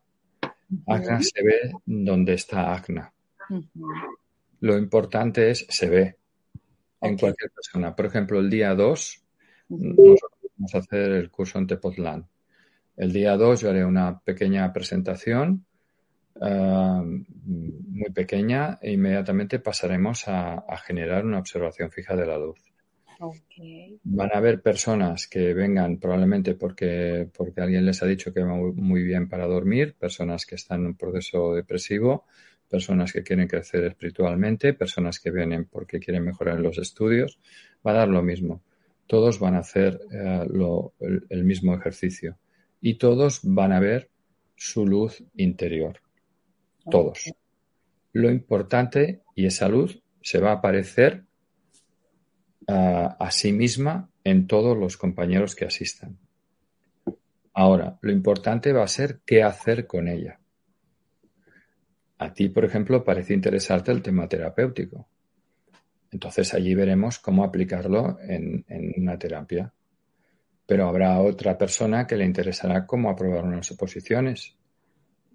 agna 0.87 1.21
se 1.21 1.43
ve 1.43 1.71
donde 1.85 2.33
está 2.33 2.73
agna. 2.73 3.13
Lo 4.61 4.77
importante 4.77 5.51
es 5.51 5.65
se 5.69 5.89
ve 5.89 6.17
en 7.01 7.17
cualquier 7.17 7.51
persona. 7.51 7.95
Por 7.95 8.05
ejemplo, 8.05 8.39
el 8.39 8.49
día 8.49 8.73
2, 8.73 9.23
uh 9.69 9.77
-huh. 9.77 9.95
nosotros 9.95 10.51
vamos 10.57 10.75
a 10.75 10.77
hacer 10.79 11.11
el 11.11 11.29
curso 11.29 11.59
en 11.59 11.67
Tepoztlán. 11.67 12.27
El 12.97 13.11
día 13.11 13.35
2 13.35 13.61
yo 13.61 13.69
haré 13.69 13.83
una 13.85 14.19
pequeña 14.19 14.71
presentación 14.71 15.65
uh, 16.35 17.03
muy 17.03 18.11
pequeña 18.13 18.77
e 18.81 18.93
inmediatamente 18.93 19.59
pasaremos 19.59 20.27
a, 20.27 20.53
a, 20.53 20.77
generar 20.77 21.25
una 21.25 21.39
observación 21.39 21.91
fija 21.91 22.15
de 22.15 22.25
la 22.25 22.37
luz. 22.37 22.64
Okay. 23.19 23.99
Van 24.03 24.31
a 24.33 24.37
haber 24.37 24.61
personas 24.61 25.27
que 25.27 25.53
vengan 25.53 25.97
probablemente 25.97 26.55
porque, 26.55 27.29
porque 27.35 27.61
alguien 27.61 27.85
les 27.85 28.01
ha 28.03 28.05
dicho 28.05 28.33
que 28.33 28.43
va 28.43 28.55
muy 28.55 29.03
bien 29.03 29.29
para 29.29 29.45
dormir, 29.45 29.95
personas 29.97 30.45
que 30.45 30.55
están 30.55 30.81
en 30.81 30.87
un 30.87 30.95
proceso 30.95 31.53
depresivo, 31.53 32.25
personas 32.69 33.13
que 33.13 33.23
quieren 33.23 33.47
crecer 33.47 33.83
espiritualmente, 33.85 34.73
personas 34.73 35.19
que 35.19 35.31
vienen 35.31 35.65
porque 35.65 35.99
quieren 35.99 36.25
mejorar 36.25 36.59
los 36.59 36.77
estudios. 36.77 37.39
Va 37.85 37.91
a 37.91 37.95
dar 37.95 38.07
lo 38.09 38.21
mismo. 38.21 38.61
Todos 39.07 39.39
van 39.39 39.55
a 39.55 39.59
hacer 39.59 39.99
lo, 40.49 40.93
el, 40.99 41.25
el 41.29 41.43
mismo 41.43 41.75
ejercicio 41.75 42.37
y 42.81 42.95
todos 42.95 43.41
van 43.43 43.71
a 43.71 43.79
ver 43.79 44.09
su 44.55 44.85
luz 44.85 45.23
interior. 45.35 45.99
Todos. 46.89 47.33
Lo 48.13 48.31
importante, 48.31 49.21
y 49.35 49.45
esa 49.45 49.67
luz 49.67 50.01
se 50.21 50.39
va 50.39 50.51
a 50.51 50.55
aparecer 50.55 51.23
a 52.67 53.29
sí 53.31 53.51
misma 53.51 54.09
en 54.23 54.47
todos 54.47 54.77
los 54.77 54.97
compañeros 54.97 55.55
que 55.55 55.65
asistan. 55.65 56.17
Ahora, 57.53 57.97
lo 58.01 58.11
importante 58.11 58.73
va 58.73 58.83
a 58.83 58.87
ser 58.87 59.21
qué 59.25 59.41
hacer 59.41 59.87
con 59.87 60.07
ella. 60.07 60.39
A 62.17 62.33
ti, 62.33 62.49
por 62.49 62.65
ejemplo, 62.65 63.03
parece 63.03 63.33
interesarte 63.33 63.91
el 63.91 64.01
tema 64.01 64.27
terapéutico. 64.27 65.07
Entonces 66.11 66.53
allí 66.53 66.75
veremos 66.75 67.19
cómo 67.19 67.43
aplicarlo 67.43 68.17
en, 68.21 68.65
una 68.97 69.17
terapia. 69.17 69.73
Pero 70.65 70.87
habrá 70.87 71.19
otra 71.19 71.57
persona 71.57 72.07
que 72.07 72.15
le 72.15 72.25
interesará 72.25 72.85
cómo 72.85 73.09
aprobar 73.09 73.43
unas 73.43 73.69
oposiciones. 73.71 74.57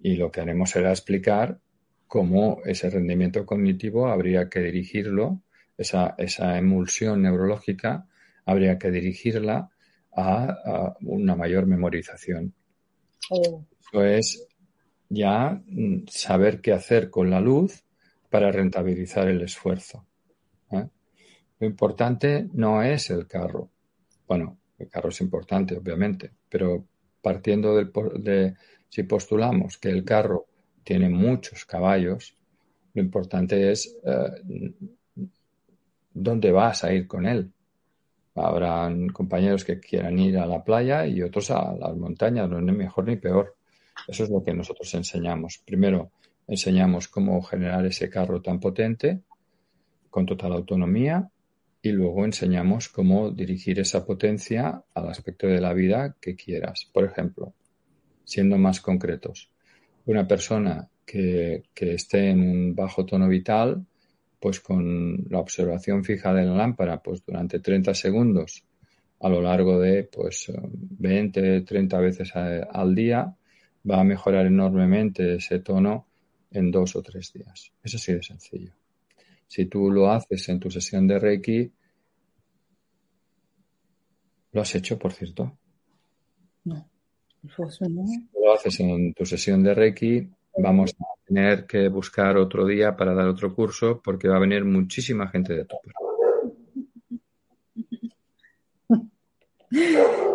Y 0.01 0.15
lo 0.15 0.31
que 0.31 0.41
haremos 0.41 0.71
será 0.71 0.89
explicar 0.91 1.59
cómo 2.07 2.61
ese 2.65 2.89
rendimiento 2.89 3.45
cognitivo 3.45 4.07
habría 4.07 4.49
que 4.49 4.59
dirigirlo, 4.59 5.41
esa, 5.81 6.15
esa 6.17 6.57
emulsión 6.57 7.21
neurológica, 7.21 8.07
habría 8.45 8.77
que 8.77 8.91
dirigirla 8.91 9.69
a, 10.15 10.43
a 10.43 10.97
una 11.01 11.35
mayor 11.35 11.65
memorización. 11.65 12.53
Oh. 13.29 13.65
Eso 13.79 14.03
es 14.03 14.47
ya 15.09 15.61
saber 16.07 16.61
qué 16.61 16.71
hacer 16.71 17.09
con 17.09 17.29
la 17.29 17.41
luz 17.41 17.83
para 18.29 18.51
rentabilizar 18.51 19.27
el 19.27 19.41
esfuerzo. 19.41 20.05
¿eh? 20.71 20.87
Lo 21.59 21.67
importante 21.67 22.47
no 22.53 22.81
es 22.81 23.09
el 23.09 23.27
carro. 23.27 23.69
Bueno, 24.27 24.57
el 24.79 24.87
carro 24.87 25.09
es 25.09 25.19
importante, 25.21 25.77
obviamente, 25.77 26.31
pero 26.49 26.85
partiendo 27.21 27.75
del, 27.75 27.91
de 28.19 28.55
si 28.89 29.03
postulamos 29.03 29.77
que 29.77 29.89
el 29.89 30.03
carro 30.03 30.47
tiene 30.83 31.09
muchos 31.09 31.65
caballos, 31.65 32.35
lo 32.93 33.01
importante 33.01 33.71
es 33.71 33.95
eh, 34.03 34.73
dónde 36.13 36.51
vas 36.51 36.83
a 36.83 36.93
ir 36.93 37.07
con 37.07 37.25
él. 37.25 37.51
Habrán 38.35 39.09
compañeros 39.09 39.65
que 39.65 39.79
quieran 39.79 40.17
ir 40.19 40.37
a 40.37 40.45
la 40.45 40.63
playa 40.63 41.05
y 41.05 41.21
otros 41.21 41.51
a 41.51 41.73
las 41.73 41.95
montañas, 41.95 42.49
no 42.49 42.59
es 42.59 42.77
mejor 42.77 43.07
ni 43.07 43.17
peor. 43.17 43.55
Eso 44.07 44.23
es 44.23 44.29
lo 44.29 44.43
que 44.43 44.53
nosotros 44.53 44.93
enseñamos. 44.93 45.61
Primero, 45.65 46.11
enseñamos 46.47 47.07
cómo 47.07 47.41
generar 47.41 47.85
ese 47.85 48.09
carro 48.09 48.41
tan 48.41 48.59
potente 48.59 49.21
con 50.09 50.25
total 50.25 50.53
autonomía 50.53 51.29
y 51.81 51.91
luego 51.91 52.25
enseñamos 52.25 52.89
cómo 52.89 53.31
dirigir 53.31 53.79
esa 53.79 54.05
potencia 54.05 54.83
al 54.93 55.09
aspecto 55.09 55.47
de 55.47 55.59
la 55.59 55.73
vida 55.73 56.15
que 56.21 56.35
quieras. 56.35 56.89
Por 56.93 57.05
ejemplo, 57.05 57.53
siendo 58.23 58.57
más 58.57 58.81
concretos, 58.81 59.49
una 60.05 60.27
persona 60.27 60.89
que, 61.05 61.63
que 61.73 61.95
esté 61.95 62.29
en 62.29 62.41
un 62.41 62.75
bajo 62.75 63.05
tono 63.05 63.27
vital, 63.27 63.85
pues 64.41 64.59
con 64.59 65.23
la 65.29 65.39
observación 65.39 66.03
fija 66.03 66.33
de 66.33 66.45
la 66.45 66.55
lámpara, 66.55 67.01
pues 67.01 67.23
durante 67.23 67.59
30 67.59 67.93
segundos 67.93 68.65
a 69.19 69.29
lo 69.29 69.39
largo 69.39 69.79
de 69.79 70.03
pues 70.03 70.51
20, 70.51 71.61
30 71.61 71.99
veces 71.99 72.31
al 72.35 72.95
día, 72.95 73.35
va 73.89 74.01
a 74.01 74.03
mejorar 74.03 74.47
enormemente 74.47 75.35
ese 75.35 75.59
tono 75.59 76.07
en 76.49 76.71
dos 76.71 76.95
o 76.95 77.03
tres 77.03 77.31
días. 77.31 77.71
Es 77.83 77.93
así 77.93 78.13
de 78.13 78.23
sencillo. 78.23 78.73
Si 79.47 79.65
tú 79.67 79.91
lo 79.91 80.09
haces 80.09 80.49
en 80.49 80.59
tu 80.59 80.71
sesión 80.71 81.07
de 81.07 81.19
Reiki, 81.19 81.71
¿lo 84.53 84.61
has 84.61 84.73
hecho, 84.73 84.97
por 84.97 85.13
cierto? 85.13 85.55
No. 86.63 86.89
Pues 87.55 87.79
no. 87.81 88.07
Si 88.07 88.27
lo 88.33 88.53
haces 88.53 88.79
en 88.79 89.13
tu 89.13 89.23
sesión 89.23 89.61
de 89.61 89.75
Reiki, 89.75 90.27
vamos 90.57 90.95
a 90.99 91.10
tener 91.31 91.65
que 91.65 91.87
buscar 91.87 92.35
otro 92.35 92.65
día 92.65 92.97
para 92.97 93.13
dar 93.13 93.27
otro 93.27 93.55
curso 93.55 94.01
porque 94.03 94.27
va 94.27 94.35
a 94.35 94.39
venir 94.39 94.65
muchísima 94.65 95.29
gente 95.29 95.53
de 95.53 95.65
tu 95.65 95.77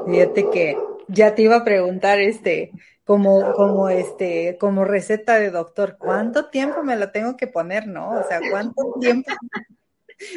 Fíjate 0.07 0.51
que 0.51 0.79
ya 1.09 1.35
te 1.35 1.43
iba 1.43 1.57
a 1.57 1.65
preguntar 1.65 2.19
este 2.21 2.73
como 3.05 3.53
como 3.53 3.91
este 3.91 4.57
como 4.59 4.85
receta 4.85 5.39
de 5.39 5.51
doctor, 5.51 5.97
¿cuánto 5.99 6.47
tiempo 6.47 6.83
me 6.83 6.97
la 6.97 7.13
tengo 7.13 7.37
que 7.37 7.47
poner, 7.47 7.87
no? 7.87 8.13
O 8.13 8.23
sea, 8.27 8.41
¿cuánto 8.51 8.95
tiempo? 8.99 9.31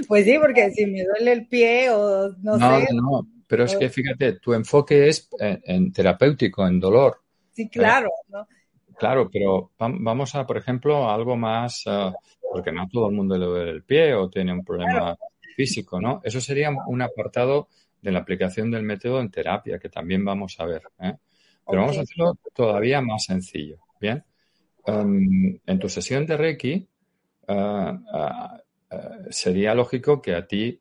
Pues 0.10 0.26
sí, 0.26 0.38
porque 0.42 0.72
si 0.72 0.86
me 0.88 1.06
duele 1.06 1.32
el 1.32 1.48
pie 1.48 1.90
o 1.90 2.36
no, 2.42 2.58
no 2.58 2.80
sé. 2.80 2.88
No, 2.94 3.26
pero 3.48 3.64
es 3.64 3.78
que 3.78 3.90
fíjate, 3.90 4.34
tu 4.34 4.54
enfoque 4.54 5.08
es 5.08 5.30
en, 5.40 5.62
en 5.64 5.94
terapéutico, 5.94 6.68
en 6.68 6.82
dolor. 6.82 7.22
Sí, 7.54 7.70
claro, 7.70 8.10
¿no? 8.28 8.46
Claro, 9.00 9.30
pero 9.32 9.72
vamos 9.78 10.36
a, 10.36 10.46
por 10.46 10.58
ejemplo, 10.58 11.10
a 11.10 11.16
algo 11.16 11.38
más, 11.38 11.86
uh, 11.88 12.12
porque 12.52 12.74
no 12.74 12.88
todo 12.90 13.08
el 13.08 13.16
mundo 13.16 13.38
le 13.38 13.46
duele 13.46 13.72
el 13.72 13.84
pie 13.84 14.14
o 14.14 14.30
tiene 14.30 14.52
un 14.52 14.66
problema 14.66 15.16
físico, 15.56 16.02
¿no? 16.02 16.20
Eso 16.22 16.42
sería 16.42 16.70
un 16.70 17.02
apartado 17.02 17.70
de 18.02 18.12
la 18.12 18.20
aplicación 18.20 18.70
del 18.70 18.84
método 18.84 19.22
en 19.22 19.32
terapia, 19.32 19.80
que 19.80 19.88
también 19.88 20.26
vamos 20.26 20.60
a 20.60 20.66
ver. 20.66 20.82
¿eh? 21.00 21.14
Pero 21.66 21.82
vamos 21.82 21.98
a 21.98 22.02
hacerlo 22.02 22.38
todavía 22.54 23.00
más 23.02 23.24
sencillo, 23.24 23.78
¿bien? 24.02 24.22
Um, 24.86 25.58
en 25.66 25.80
tu 25.80 25.88
sesión 25.88 26.26
de 26.26 26.36
Reiki, 26.36 26.88
uh, 27.48 27.54
uh, 27.54 29.30
sería 29.30 29.74
lógico 29.74 30.22
que 30.22 30.36
a 30.36 30.46
ti 30.46 30.78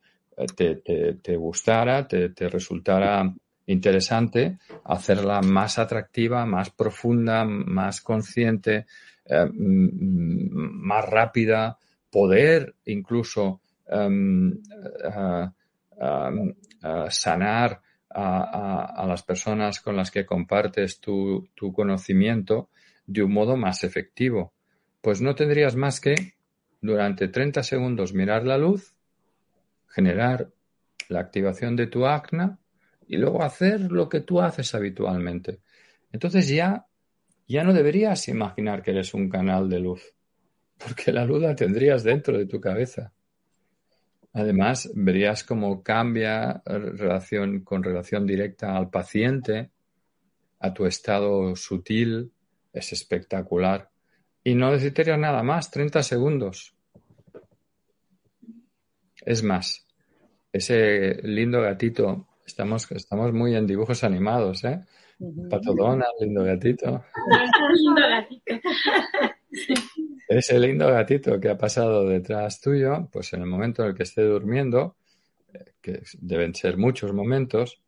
te, 0.56 0.76
te, 0.76 1.14
te 1.14 1.36
gustara, 1.36 2.08
te, 2.08 2.30
te 2.30 2.48
resultara 2.48 3.32
interesante 3.68 4.58
hacerla 4.84 5.40
más 5.42 5.78
atractiva, 5.78 6.46
más 6.46 6.70
profunda, 6.70 7.44
más 7.44 8.00
consciente, 8.00 8.86
eh, 9.26 9.46
más 9.54 11.08
rápida, 11.08 11.78
poder 12.10 12.74
incluso 12.86 13.60
um, 13.86 14.48
uh, 14.48 15.46
uh, 15.96 16.48
uh, 16.82 17.10
sanar 17.10 17.80
a, 18.08 19.02
a, 19.02 19.06
las 19.06 19.22
personas 19.22 19.80
con 19.80 19.96
las 19.96 20.10
que 20.10 20.24
compartes 20.24 20.98
tu, 20.98 21.50
tu 21.54 21.70
conocimiento 21.72 22.70
de 23.06 23.22
un 23.22 23.32
modo 23.32 23.58
más 23.58 23.84
efectivo. 23.84 24.54
Pues 25.02 25.20
no 25.20 25.34
tendrías 25.34 25.76
más 25.76 26.00
que 26.00 26.14
durante 26.80 27.28
30 27.28 27.62
segundos 27.62 28.14
mirar 28.14 28.46
la 28.46 28.56
luz, 28.56 28.94
generar 29.88 30.48
la 31.10 31.20
activación 31.20 31.76
de 31.76 31.86
tu 31.86 32.06
acna, 32.06 32.58
y 33.08 33.16
luego 33.16 33.42
hacer 33.42 33.90
lo 33.90 34.08
que 34.08 34.20
tú 34.20 34.40
haces 34.40 34.74
habitualmente. 34.74 35.60
Entonces 36.12 36.46
ya, 36.46 36.86
ya 37.46 37.64
no 37.64 37.72
deberías 37.72 38.28
imaginar 38.28 38.82
que 38.82 38.92
eres 38.92 39.14
un 39.14 39.28
canal 39.28 39.68
de 39.68 39.80
luz. 39.80 40.14
porque 40.78 41.12
la 41.12 41.24
luz 41.24 41.42
la 41.42 41.56
tendrías 41.56 42.04
dentro 42.04 42.38
de 42.38 42.46
tu 42.46 42.60
cabeza. 42.60 43.12
Además, 44.32 44.90
verías 44.94 45.42
cómo 45.42 45.82
cambia 45.82 46.62
relación, 46.64 47.64
con 47.64 47.82
relación 47.82 48.26
directa 48.26 48.76
al 48.76 48.90
paciente, 48.90 49.70
a 50.60 50.72
tu 50.72 50.86
estado 50.86 51.56
sutil, 51.56 52.30
es 52.72 52.92
espectacular. 52.92 53.90
Y 54.44 54.54
no 54.54 54.70
necesitarías 54.70 55.18
nada 55.18 55.42
más, 55.42 55.70
30 55.70 56.02
segundos. 56.02 56.76
Es 59.24 59.42
más, 59.42 59.86
ese 60.52 61.20
lindo 61.22 61.60
gatito, 61.62 62.27
estamos, 62.48 62.90
estamos 62.92 63.32
muy 63.32 63.54
en 63.54 63.66
dibujos 63.66 64.02
animados, 64.04 64.64
¿eh? 64.64 64.80
Patodona, 65.50 66.06
lindo 66.18 66.44
gatito. 66.44 67.04
lindo 67.74 68.02
gatito. 68.08 68.54
Ese 70.28 70.58
lindo 70.58 70.86
gatito 70.88 71.40
que 71.40 71.48
ha 71.50 71.58
pasado 71.58 72.06
detrás 72.08 72.60
tuyo, 72.60 73.08
pues 73.12 73.32
en 73.32 73.42
el 73.42 73.46
momento 73.46 73.82
en 73.82 73.90
el 73.90 73.94
que 73.94 74.02
esté 74.02 74.22
durmiendo, 74.22 74.96
eh, 75.52 75.72
que 75.80 76.02
deben 76.20 76.54
ser 76.54 76.76
muchos 76.76 77.12
momentos, 77.12 77.80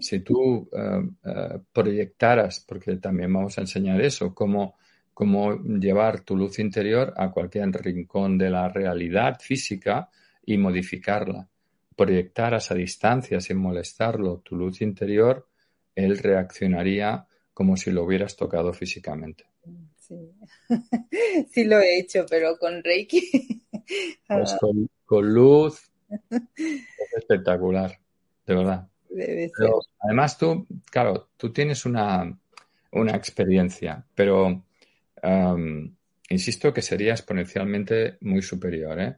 si 0.00 0.20
tú 0.20 0.68
eh, 0.72 1.02
eh, 1.24 1.58
proyectaras, 1.72 2.64
porque 2.66 2.96
también 2.96 3.32
vamos 3.32 3.58
a 3.58 3.62
enseñar 3.62 4.00
eso, 4.00 4.34
cómo, 4.34 4.76
cómo 5.12 5.56
llevar 5.62 6.20
tu 6.20 6.36
luz 6.36 6.58
interior 6.58 7.12
a 7.16 7.30
cualquier 7.30 7.70
rincón 7.72 8.38
de 8.38 8.50
la 8.50 8.68
realidad 8.68 9.38
física 9.40 10.08
y 10.44 10.56
modificarla. 10.58 11.48
Proyectaras 11.96 12.70
a 12.70 12.74
distancia 12.74 13.40
sin 13.40 13.58
molestarlo 13.58 14.38
tu 14.38 14.56
luz 14.56 14.80
interior, 14.80 15.46
él 15.94 16.18
reaccionaría 16.18 17.26
como 17.52 17.76
si 17.76 17.90
lo 17.90 18.02
hubieras 18.02 18.36
tocado 18.36 18.72
físicamente. 18.72 19.46
Sí. 19.96 20.32
sí 21.50 21.64
lo 21.64 21.78
he 21.78 22.00
hecho, 22.00 22.26
pero 22.28 22.58
con 22.58 22.82
Reiki. 22.82 23.60
Pues 24.26 24.56
con, 25.06 25.34
luz 25.34 25.92
es 26.30 27.12
espectacular, 27.18 28.00
de 28.46 28.54
verdad. 28.54 28.88
además 30.00 30.38
tú, 30.38 30.66
claro, 30.90 31.28
tú 31.36 31.52
tienes 31.52 31.84
una, 31.84 32.34
una 32.92 33.14
experiencia, 33.14 34.02
pero 34.14 34.64
insisto 36.30 36.72
que 36.72 36.80
sería 36.80 37.12
exponencialmente 37.12 38.16
muy 38.22 38.40
superior, 38.40 38.98
¿eh? 39.00 39.16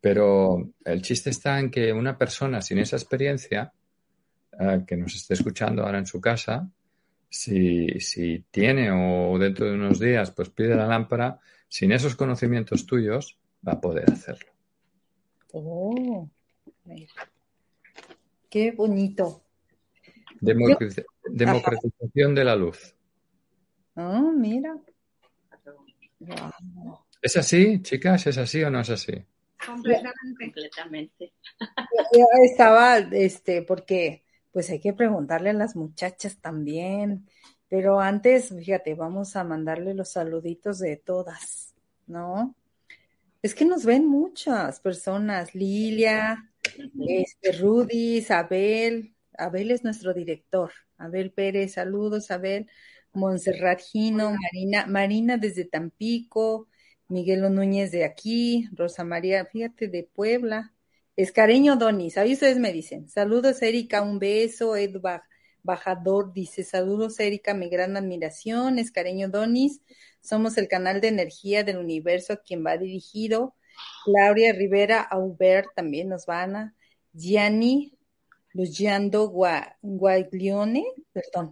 Pero 0.00 0.72
el 0.84 1.02
chiste 1.02 1.30
está 1.30 1.58
en 1.58 1.70
que 1.70 1.92
una 1.92 2.16
persona 2.16 2.62
sin 2.62 2.78
esa 2.78 2.96
experiencia, 2.96 3.72
eh, 4.58 4.84
que 4.86 4.96
nos 4.96 5.14
esté 5.14 5.34
escuchando 5.34 5.82
ahora 5.82 5.98
en 5.98 6.06
su 6.06 6.20
casa, 6.20 6.68
si, 7.28 8.00
si 8.00 8.44
tiene 8.50 8.90
o 8.90 9.38
dentro 9.38 9.66
de 9.66 9.74
unos 9.74 10.00
días, 10.00 10.30
pues 10.32 10.50
pide 10.50 10.74
la 10.74 10.86
lámpara, 10.86 11.38
sin 11.68 11.92
esos 11.92 12.16
conocimientos 12.16 12.86
tuyos, 12.86 13.38
va 13.66 13.72
a 13.74 13.80
poder 13.80 14.10
hacerlo. 14.10 14.50
Oh, 15.52 16.28
qué 18.48 18.72
bonito. 18.72 19.44
democratización 20.40 22.34
de 22.34 22.44
la 22.44 22.56
luz. 22.56 22.94
Oh, 23.94 24.32
mira. 24.32 24.76
¿Es 27.22 27.36
así, 27.36 27.82
chicas? 27.82 28.26
¿Es 28.26 28.38
así 28.38 28.62
o 28.62 28.70
no 28.70 28.80
es 28.80 28.90
así? 28.90 29.12
Completamente. 29.66 30.44
Completamente. 30.44 31.32
Estaba, 32.42 32.98
este, 32.98 33.62
porque 33.62 34.24
pues 34.52 34.70
hay 34.70 34.80
que 34.80 34.92
preguntarle 34.92 35.50
a 35.50 35.54
las 35.54 35.76
muchachas 35.76 36.40
también. 36.40 37.28
Pero 37.68 38.00
antes, 38.00 38.48
fíjate, 38.48 38.94
vamos 38.94 39.36
a 39.36 39.44
mandarle 39.44 39.94
los 39.94 40.10
saluditos 40.10 40.80
de 40.80 40.96
todas, 40.96 41.74
¿no? 42.06 42.56
Es 43.42 43.54
que 43.54 43.64
nos 43.64 43.84
ven 43.84 44.06
muchas 44.06 44.80
personas, 44.80 45.54
Lilia, 45.54 46.50
este, 47.06 47.52
Rudy, 47.52 48.16
Isabel, 48.16 49.14
Abel 49.38 49.70
es 49.70 49.84
nuestro 49.84 50.12
director, 50.12 50.72
Abel 50.98 51.32
Pérez, 51.32 51.74
saludos, 51.74 52.30
Abel, 52.30 52.68
Montserrat 53.12 53.80
Gino, 53.80 54.32
Marina, 54.32 54.86
Marina 54.86 55.36
desde 55.38 55.64
Tampico, 55.64 56.68
Miguel 57.10 57.52
Núñez 57.52 57.90
de 57.90 58.04
aquí, 58.04 58.68
Rosa 58.72 59.02
María, 59.02 59.44
fíjate, 59.44 59.88
de 59.88 60.04
Puebla, 60.04 60.72
Escareño 61.16 61.74
Donis, 61.76 62.16
ahí 62.16 62.34
ustedes 62.34 62.58
me 62.58 62.72
dicen, 62.72 63.08
saludos 63.08 63.60
Erika, 63.62 64.00
un 64.00 64.20
beso, 64.20 64.76
Ed 64.76 64.96
Bajador 65.62 66.32
dice, 66.32 66.62
saludos 66.62 67.18
Erika, 67.18 67.52
mi 67.52 67.68
gran 67.68 67.96
admiración, 67.96 68.78
Escareño 68.78 69.28
Donis, 69.28 69.82
somos 70.20 70.56
el 70.56 70.68
canal 70.68 71.00
de 71.00 71.08
energía 71.08 71.64
del 71.64 71.78
universo 71.78 72.34
a 72.34 72.42
quien 72.42 72.64
va 72.64 72.78
dirigido, 72.78 73.56
Claudia 74.04 74.52
Rivera 74.52 75.00
Aubert 75.00 75.68
también 75.74 76.08
nos 76.08 76.26
van 76.26 76.56
a, 76.56 76.74
Gianni 77.12 77.98
Luciando 78.52 79.28
Guaglione, 79.82 80.84
perdón, 81.12 81.50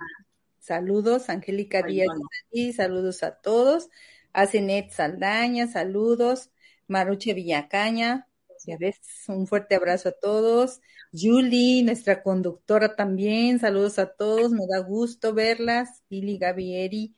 saludos, 0.61 1.29
Angélica 1.29 1.83
Díaz, 1.83 2.09
y 2.53 2.73
saludos 2.73 3.25
a 3.25 3.33
todos, 3.33 3.89
Asenet 4.33 4.91
Saldaña, 4.91 5.67
saludos, 5.67 6.51
Maruche 6.87 7.35
Villacaña, 7.35 8.29
ya 8.67 8.77
ves, 8.79 9.01
un 9.29 9.47
fuerte 9.47 9.75
abrazo 9.75 10.11
a 10.11 10.13
todos. 10.13 10.81
Julie, 11.13 11.83
nuestra 11.83 12.23
conductora 12.23 12.97
también, 12.97 13.59
saludos 13.59 13.99
a 13.99 14.07
todos, 14.15 14.53
me 14.53 14.67
da 14.67 14.81
gusto 14.81 15.33
verlas. 15.33 16.03
Lili 16.11 16.39
Gavieri, 16.39 17.15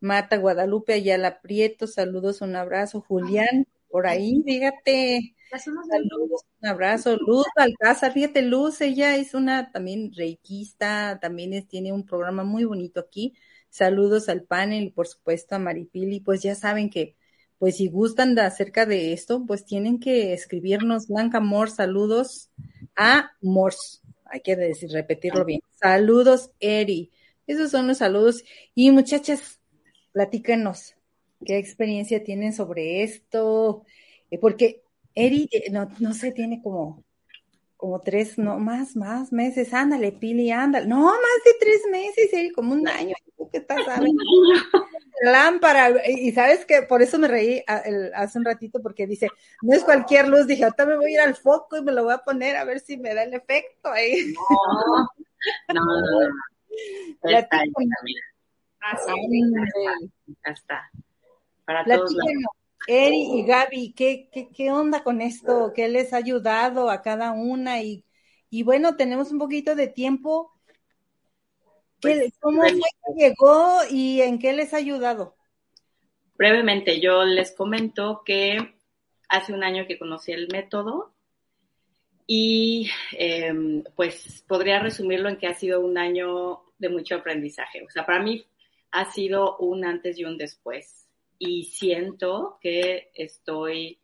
Mata 0.00 0.36
Guadalupe 0.36 0.94
Ayala 0.94 1.40
Prieto, 1.40 1.86
saludos, 1.86 2.40
un 2.40 2.56
abrazo. 2.56 3.00
Julián, 3.00 3.66
por 3.88 4.06
ahí, 4.06 4.42
fíjate. 4.44 5.34
Saludos, 5.50 6.44
un 6.60 6.68
abrazo. 6.68 7.16
Luz 7.16 7.46
Alcázar, 7.56 8.12
fíjate, 8.12 8.42
Luz, 8.42 8.80
ella 8.80 9.16
es 9.16 9.34
una 9.34 9.70
también 9.70 10.12
reikista, 10.12 11.18
también 11.20 11.66
tiene 11.68 11.92
un 11.92 12.04
programa 12.04 12.42
muy 12.42 12.64
bonito 12.64 13.00
aquí. 13.00 13.34
Saludos 13.74 14.28
al 14.28 14.44
panel 14.44 14.84
y 14.84 14.90
por 14.90 15.08
supuesto 15.08 15.56
a 15.56 15.58
Maripili, 15.58 16.20
pues 16.20 16.40
ya 16.44 16.54
saben 16.54 16.90
que 16.90 17.16
pues 17.58 17.78
si 17.78 17.88
gustan 17.88 18.36
de 18.36 18.42
acerca 18.42 18.86
de 18.86 19.12
esto, 19.12 19.44
pues 19.48 19.64
tienen 19.64 19.98
que 19.98 20.32
escribirnos 20.32 21.08
Blanca 21.08 21.40
Mor, 21.40 21.70
saludos 21.70 22.52
a 22.94 23.32
Mors, 23.40 24.00
hay 24.26 24.42
que 24.42 24.54
decir, 24.54 24.92
repetirlo 24.92 25.44
bien. 25.44 25.60
Saludos, 25.70 26.52
Eri. 26.60 27.10
Esos 27.48 27.72
son 27.72 27.88
los 27.88 27.98
saludos. 27.98 28.44
Y 28.76 28.92
muchachas, 28.92 29.58
platícanos, 30.12 30.94
¿qué 31.44 31.58
experiencia 31.58 32.22
tienen 32.22 32.52
sobre 32.52 33.02
esto? 33.02 33.82
Eh, 34.30 34.38
porque 34.38 34.84
Eri, 35.16 35.48
eh, 35.50 35.72
no, 35.72 35.88
no 35.98 36.14
sé, 36.14 36.30
tiene 36.30 36.62
como, 36.62 37.02
como 37.76 38.00
tres, 38.02 38.38
no, 38.38 38.60
más, 38.60 38.94
más 38.94 39.32
meses. 39.32 39.74
Ándale, 39.74 40.12
Pili, 40.12 40.52
ándale. 40.52 40.86
No, 40.86 41.06
más 41.06 41.44
de 41.44 41.50
tres 41.58 41.80
meses, 41.90 42.32
Eri, 42.32 42.52
como 42.52 42.72
un 42.72 42.86
año. 42.86 43.16
¿Qué 43.54 43.60
estás 43.60 43.86
lámpara. 45.22 45.92
Y 46.08 46.32
sabes 46.32 46.66
que 46.66 46.82
por 46.82 47.02
eso 47.02 47.20
me 47.20 47.28
reí 47.28 47.62
hace 48.16 48.36
un 48.36 48.44
ratito 48.44 48.82
porque 48.82 49.06
dice, 49.06 49.28
no 49.62 49.76
es 49.76 49.84
cualquier 49.84 50.26
luz. 50.26 50.48
Dije, 50.48 50.64
ahorita 50.64 50.84
me 50.86 50.96
voy 50.96 51.12
a 51.12 51.14
ir 51.14 51.20
al 51.20 51.36
foco 51.36 51.76
y 51.76 51.82
me 51.82 51.92
lo 51.92 52.02
voy 52.02 52.14
a 52.14 52.18
poner 52.18 52.56
a 52.56 52.64
ver 52.64 52.80
si 52.80 52.96
me 52.96 53.14
da 53.14 53.22
el 53.22 53.32
efecto 53.32 53.92
ahí. 53.92 54.34
No, 55.72 55.74
no, 55.74 55.84
no. 55.84 56.28
Ya 57.30 57.38
está, 57.38 57.62
está. 60.52 60.90
Para 61.64 61.84
todos 61.84 62.12
Eri 62.88 63.38
y 63.38 63.46
Gaby, 63.46 63.94
¿qué, 63.96 64.28
qué, 64.32 64.48
¿qué 64.52 64.72
onda 64.72 65.04
con 65.04 65.20
esto? 65.20 65.72
¿Qué 65.72 65.86
les 65.86 66.12
ha 66.12 66.16
ayudado 66.16 66.90
a 66.90 67.02
cada 67.02 67.30
una? 67.30 67.80
Y, 67.82 68.04
y 68.50 68.64
bueno, 68.64 68.96
tenemos 68.96 69.30
un 69.30 69.38
poquito 69.38 69.76
de 69.76 69.86
tiempo 69.86 70.54
pues, 72.12 72.32
¿Cómo 72.40 72.62
fue 72.62 72.72
que 72.72 73.24
llegó 73.24 73.78
y 73.90 74.20
en 74.20 74.38
qué 74.38 74.52
les 74.52 74.74
ha 74.74 74.78
ayudado? 74.78 75.34
Brevemente, 76.36 77.00
yo 77.00 77.24
les 77.24 77.52
comento 77.52 78.22
que 78.24 78.74
hace 79.28 79.52
un 79.52 79.64
año 79.64 79.86
que 79.86 79.98
conocí 79.98 80.32
el 80.32 80.48
método 80.48 81.12
y 82.26 82.90
em, 83.12 83.82
pues 83.94 84.44
podría 84.48 84.78
resumirlo 84.80 85.28
en 85.28 85.36
que 85.36 85.46
ha 85.46 85.54
sido 85.54 85.80
un 85.80 85.98
año 85.98 86.62
de 86.78 86.88
mucho 86.88 87.16
aprendizaje. 87.16 87.82
O 87.82 87.90
sea, 87.90 88.04
para 88.06 88.22
mí 88.22 88.44
ha 88.90 89.10
sido 89.10 89.56
un 89.58 89.84
antes 89.84 90.18
y 90.18 90.24
un 90.24 90.38
después 90.38 91.08
y 91.38 91.64
siento 91.64 92.58
que 92.60 93.10
estoy 93.14 93.98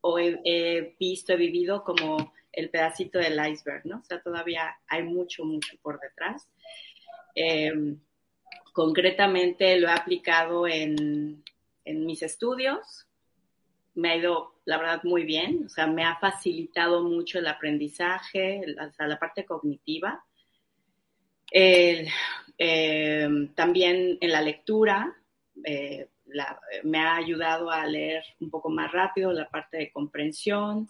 o 0.00 0.18
he 0.18 0.96
visto, 0.98 1.32
he 1.32 1.36
vivido 1.36 1.84
como 1.84 2.32
el 2.52 2.70
pedacito 2.70 3.18
del 3.18 3.38
iceberg, 3.48 3.86
¿no? 3.86 3.98
O 4.00 4.04
sea, 4.04 4.20
todavía 4.20 4.76
hay 4.88 5.04
mucho, 5.04 5.44
mucho 5.44 5.76
por 5.80 6.00
detrás. 6.00 6.48
Em, 7.34 7.98
concretamente 8.72 9.78
lo 9.78 9.88
he 9.88 9.92
aplicado 9.92 10.66
en, 10.66 11.42
mis 11.84 12.22
estudios. 12.22 13.06
Me 13.94 14.10
ha 14.10 14.16
ido, 14.16 14.54
la 14.64 14.78
verdad, 14.78 15.02
muy 15.04 15.24
bien. 15.24 15.64
O 15.66 15.68
sea, 15.68 15.86
me 15.86 16.04
ha 16.04 16.16
facilitado 16.16 17.02
mucho 17.02 17.38
el 17.38 17.46
aprendizaje, 17.46 18.62
hasta 18.78 19.06
la 19.06 19.18
parte 19.18 19.44
cognitiva. 19.44 20.24
Em, 21.50 22.06
también 23.54 24.18
en 24.20 24.30
la 24.30 24.40
lectura, 24.40 25.14
eh, 25.64 26.08
me 26.84 26.98
ha 26.98 27.16
ayudado 27.16 27.70
a 27.70 27.86
leer 27.86 28.24
un 28.40 28.50
poco 28.50 28.70
más 28.70 28.90
rápido 28.90 29.32
la 29.32 29.48
parte 29.50 29.76
de 29.76 29.92
comprensión, 29.92 30.88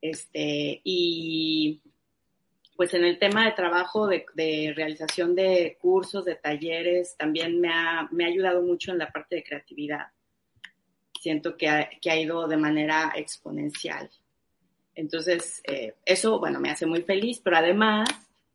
este, 0.00 0.80
y 0.84 1.80
pues 2.80 2.94
en 2.94 3.04
el 3.04 3.18
tema 3.18 3.44
de 3.44 3.52
trabajo, 3.52 4.08
de, 4.08 4.72
realización 4.74 5.34
de 5.34 5.76
cursos, 5.82 6.24
de 6.24 6.36
talleres, 6.36 7.14
también 7.14 7.60
me 7.60 7.68
ha, 7.68 8.08
me 8.10 8.24
ha, 8.24 8.28
ayudado 8.28 8.62
mucho 8.62 8.90
en 8.90 8.96
la 8.96 9.12
parte 9.12 9.36
de 9.36 9.44
creatividad. 9.44 10.06
Siento 11.20 11.58
que 11.58 11.68
ha, 11.68 11.90
que 12.00 12.10
ha 12.10 12.18
ido 12.18 12.48
de 12.48 12.56
manera 12.56 13.12
exponencial. 13.16 14.08
Entonces, 14.94 15.60
eh, 15.66 15.96
eso, 16.06 16.38
bueno, 16.38 16.58
me 16.58 16.70
hace 16.70 16.86
muy 16.86 17.02
feliz, 17.02 17.42
pero 17.44 17.58
además, 17.58 18.08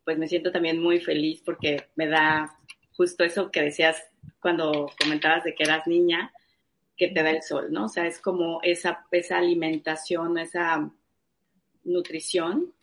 pues 0.04 0.18
me 0.18 0.28
siento 0.28 0.52
también 0.52 0.82
muy 0.82 1.00
feliz 1.00 1.44
porque 1.46 1.90
me 1.96 2.08
da 2.08 2.58
justo 2.94 3.24
eso 3.24 3.52
que 3.52 3.62
decías 3.62 4.02
cuando 4.40 4.90
comentabas 5.00 5.44
de 5.44 5.54
que 5.54 5.66
eras 5.66 5.86
niña, 5.86 6.34
que 6.98 7.10
te 7.10 7.22
da 7.22 7.30
el 7.30 7.44
sol, 7.44 7.68
¿no? 7.72 7.86
O 7.86 7.90
sea, 7.90 8.08
es 8.08 8.20
como 8.20 8.60
esa, 8.64 9.06
esa 9.12 9.38
alimentación, 9.38 10.40
esa 10.40 10.92
nutrición 11.84 12.74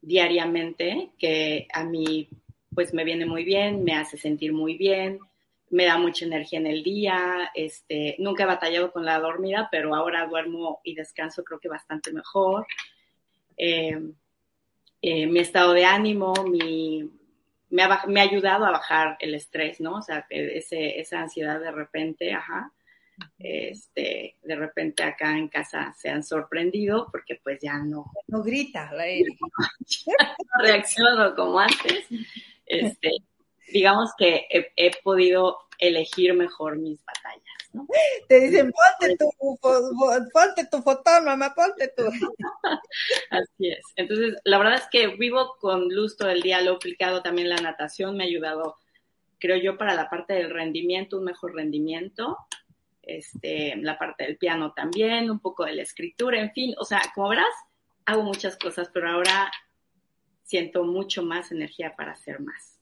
diariamente 0.00 1.10
que 1.18 1.66
a 1.72 1.84
mí 1.84 2.28
pues 2.74 2.92
me 2.92 3.04
viene 3.04 3.24
muy 3.24 3.44
bien, 3.44 3.84
me 3.84 3.94
hace 3.94 4.18
sentir 4.18 4.52
muy 4.52 4.76
bien, 4.76 5.18
me 5.70 5.86
da 5.86 5.98
mucha 5.98 6.24
energía 6.24 6.58
en 6.58 6.66
el 6.66 6.82
día, 6.82 7.50
este, 7.54 8.16
nunca 8.18 8.44
he 8.44 8.46
batallado 8.46 8.92
con 8.92 9.04
la 9.04 9.18
dormida, 9.18 9.68
pero 9.70 9.94
ahora 9.94 10.26
duermo 10.26 10.80
y 10.84 10.94
descanso 10.94 11.42
creo 11.42 11.58
que 11.58 11.68
bastante 11.68 12.12
mejor. 12.12 12.66
Eh, 13.56 13.98
eh, 15.02 15.26
mi 15.26 15.40
estado 15.40 15.72
de 15.72 15.84
ánimo, 15.84 16.34
mi, 16.44 17.10
me, 17.70 17.82
ha, 17.82 18.04
me, 18.06 18.20
ha, 18.20 18.24
ayudado 18.24 18.64
a 18.64 18.70
bajar 18.70 19.16
el 19.20 19.34
estrés, 19.34 19.80
¿no? 19.80 19.96
O 19.96 20.02
sea, 20.02 20.26
ese, 20.30 21.00
esa 21.00 21.20
ansiedad 21.20 21.60
de 21.60 21.72
repente, 21.72 22.32
ajá, 22.32 22.72
este, 23.38 24.36
de 24.42 24.56
repente 24.56 25.02
acá 25.02 25.36
en 25.36 25.48
casa 25.48 25.94
se 25.98 26.08
han 26.08 26.22
sorprendido 26.22 27.08
porque 27.10 27.40
pues 27.42 27.60
ya 27.62 27.78
no. 27.78 28.12
No 28.26 28.42
grita, 28.42 28.92
la 28.92 29.04
no 30.06 30.62
reacciono 30.62 31.34
como 31.34 31.60
antes. 31.60 32.06
Este, 32.66 33.10
digamos 33.72 34.10
que 34.18 34.46
he, 34.50 34.90
podido 35.02 35.58
elegir 35.78 36.34
mejor 36.34 36.78
mis 36.78 37.04
batallas. 37.04 37.42
¿no? 37.72 37.86
Te 38.28 38.40
dicen, 38.40 38.72
ponte 38.72 39.16
tu, 39.16 39.58
ponte 40.32 40.66
tu 40.70 40.82
fotón, 40.82 41.24
mamá, 41.26 41.54
ponte 41.54 41.88
tu. 41.88 42.04
Así 43.30 43.68
es. 43.68 43.84
Entonces, 43.96 44.34
la 44.44 44.58
verdad 44.58 44.74
es 44.74 44.88
que 44.90 45.08
vivo 45.08 45.56
con 45.60 45.88
luz 45.94 46.16
todo 46.16 46.30
el 46.30 46.42
día, 46.42 46.62
lo 46.62 46.72
he 46.72 46.76
aplicado 46.76 47.22
también 47.22 47.48
la 47.48 47.56
natación, 47.56 48.16
me 48.16 48.24
ha 48.24 48.26
ayudado, 48.26 48.76
creo 49.38 49.56
yo, 49.56 49.76
para 49.76 49.94
la 49.94 50.08
parte 50.08 50.34
del 50.34 50.50
rendimiento, 50.50 51.18
un 51.18 51.24
mejor 51.24 51.54
rendimiento 51.54 52.38
este, 53.06 53.76
la 53.76 53.96
parte 53.96 54.24
del 54.24 54.36
piano 54.36 54.72
también, 54.74 55.30
un 55.30 55.38
poco 55.38 55.64
de 55.64 55.74
la 55.74 55.82
escritura, 55.82 56.40
en 56.40 56.52
fin, 56.52 56.74
o 56.78 56.84
sea, 56.84 57.00
como 57.14 57.28
verás, 57.28 57.54
hago 58.04 58.22
muchas 58.24 58.58
cosas, 58.58 58.90
pero 58.92 59.08
ahora 59.08 59.50
siento 60.42 60.84
mucho 60.84 61.22
más 61.22 61.52
energía 61.52 61.94
para 61.96 62.12
hacer 62.12 62.40
más. 62.40 62.80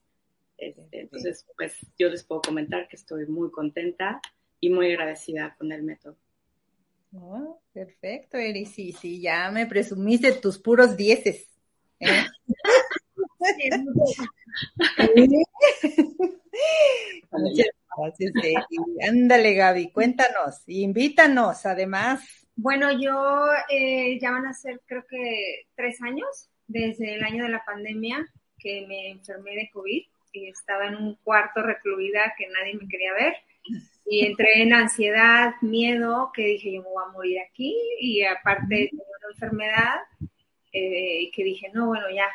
Este, 0.56 1.00
entonces, 1.00 1.46
pues 1.56 1.78
yo 1.98 2.08
les 2.08 2.24
puedo 2.24 2.40
comentar 2.40 2.88
que 2.88 2.96
estoy 2.96 3.26
muy 3.26 3.50
contenta 3.50 4.20
y 4.60 4.70
muy 4.70 4.90
agradecida 4.90 5.54
con 5.58 5.70
el 5.72 5.82
método. 5.82 6.16
Oh, 7.12 7.60
perfecto, 7.72 8.38
Eri. 8.38 8.66
Sí, 8.66 8.92
sí, 8.92 9.20
ya 9.20 9.50
me 9.50 9.66
presumiste 9.66 10.32
tus 10.32 10.58
puros 10.58 10.96
dieces. 10.96 11.46
¿eh? 12.00 12.24
Ándale, 19.08 19.54
Gaby, 19.54 19.92
cuéntanos, 19.92 20.62
invítanos 20.66 21.64
además. 21.66 22.46
Bueno, 22.56 22.90
yo 22.92 23.46
eh, 23.68 24.18
ya 24.20 24.30
van 24.30 24.46
a 24.46 24.54
ser 24.54 24.80
creo 24.86 25.04
que 25.08 25.66
tres 25.74 26.00
años 26.02 26.50
desde 26.66 27.14
el 27.14 27.24
año 27.24 27.44
de 27.44 27.50
la 27.50 27.64
pandemia 27.64 28.26
que 28.58 28.86
me 28.86 29.10
enfermé 29.10 29.54
de 29.56 29.70
COVID 29.72 30.02
y 30.32 30.48
estaba 30.48 30.86
en 30.86 30.96
un 30.96 31.14
cuarto 31.16 31.62
recluida 31.62 32.34
que 32.36 32.48
nadie 32.48 32.74
me 32.74 32.88
quería 32.88 33.12
ver. 33.14 33.34
Y 34.06 34.26
entré 34.26 34.62
en 34.62 34.74
ansiedad, 34.74 35.54
miedo, 35.62 36.30
que 36.34 36.42
dije 36.42 36.72
yo 36.72 36.82
me 36.82 36.88
voy 36.88 37.04
a 37.06 37.12
morir 37.12 37.38
aquí 37.40 37.74
y 38.00 38.22
aparte 38.24 38.74
de 38.74 38.90
una 38.92 39.32
enfermedad 39.32 39.96
eh, 40.72 41.30
que 41.32 41.44
dije 41.44 41.70
no, 41.72 41.86
bueno 41.86 42.06
ya, 42.14 42.28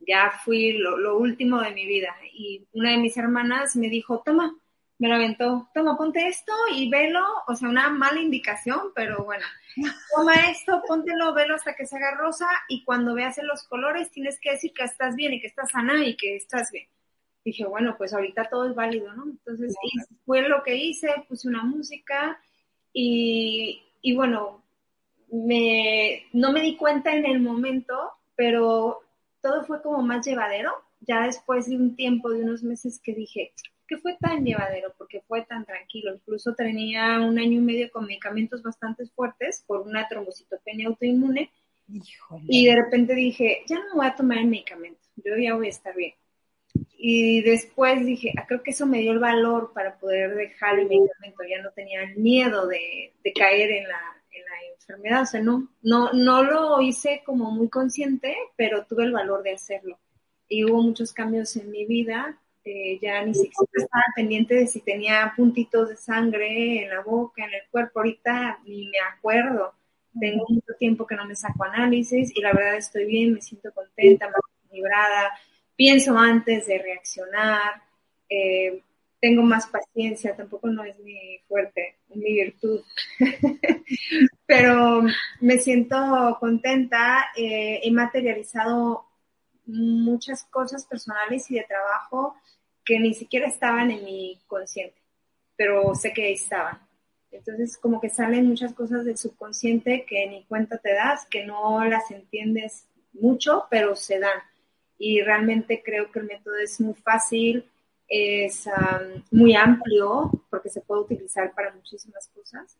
ya 0.00 0.32
fui 0.44 0.72
lo, 0.72 0.98
lo 0.98 1.18
último 1.18 1.60
de 1.60 1.72
mi 1.72 1.86
vida 1.86 2.14
y 2.32 2.66
una 2.72 2.90
de 2.90 2.98
mis 2.98 3.16
hermanas 3.16 3.76
me 3.76 3.88
dijo 3.88 4.22
toma, 4.24 4.54
me 4.98 5.08
lo 5.08 5.14
aventó, 5.14 5.68
toma, 5.74 5.96
ponte 5.96 6.26
esto 6.26 6.52
y 6.72 6.88
velo, 6.88 7.22
o 7.46 7.54
sea, 7.54 7.68
una 7.68 7.90
mala 7.90 8.20
indicación, 8.20 8.92
pero 8.94 9.24
bueno, 9.24 9.44
toma 10.14 10.34
esto, 10.50 10.82
póntelo, 10.86 11.34
velo 11.34 11.54
hasta 11.54 11.74
que 11.74 11.86
se 11.86 11.96
haga 11.96 12.12
rosa 12.12 12.46
y 12.68 12.82
cuando 12.84 13.14
veas 13.14 13.36
en 13.38 13.46
los 13.46 13.64
colores 13.64 14.10
tienes 14.10 14.38
que 14.40 14.52
decir 14.52 14.72
que 14.72 14.84
estás 14.84 15.14
bien 15.14 15.34
y 15.34 15.40
que 15.40 15.48
estás 15.48 15.70
sana 15.70 16.04
y 16.04 16.16
que 16.16 16.36
estás 16.36 16.70
bien. 16.70 16.88
Dije, 17.44 17.64
bueno, 17.64 17.94
pues 17.96 18.12
ahorita 18.12 18.48
todo 18.48 18.68
es 18.68 18.74
válido, 18.74 19.12
¿no? 19.12 19.24
Entonces 19.24 19.74
fue 20.24 20.48
lo 20.48 20.62
que 20.62 20.74
hice, 20.76 21.08
puse 21.28 21.46
una 21.46 21.62
música 21.62 22.40
y, 22.92 23.84
y 24.00 24.16
bueno, 24.16 24.62
me, 25.30 26.26
no 26.32 26.52
me 26.52 26.60
di 26.60 26.76
cuenta 26.76 27.14
en 27.14 27.26
el 27.26 27.40
momento, 27.40 28.12
pero 28.34 29.00
todo 29.42 29.64
fue 29.64 29.82
como 29.82 30.02
más 30.02 30.26
llevadero. 30.26 30.72
Ya 31.00 31.26
después 31.26 31.68
de 31.68 31.76
un 31.76 31.94
tiempo, 31.94 32.30
de 32.30 32.42
unos 32.42 32.62
meses 32.64 33.00
que 33.00 33.14
dije, 33.14 33.52
que 33.86 33.98
fue 33.98 34.16
tan 34.20 34.44
llevadero, 34.44 34.94
porque 34.98 35.22
fue 35.22 35.42
tan 35.42 35.64
tranquilo. 35.64 36.14
Incluso 36.14 36.54
tenía 36.54 37.20
un 37.20 37.38
año 37.38 37.58
y 37.58 37.62
medio 37.62 37.90
con 37.90 38.06
medicamentos 38.06 38.62
bastante 38.62 39.06
fuertes 39.06 39.64
por 39.66 39.80
una 39.80 40.08
trombocitopenia 40.08 40.88
autoinmune. 40.88 41.50
Y 42.48 42.66
de 42.66 42.74
repente 42.74 43.14
dije, 43.14 43.62
ya 43.68 43.76
no 43.76 43.94
voy 43.94 44.06
a 44.06 44.16
tomar 44.16 44.38
el 44.38 44.46
medicamento, 44.46 45.00
yo 45.16 45.36
ya 45.36 45.54
voy 45.54 45.66
a 45.66 45.70
estar 45.70 45.94
bien. 45.94 46.14
Y 46.98 47.42
después 47.42 48.04
dije, 48.04 48.32
ah, 48.36 48.44
creo 48.46 48.62
que 48.62 48.72
eso 48.72 48.86
me 48.86 48.98
dio 48.98 49.12
el 49.12 49.20
valor 49.20 49.72
para 49.72 49.96
poder 49.98 50.34
dejar 50.34 50.78
el 50.78 50.88
medicamento, 50.88 51.44
ya 51.48 51.62
no 51.62 51.70
tenía 51.70 52.02
el 52.02 52.16
miedo 52.16 52.66
de, 52.66 53.12
de 53.22 53.32
caer 53.32 53.70
en 53.70 53.86
la, 53.86 54.00
en 54.32 54.44
la 54.44 54.74
enfermedad, 54.74 55.22
o 55.22 55.26
sea, 55.26 55.40
no, 55.40 55.68
no, 55.82 56.12
no 56.12 56.42
lo 56.42 56.80
hice 56.80 57.22
como 57.24 57.52
muy 57.52 57.68
consciente, 57.68 58.34
pero 58.56 58.84
tuve 58.86 59.04
el 59.04 59.12
valor 59.12 59.42
de 59.42 59.52
hacerlo. 59.52 59.98
Y 60.48 60.64
hubo 60.64 60.82
muchos 60.82 61.12
cambios 61.12 61.56
en 61.56 61.70
mi 61.70 61.86
vida 61.86 62.40
ya 63.00 63.22
ni 63.24 63.34
siquiera 63.34 63.70
estaba 63.74 64.04
pendiente 64.14 64.54
de 64.54 64.66
si 64.66 64.80
tenía 64.80 65.32
puntitos 65.36 65.88
de 65.88 65.96
sangre 65.96 66.82
en 66.82 66.90
la 66.90 67.00
boca, 67.02 67.44
en 67.44 67.54
el 67.54 67.62
cuerpo, 67.70 68.00
ahorita 68.00 68.60
ni 68.66 68.88
me 68.88 68.98
acuerdo. 68.98 69.74
Tengo 70.18 70.44
mucho 70.48 70.72
tiempo 70.78 71.06
que 71.06 71.14
no 71.14 71.26
me 71.26 71.36
saco 71.36 71.64
análisis 71.64 72.32
y 72.34 72.40
la 72.40 72.52
verdad 72.52 72.76
estoy 72.76 73.04
bien, 73.04 73.34
me 73.34 73.40
siento 73.40 73.72
contenta, 73.72 74.26
más 74.26 74.40
equilibrada, 74.64 75.32
pienso 75.76 76.16
antes 76.18 76.66
de 76.66 76.78
reaccionar, 76.78 77.82
eh, 78.28 78.82
tengo 79.20 79.42
más 79.42 79.66
paciencia, 79.66 80.36
tampoco 80.36 80.68
no 80.68 80.84
es 80.84 80.98
mi 81.00 81.38
fuerte, 81.48 81.96
mi 82.14 82.32
virtud, 82.32 82.80
pero 84.46 85.02
me 85.40 85.58
siento 85.58 86.36
contenta, 86.40 87.26
eh, 87.36 87.80
he 87.82 87.90
materializado 87.90 89.06
muchas 89.66 90.44
cosas 90.44 90.86
personales 90.86 91.50
y 91.50 91.56
de 91.56 91.64
trabajo 91.64 92.36
que 92.86 93.00
ni 93.00 93.12
siquiera 93.12 93.48
estaban 93.48 93.90
en 93.90 94.04
mi 94.04 94.38
consciente, 94.46 94.96
pero 95.56 95.94
sé 95.94 96.12
que 96.12 96.32
estaban. 96.32 96.78
Entonces, 97.32 97.76
como 97.76 98.00
que 98.00 98.08
salen 98.08 98.46
muchas 98.46 98.72
cosas 98.72 99.04
del 99.04 99.18
subconsciente 99.18 100.06
que 100.08 100.26
ni 100.28 100.44
cuenta 100.44 100.78
te 100.78 100.94
das, 100.94 101.26
que 101.26 101.44
no 101.44 101.84
las 101.84 102.10
entiendes 102.10 102.86
mucho, 103.12 103.66
pero 103.68 103.96
se 103.96 104.20
dan. 104.20 104.40
Y 104.98 105.20
realmente 105.20 105.82
creo 105.84 106.10
que 106.10 106.20
el 106.20 106.26
método 106.26 106.56
es 106.56 106.80
muy 106.80 106.94
fácil, 106.94 107.68
es 108.08 108.68
muy 109.32 109.54
amplio, 109.54 110.30
porque 110.48 110.70
se 110.70 110.80
puede 110.80 111.02
utilizar 111.02 111.52
para 111.52 111.74
muchísimas 111.74 112.28
cosas. 112.28 112.78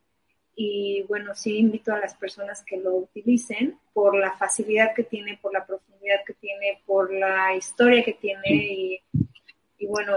Y 0.54 1.02
bueno, 1.08 1.34
sí 1.34 1.58
invito 1.58 1.92
a 1.92 1.98
las 1.98 2.14
personas 2.14 2.62
que 2.62 2.78
lo 2.78 2.94
utilicen 2.94 3.78
por 3.92 4.16
la 4.16 4.38
facilidad 4.38 4.94
que 4.94 5.02
tiene, 5.02 5.38
por 5.42 5.52
la 5.52 5.66
profundidad 5.66 6.20
que 6.26 6.32
tiene, 6.32 6.80
por 6.86 7.12
la 7.12 7.54
historia 7.54 8.02
que 8.02 8.14
tiene 8.14 8.48
y 8.48 9.02
y 9.78 9.86
bueno, 9.86 10.14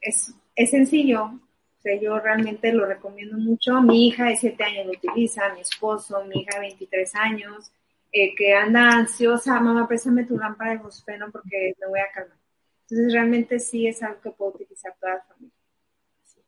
es, 0.00 0.34
es 0.54 0.70
sencillo. 0.70 1.24
O 1.24 1.80
sea, 1.80 2.00
yo 2.00 2.18
realmente 2.18 2.72
lo 2.72 2.86
recomiendo 2.86 3.36
mucho. 3.38 3.80
Mi 3.80 4.08
hija 4.08 4.26
de 4.26 4.36
7 4.36 4.64
años 4.64 4.86
lo 4.86 4.92
utiliza, 4.92 5.52
mi 5.54 5.60
esposo, 5.60 6.24
mi 6.24 6.40
hija 6.40 6.54
de 6.54 6.60
23 6.60 7.14
años, 7.14 7.70
eh, 8.12 8.34
que 8.34 8.54
anda 8.54 8.90
ansiosa, 8.90 9.60
mamá, 9.60 9.86
préstame 9.86 10.24
tu 10.24 10.36
lámpara 10.36 10.72
de 10.72 10.80
fosfeno 10.80 11.30
porque 11.30 11.74
me 11.80 11.86
voy 11.88 12.00
a 12.00 12.10
calmar. 12.12 12.38
Entonces, 12.82 13.12
realmente 13.12 13.58
sí 13.58 13.86
es 13.86 14.02
algo 14.02 14.20
que 14.20 14.30
puedo 14.30 14.52
utilizar 14.52 14.94
toda 15.00 15.14
la 15.14 15.22
familia. 15.22 15.56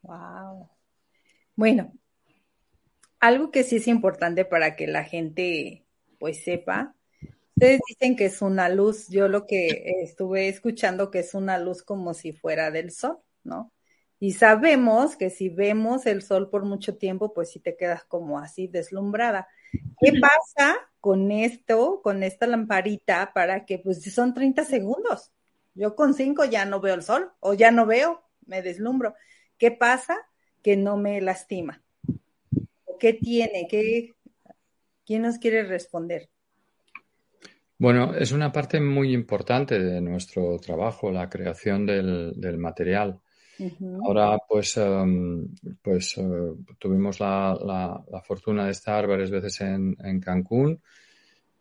Wow. 0.03 0.69
Bueno, 1.55 1.93
algo 3.21 3.51
que 3.51 3.65
sí 3.65 3.77
es 3.77 3.89
importante 3.89 4.45
para 4.45 4.77
que 4.77 4.87
la 4.87 5.05
gente 5.05 5.85
pues 6.19 6.43
sepa 6.45 6.95
Ustedes 7.59 7.81
dicen 7.89 8.15
que 8.15 8.27
es 8.27 8.41
una 8.41 8.69
luz, 8.69 9.09
yo 9.09 9.27
lo 9.27 9.45
que 9.45 9.97
estuve 10.05 10.47
escuchando 10.47 11.11
que 11.11 11.19
es 11.19 11.35
una 11.35 11.59
luz 11.59 11.83
como 11.83 12.15
si 12.15 12.33
fuera 12.33 12.71
del 12.71 12.93
sol, 12.93 13.19
¿no? 13.43 13.73
Y 14.21 14.35
sabemos 14.35 15.17
que 15.17 15.29
si 15.29 15.49
vemos 15.49 16.07
el 16.07 16.23
sol 16.23 16.51
por 16.51 16.65
mucho 16.65 16.97
tiempo, 16.99 17.35
pues 17.35 17.51
sí 17.51 17.59
te 17.59 17.77
quedas 17.77 18.05
como 18.05 18.39
así 18.39 18.69
deslumbrada. 18.69 19.49
¿Qué 20.01 20.13
pasa 20.21 20.77
con 21.01 21.33
esto, 21.33 22.01
con 22.01 22.23
esta 22.23 22.47
lamparita 22.47 23.33
para 23.35 23.67
que 23.67 23.81
pues 23.81 24.05
son 24.05 24.35
30 24.35 24.65
segundos? 24.65 25.33
Yo 25.75 25.97
con 25.97 26.15
5 26.15 26.45
ya 26.45 26.65
no 26.65 26.81
veo 26.81 26.95
el 26.95 27.03
sol 27.03 27.33
o 27.41 27.55
ya 27.55 27.73
no 27.73 27.87
veo, 27.87 28.23
me 28.47 28.63
deslumbro. 28.63 29.17
¿Qué 29.59 29.73
pasa? 29.73 30.17
Que 30.63 30.77
no 30.77 30.97
me 30.97 31.21
lastima. 31.21 31.83
¿Qué 33.01 33.15
tiene? 33.15 33.67
¿Qué... 33.69 34.15
¿Quién 35.05 35.23
nos 35.23 35.39
quiere 35.39 35.65
responder? 35.65 36.31
Bueno, 37.79 38.13
es 38.15 38.33
una 38.33 38.51
parte 38.51 38.81
muy 38.81 39.13
importante 39.13 39.79
de 39.79 40.01
nuestro 40.01 40.59
trabajo, 40.59 41.13
la 41.13 41.31
creación 41.31 41.87
del, 41.87 42.59
material. 42.59 43.21
Ahora, 44.05 44.37
pues, 44.49 44.77
em, 44.77 45.49
pues 45.81 46.19
eh, 46.19 46.23
tuvimos 46.79 47.21
la, 47.21 48.03
fortuna 48.25 48.65
de 48.65 48.73
estar 48.73 49.07
varias 49.07 49.31
veces 49.31 49.61
en, 49.61 50.21
Cancún 50.21 50.81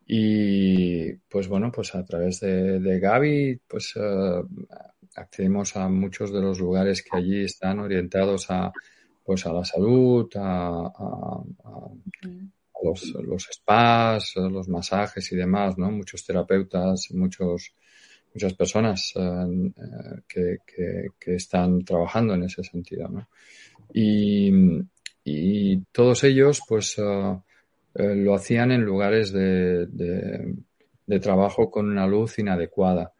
y, 0.07 1.13
pues 1.29 1.47
bueno, 1.47 1.71
pues 1.71 1.93
a 1.93 2.03
través 2.03 2.39
de, 2.39 2.99
Gaby, 2.99 3.61
pues 3.67 3.93
eh, 3.95 4.41
accedimos 5.15 5.75
a 5.75 5.87
muchos 5.87 6.33
de 6.33 6.41
los 6.41 6.59
lugares 6.59 7.03
que 7.03 7.15
allí 7.15 7.43
están 7.43 7.79
orientados 7.79 8.49
a, 8.49 8.71
pues 9.23 9.45
a 9.45 9.53
la 9.53 9.65
salud, 9.65 10.29
a, 10.35 10.91
los, 12.83 13.13
los, 13.25 13.47
spas, 13.51 14.35
los 14.35 14.67
masajes 14.67 15.31
y 15.31 15.35
demás, 15.35 15.77
¿no? 15.77 15.91
Muchos 15.91 16.25
terapeutas, 16.25 17.11
muchos, 17.11 17.73
muchas 18.33 18.53
personas 18.53 19.13
eh, 19.15 20.21
que, 20.27 20.57
que, 21.19 21.35
están 21.35 21.83
trabajando 21.83 22.33
en 22.35 22.43
ese 22.43 22.63
sentido, 22.63 23.07
¿no? 23.07 23.27
Y, 23.93 24.51
y 25.23 25.77
todos 25.91 26.23
ellos, 26.23 26.61
pues, 26.67 26.97
eh, 26.99 28.15
lo 28.15 28.35
hacían 28.35 28.71
en 28.71 28.83
lugares 28.83 29.31
de, 29.31 29.87
de, 29.87 30.55
de, 31.05 31.19
trabajo 31.19 31.71
con 31.71 31.89
una 31.89 32.05
luz 32.07 32.39
inadecuada. 32.39 33.13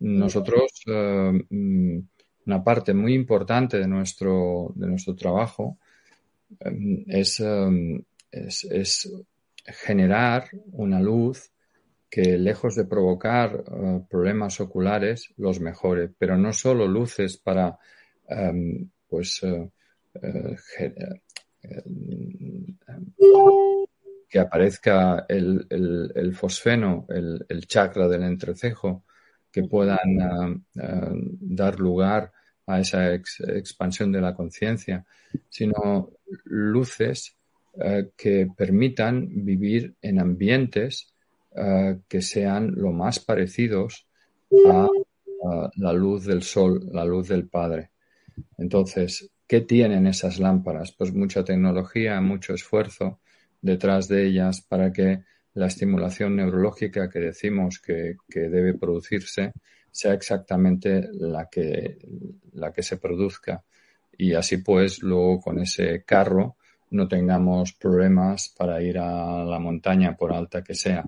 Nosotros, 0.00 0.72
mm, 0.86 1.98
una 2.46 2.64
parte 2.64 2.92
muy 2.92 3.14
importante 3.14 3.78
de 3.78 3.86
nuestro, 3.86 4.72
de 4.74 4.86
nuestro 4.86 5.14
trabajo 5.14 5.78
es 7.06 7.42
es, 8.34 9.10
generar 9.66 10.48
una 10.72 11.00
luz 11.00 11.50
que 12.10 12.36
lejos 12.36 12.74
de 12.74 12.84
provocar 12.84 13.64
eh, 13.66 14.00
problemas 14.08 14.60
oculares 14.60 15.32
los 15.36 15.58
mejore, 15.60 16.10
pero 16.18 16.36
no 16.36 16.52
solo 16.52 16.86
luces 16.86 17.38
para 17.38 17.78
em, 18.28 18.90
pues 19.08 19.42
eh, 19.42 19.70
eh, 20.22 21.04
que 24.28 24.38
aparezca 24.38 25.24
el, 25.28 26.34
fosfeno, 26.34 27.06
el, 27.08 27.66
chakra 27.66 28.06
del 28.06 28.24
entrecejo, 28.24 29.04
que 29.50 29.62
puedan 29.62 30.64
dar 30.74 31.80
lugar 31.80 32.32
a 32.66 32.80
esa 32.80 33.14
expansión 33.14 34.10
de 34.12 34.20
la 34.20 34.34
conciencia, 34.34 35.06
sino 35.48 36.10
luces 36.44 37.36
eh, 37.76 38.10
que 38.16 38.48
permitan 38.56 39.44
vivir 39.44 39.96
en 40.00 40.20
ambientes 40.20 41.12
eh, 41.56 41.98
que 42.08 42.22
sean 42.22 42.72
lo 42.76 42.92
más 42.92 43.18
parecidos 43.18 44.06
a, 44.68 44.88
la 45.76 45.92
luz 45.92 46.24
del 46.24 46.42
sol, 46.42 46.88
la 46.92 47.04
luz 47.04 47.28
del 47.28 47.48
Padre. 47.48 47.90
Entonces, 48.58 49.28
¿qué 49.46 49.60
tienen 49.60 50.06
esas 50.06 50.38
lámparas? 50.38 50.92
Pues 50.92 51.12
mucha 51.12 51.44
tecnología, 51.44 52.20
mucho 52.20 52.54
esfuerzo 52.54 53.20
detrás 53.60 54.08
de 54.08 54.26
ellas 54.26 54.60
para 54.62 54.92
que 54.92 55.24
la 55.54 55.66
estimulación 55.66 56.36
neurológica 56.36 57.10
que 57.10 57.18
decimos 57.18 57.80
que, 57.80 58.16
que, 58.28 58.48
debe 58.48 58.74
producirse 58.74 59.52
sea 59.90 60.14
exactamente 60.14 61.08
la 61.12 61.48
que, 61.50 61.98
la 62.52 62.72
que 62.72 62.82
se 62.82 62.96
produzca. 62.96 63.64
Y 64.16 64.34
así 64.34 64.58
pues, 64.58 65.02
luego 65.02 65.40
con 65.40 65.58
ese 65.58 66.04
carro 66.04 66.56
no 66.94 67.08
tengamos 67.08 67.72
problemas 67.72 68.54
para 68.56 68.80
ir 68.80 68.98
a 68.98 69.44
la 69.44 69.58
montaña 69.58 70.16
por 70.16 70.32
alta 70.32 70.62
que 70.62 70.74
sea. 70.74 71.04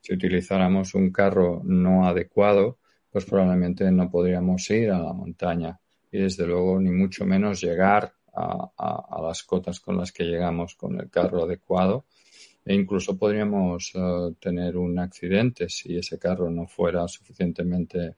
Si 0.00 0.14
utilizáramos 0.14 0.94
un 0.94 1.10
carro 1.10 1.60
no 1.64 2.06
adecuado, 2.08 2.78
pues 3.10 3.26
probablemente 3.26 3.90
no 3.90 4.10
podríamos 4.10 4.68
ir 4.70 4.90
a 4.90 4.98
la 4.98 5.12
montaña 5.12 5.78
y 6.10 6.18
desde 6.18 6.46
luego 6.46 6.80
ni 6.80 6.90
mucho 6.90 7.26
menos 7.26 7.60
llegar 7.60 8.14
a, 8.34 9.20
las 9.22 9.42
cotas 9.42 9.80
con 9.80 9.96
las 9.96 10.12
que 10.12 10.24
llegamos 10.24 10.74
con 10.74 11.00
el 11.00 11.10
carro 11.10 11.44
adecuado 11.44 12.04
e 12.64 12.74
incluso 12.74 13.18
podríamos 13.18 13.92
eh, 13.94 14.34
tener 14.38 14.76
un 14.76 14.98
accidente 14.98 15.68
si 15.68 15.96
ese 15.96 16.18
carro 16.18 16.50
no 16.50 16.66
fuera 16.66 17.06
suficientemente 17.08 18.16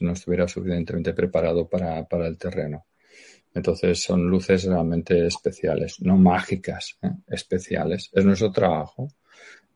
no 0.00 0.12
estuviera 0.12 0.48
suficientemente 0.48 1.12
preparado 1.12 1.68
para 1.68 2.26
el 2.26 2.36
terreno. 2.36 2.84
Entonces 3.54 4.02
son 4.02 4.26
luces 4.28 4.64
realmente 4.64 5.26
especiales, 5.26 6.00
no 6.00 6.16
mágicas, 6.16 6.98
¿eh? 7.02 7.10
especiales. 7.28 8.10
Es 8.12 8.24
nuestro 8.24 8.50
trabajo 8.50 9.08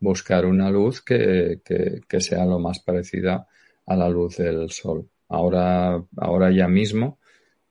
buscar 0.01 0.47
una 0.47 0.71
luz 0.71 1.01
que, 1.01 1.61
que, 1.65 2.21
sea 2.21 2.45
lo 2.45 2.59
más 2.59 2.81
parecida 2.81 3.47
a 3.87 3.97
la 3.97 4.09
luz 4.09 4.37
del 4.39 4.71
sol. 4.71 5.09
Ahora, 5.29 6.03
ahora 6.17 6.51
ya 6.51 6.69
mismo 6.69 7.19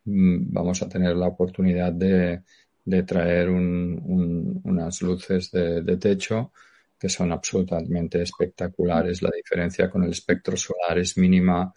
mm, 0.06 0.54
vamos 0.54 0.82
a 0.82 0.90
tener 0.90 1.16
la 1.16 1.28
oportunidad 1.28 1.92
de, 1.92 2.42
de 2.86 3.04
traer 3.04 3.50
un, 3.50 4.62
unas 4.64 5.02
luces 5.02 5.52
de, 5.52 5.82
de, 5.82 5.98
techo 5.98 6.52
que 6.98 7.10
son 7.10 7.32
absolutamente 7.32 8.22
espectaculares. 8.22 9.22
La 9.22 9.32
diferencia 9.36 9.90
con 9.90 10.04
el 10.04 10.12
espectro 10.12 10.56
solar 10.58 10.98
es 10.98 11.18
mínima. 11.18 11.74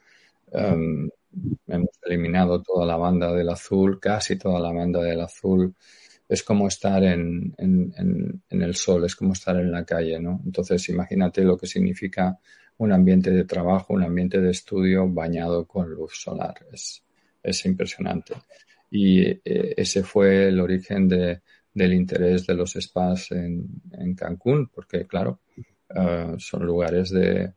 Em, 0.52 1.08
hemos 1.66 1.90
eliminado 2.04 2.62
toda 2.62 2.86
la 2.86 2.96
banda 2.96 3.32
del 3.32 3.48
azul, 3.48 3.98
casi 4.00 4.36
toda 4.36 4.60
la 4.60 4.72
banda 4.72 5.02
del 5.02 5.20
azul. 5.20 5.74
Es 6.28 6.42
como 6.42 6.68
estar 6.68 7.02
en, 7.02 7.54
el 8.48 8.74
sol, 8.74 9.04
es 9.04 9.16
como 9.16 9.32
estar 9.32 9.56
en 9.56 9.72
la 9.72 9.84
calle, 9.84 10.20
¿no? 10.20 10.40
Entonces, 10.44 10.88
imagínate 10.88 11.42
lo 11.42 11.56
que 11.56 11.66
significa 11.66 12.38
un 12.78 12.92
ambiente 12.92 13.30
de 13.30 13.44
trabajo, 13.44 13.94
un 13.94 14.04
ambiente 14.04 14.40
de 14.40 14.50
estudio 14.50 15.08
bañado 15.08 15.66
con 15.66 15.90
luz 15.90 16.12
solar. 16.14 16.54
Es, 16.72 17.02
es 17.42 17.64
impresionante. 17.66 18.34
Y 18.90 19.22
eh, 19.22 19.40
ese 19.76 20.02
fue 20.02 20.48
el 20.48 20.60
origen 20.60 21.08
de, 21.08 21.42
del 21.72 21.94
interés 21.94 22.46
de 22.46 22.54
los 22.54 22.72
spas 22.72 23.30
en, 23.32 24.14
Cancún, 24.16 24.68
porque, 24.68 25.06
claro, 25.06 25.40
eh, 25.94 26.34
son 26.38 26.66
lugares 26.66 27.10
de, 27.10 27.52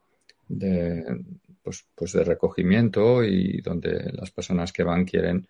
pues, 1.63 1.85
pues 1.95 2.13
de 2.13 2.23
recogimiento 2.23 3.23
y 3.23 3.61
donde 3.61 4.11
las 4.13 4.31
personas 4.31 4.71
que 4.73 4.83
van 4.83 5.05
quieren 5.05 5.47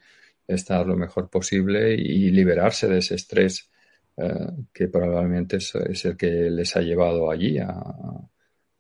estar 0.48 0.86
lo 0.86 0.96
mejor 0.96 1.30
posible 1.30 1.94
y 1.94 2.30
liberarse 2.32 2.88
de 2.88 3.00
ese 3.00 3.16
estrés 3.16 3.70
eh, 4.18 4.48
que 4.72 4.88
probablemente 4.90 5.58
es, 5.58 6.06
el 6.06 6.16
que 6.16 6.28
les 6.28 6.76
ha 6.76 6.82
llevado 6.82 7.32
allí 7.32 7.58
a, 7.58 7.74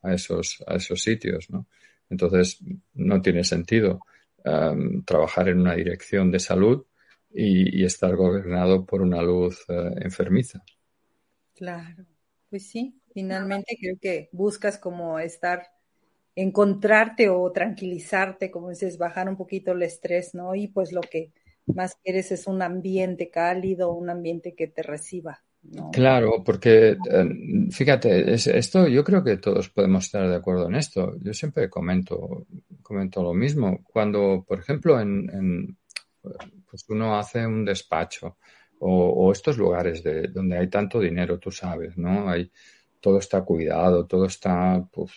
a, 0.04 0.14
esos, 0.14 0.64
a 0.68 0.76
esos 0.76 1.02
sitios. 1.02 1.50
¿no? 1.50 1.68
Entonces, 2.10 2.60
no 2.94 3.22
tiene 3.22 3.44
sentido 3.44 4.02
em, 4.44 5.04
trabajar 5.04 5.50
en 5.50 5.60
una 5.60 5.76
dirección 5.76 6.32
de 6.32 6.40
salud 6.40 6.86
y, 7.34 7.84
estar 7.84 8.16
gobernado 8.16 8.86
por 8.86 9.02
una 9.02 9.22
luz 9.22 9.66
eh, 9.68 9.92
enfermiza. 10.02 10.64
Claro, 11.56 12.06
pues 12.50 12.70
sí, 12.70 13.02
finalmente 13.14 13.76
creo 13.80 13.98
que 14.00 14.30
buscas 14.32 14.78
como 14.78 15.18
estar 15.18 15.73
encontrarte 16.36 17.30
o 17.30 17.52
tranquilizarte, 17.52 18.50
como 18.50 18.70
dices, 18.70 18.98
bajar 18.98 19.30
un 19.30 19.38
poquito 19.38 19.72
el 19.74 19.84
estrés, 19.84 20.34
¿no? 20.34 20.56
Y 20.56 20.68
pues 20.68 20.92
lo 20.92 21.02
que 21.02 21.32
más 21.68 21.96
quieres 22.04 22.32
es 22.32 22.48
un 22.48 22.62
ambiente 22.62 23.30
cálido, 23.30 23.94
un 23.94 24.10
ambiente 24.10 24.56
que 24.56 24.68
te 24.68 24.84
reciba. 24.84 25.44
¿no? 25.64 25.92
Claro, 25.92 26.44
porque 26.44 26.98
eh, 27.10 27.26
fíjate, 27.72 28.34
esto 28.34 28.88
yo 28.88 29.04
creo 29.04 29.24
que 29.24 29.38
todos 29.38 29.70
podemos 29.70 30.06
estar 30.06 30.28
de 30.28 30.36
acuerdo 30.36 30.68
en 30.68 30.76
esto. 30.76 31.16
Yo 31.22 31.34
siempre 31.34 31.70
comento, 31.70 32.48
comento 32.82 33.24
lo 33.24 33.34
mismo. 33.34 33.82
Cuando, 33.84 34.44
por 34.46 34.60
ejemplo, 34.60 35.00
en, 35.00 35.78
pues 36.70 36.86
uno 36.90 37.18
hace 37.18 37.46
un 37.46 37.64
despacho 37.64 38.38
o, 38.80 39.08
o 39.10 39.32
estos 39.32 39.58
lugares 39.58 40.04
de, 40.04 40.28
donde 40.28 40.58
hay 40.58 40.68
tanto 40.68 41.00
dinero, 41.00 41.40
tú 41.40 41.52
sabes, 41.52 41.98
¿no? 41.98 42.30
Hay, 42.30 42.52
todo 43.04 43.20
está 43.20 43.42
cuidado, 43.42 44.08
todo 44.08 44.28
está, 44.28 44.82
pues, 44.90 45.12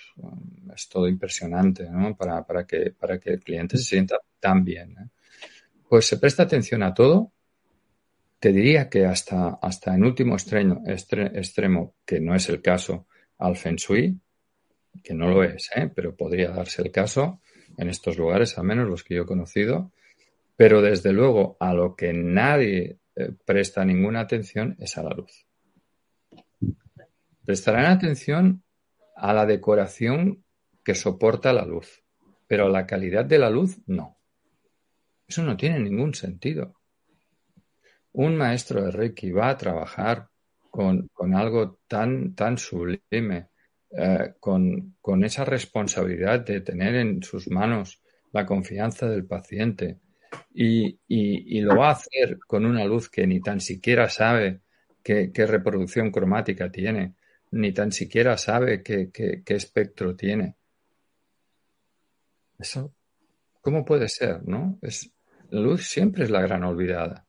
es 0.74 0.88
todo 0.88 1.06
impresionante, 1.06 1.88
¿no? 1.88 2.16
Para, 2.16 2.44
para, 2.44 2.66
que, 2.66 2.90
para 2.90 3.20
que 3.20 3.30
el 3.34 3.44
cliente 3.44 3.78
se 3.78 3.84
sienta 3.84 4.16
tan 4.40 4.64
bien. 4.64 4.90
¿eh? 4.98 5.08
Pues 5.88 6.04
se 6.04 6.16
presta 6.18 6.42
atención 6.42 6.82
a 6.82 6.92
todo. 6.92 7.30
Te 8.40 8.52
diría 8.52 8.88
que 8.88 9.06
hasta, 9.06 9.60
hasta 9.62 9.94
en 9.94 10.04
último 10.04 10.34
extremo, 10.34 10.82
extremo, 10.84 11.94
que 12.04 12.18
no 12.18 12.34
es 12.34 12.48
el 12.48 12.60
caso, 12.60 13.06
al 13.38 13.56
Feng 13.56 13.76
Shui, 13.76 14.18
que 15.04 15.14
no 15.14 15.28
lo 15.28 15.44
es, 15.44 15.70
¿eh? 15.76 15.88
pero 15.94 16.16
podría 16.16 16.50
darse 16.50 16.82
el 16.82 16.90
caso 16.90 17.40
en 17.78 17.88
estos 17.88 18.18
lugares, 18.18 18.58
al 18.58 18.64
menos 18.64 18.88
los 18.88 19.04
que 19.04 19.14
yo 19.14 19.22
he 19.22 19.26
conocido, 19.26 19.92
Pero 20.56 20.82
desde 20.82 21.12
luego 21.12 21.56
a 21.60 21.72
lo 21.72 21.94
que 21.94 22.12
nadie 22.12 22.98
eh, 23.14 23.30
presta 23.44 23.84
ninguna 23.84 24.20
atención 24.20 24.74
es 24.80 24.98
a 24.98 25.04
la 25.04 25.10
luz. 25.10 25.45
Prestarán 27.46 27.86
atención 27.86 28.62
a 29.14 29.32
la 29.32 29.46
decoración 29.46 30.44
que 30.84 30.94
soporta 30.94 31.52
la 31.52 31.64
luz, 31.64 32.02
pero 32.46 32.66
a 32.66 32.70
la 32.70 32.86
calidad 32.86 33.24
de 33.24 33.38
la 33.38 33.48
luz 33.48 33.78
no. 33.86 34.18
Eso 35.26 35.42
no 35.42 35.56
tiene 35.56 35.80
ningún 35.80 36.14
sentido. 36.14 36.74
Un 38.12 38.36
maestro 38.36 38.84
de 38.84 38.90
Reiki 38.90 39.30
va 39.30 39.48
a 39.50 39.56
trabajar 39.56 40.28
con, 40.70 41.08
algo 41.34 41.78
tan, 41.88 42.34
tan 42.34 42.58
sublime, 42.58 43.48
eh, 43.90 44.34
con, 44.38 44.96
con, 45.00 45.24
esa 45.24 45.44
responsabilidad 45.44 46.40
de 46.40 46.60
tener 46.60 46.96
en 46.96 47.22
sus 47.22 47.48
manos 47.48 48.02
la 48.32 48.44
confianza 48.44 49.08
del 49.08 49.24
paciente 49.24 50.00
y, 50.52 50.98
y, 51.06 51.60
lo 51.60 51.76
va 51.76 51.88
a 51.88 51.92
hacer 51.92 52.38
con 52.46 52.66
una 52.66 52.84
luz 52.84 53.08
que 53.08 53.26
ni 53.26 53.40
tan 53.40 53.60
siquiera 53.60 54.08
sabe 54.08 54.60
qué, 55.02 55.30
reproducción 55.46 56.10
cromática 56.10 56.70
tiene, 56.70 57.14
ni 57.52 57.72
tan 57.72 57.92
siquiera 57.92 58.36
sabe 58.36 58.82
qué, 58.82 59.10
qué 59.12 59.54
espectro 59.54 60.14
tiene. 60.14 60.56
Eso, 62.58 62.92
¿cómo 63.60 63.84
puede 63.84 64.08
ser? 64.08 64.46
¿no? 64.46 64.78
Es, 64.82 65.10
la 65.50 65.60
luz 65.60 65.86
siempre 65.86 66.24
es 66.24 66.30
la 66.30 66.42
gran 66.42 66.64
olvidada. 66.64 67.26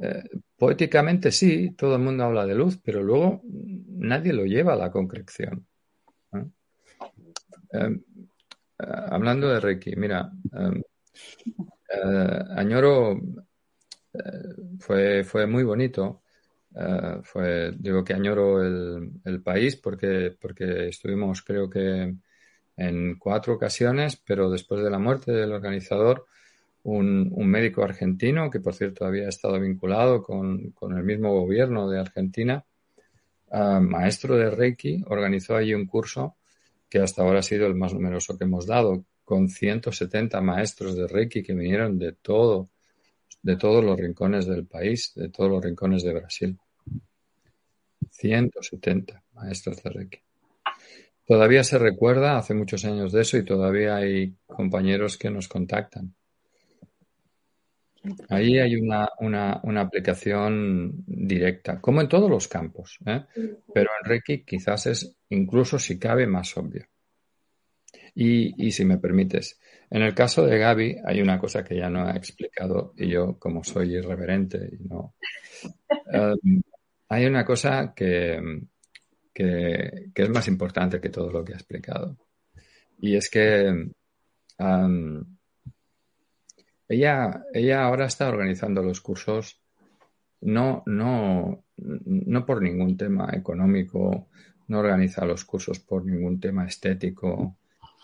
Eh, 0.00 0.24
poéticamente 0.56 1.30
sí, 1.30 1.70
todo 1.76 1.96
el 1.96 2.02
mundo 2.02 2.24
habla 2.24 2.46
de 2.46 2.54
luz, 2.54 2.78
pero 2.82 3.02
luego 3.02 3.42
nadie 3.44 4.32
lo 4.32 4.44
lleva 4.44 4.72
a 4.72 4.76
la 4.76 4.90
concreción. 4.90 5.66
Eh, 6.32 6.46
eh, 7.72 7.98
hablando 8.78 9.48
de 9.48 9.60
Reiki, 9.60 9.94
mira, 9.96 10.32
Añoro 12.56 13.20
fue, 14.80 15.24
fue 15.24 15.46
muy 15.46 15.62
bonito. 15.62 16.22
Fue, 17.22 17.72
digo 17.78 18.02
que 18.02 18.14
añoro 18.14 18.62
el, 18.64 19.42
país 19.42 19.76
porque, 19.76 20.36
porque 20.40 20.88
estuvimos 20.88 21.42
creo 21.42 21.70
que 21.70 22.14
en 22.76 23.18
cuatro 23.18 23.54
ocasiones, 23.54 24.16
pero 24.16 24.50
después 24.50 24.82
de 24.82 24.90
la 24.90 24.98
muerte 24.98 25.32
del 25.32 25.52
organizador 25.52 26.26
un, 26.84 27.48
médico 27.48 27.82
argentino 27.82 28.50
que, 28.50 28.60
por 28.60 28.74
cierto, 28.74 29.04
había 29.04 29.28
estado 29.28 29.58
vinculado 29.60 30.22
con, 30.22 30.74
el 30.82 31.04
mismo 31.04 31.32
gobierno 31.32 31.88
de 31.88 32.00
Argentina, 32.00 32.64
ah, 33.50 33.80
maestro 33.80 34.36
de 34.36 34.50
Reiki, 34.50 35.02
organizó 35.08 35.56
allí 35.56 35.74
un 35.74 35.86
curso 35.86 36.36
que 36.88 37.00
hasta 37.00 37.22
ahora 37.22 37.40
ha 37.40 37.42
sido 37.42 37.66
el 37.66 37.74
más 37.74 37.94
numeroso 37.94 38.36
que 38.38 38.44
hemos 38.44 38.66
dado, 38.66 39.04
con 39.24 39.48
170 39.48 40.40
maestros 40.42 40.96
de 40.96 41.08
Reiki 41.08 41.42
que 41.42 41.54
vinieron 41.54 41.98
de 41.98 42.12
todo, 42.12 42.68
de 43.42 43.56
todos 43.56 43.82
los 43.82 43.98
rincones 43.98 44.46
del 44.46 44.66
país, 44.66 45.12
de 45.16 45.30
todos 45.30 45.50
los 45.50 45.64
rincones 45.64 46.02
de 46.02 46.12
Brasil. 46.12 46.58
170 48.14 49.22
maestros 49.34 49.82
de 49.82 49.90
Reiki. 49.90 50.18
Todavía 51.26 51.64
se 51.64 51.78
recuerda, 51.78 52.36
hace 52.36 52.54
muchos 52.54 52.84
años 52.84 53.12
de 53.12 53.22
eso, 53.22 53.38
y 53.38 53.44
todavía 53.44 53.96
hay 53.96 54.34
compañeros 54.46 55.16
que 55.16 55.30
nos 55.30 55.48
contactan. 55.48 56.14
Ahí 58.28 58.58
hay 58.58 58.76
una, 58.76 59.08
una, 59.20 59.80
aplicación 59.80 60.92
directa, 61.06 61.80
como 61.80 62.02
en 62.02 62.08
todos 62.08 62.28
los 62.28 62.48
campos, 62.48 62.98
¿eh? 63.06 63.24
pero 63.72 63.90
en 63.98 64.08
Reiki 64.08 64.44
quizás 64.44 64.86
es 64.86 65.16
incluso 65.30 65.78
si 65.78 65.98
cabe 65.98 66.26
más 66.26 66.54
obvio. 66.58 66.86
Y, 68.14 68.70
si 68.70 68.84
me 68.84 68.98
permites, 68.98 69.58
en 69.90 70.02
el 70.02 70.14
caso 70.14 70.46
de 70.46 70.58
Gaby 70.58 70.98
hay 71.04 71.20
una 71.20 71.38
cosa 71.38 71.64
que 71.64 71.76
ya 71.76 71.88
no 71.88 72.06
ha 72.06 72.14
explicado 72.14 72.92
y 72.96 73.08
yo 73.08 73.38
como 73.38 73.64
soy 73.64 73.96
irreverente 73.96 74.68
y 74.70 74.86
no... 74.86 75.14
Um, 76.12 76.60
hay 77.08 77.26
una 77.26 77.44
cosa 77.44 77.92
que, 77.94 78.40
que, 79.32 80.10
es 80.14 80.30
más 80.30 80.48
importante 80.48 81.00
que 81.00 81.10
todo 81.10 81.30
lo 81.30 81.44
que 81.44 81.52
ha 81.52 81.56
explicado. 81.56 82.16
Y 82.98 83.16
es 83.16 83.28
que 83.28 83.90
ella, 86.88 87.44
ella 87.52 87.84
ahora 87.84 88.06
está 88.06 88.28
organizando 88.28 88.82
los 88.82 89.00
cursos 89.00 89.60
no, 90.44 90.82
no, 90.86 91.64
no 91.76 92.46
por 92.46 92.62
ningún 92.62 92.96
tema 92.96 93.30
económico, 93.32 94.28
no 94.68 94.78
organiza 94.78 95.24
los 95.24 95.44
cursos 95.44 95.80
por 95.80 96.04
ningún 96.04 96.38
tema 96.38 96.66
estético, 96.66 97.56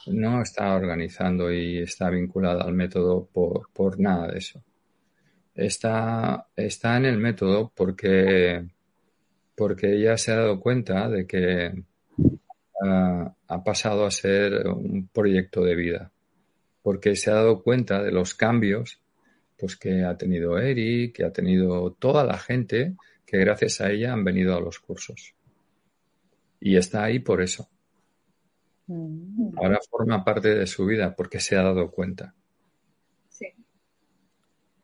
no 0.06 0.42
está 0.42 0.74
organizando 0.74 1.52
y 1.52 1.78
está 1.78 2.08
vinculada 2.08 2.64
al 2.64 2.72
método 2.72 3.28
por, 3.32 4.00
nada 4.00 4.28
de 4.28 4.38
eso. 4.38 4.62
Está, 5.54 6.48
está 6.56 6.96
en 6.96 7.04
el 7.04 7.18
método 7.18 7.70
porque, 7.74 8.66
porque 9.60 9.92
ella 9.92 10.16
se 10.16 10.32
ha 10.32 10.36
dado 10.36 10.58
cuenta 10.58 11.06
de 11.10 11.26
que 11.26 11.84
ah, 12.82 13.36
ha 13.46 13.62
pasado 13.62 14.06
a 14.06 14.10
ser 14.10 14.66
un 14.68 15.06
proyecto 15.08 15.62
de 15.62 15.74
vida 15.74 16.10
porque 16.82 17.14
se 17.14 17.30
ha 17.30 17.34
dado 17.34 17.62
cuenta 17.62 18.02
de 18.02 18.10
los 18.10 18.34
cambios 18.34 19.02
pues 19.58 19.76
que 19.76 20.02
ha 20.02 20.16
tenido 20.16 20.58
Eri, 20.58 21.12
que 21.12 21.26
ha 21.26 21.30
tenido 21.30 21.92
toda 21.92 22.24
la 22.24 22.38
gente 22.38 22.96
que 23.26 23.36
gracias 23.36 23.82
a 23.82 23.90
ella 23.90 24.14
han 24.14 24.24
venido 24.24 24.56
a 24.56 24.60
los 24.60 24.80
cursos. 24.80 25.34
Y 26.58 26.76
está 26.76 27.04
ahí 27.04 27.18
por 27.18 27.42
eso. 27.42 27.68
Mm. 28.86 29.58
Ahora 29.58 29.78
forma 29.90 30.24
parte 30.24 30.54
de 30.54 30.66
su 30.66 30.86
vida 30.86 31.14
porque 31.14 31.38
se 31.38 31.58
ha 31.58 31.62
dado 31.62 31.90
cuenta. 31.90 32.34
Sí. 33.28 33.48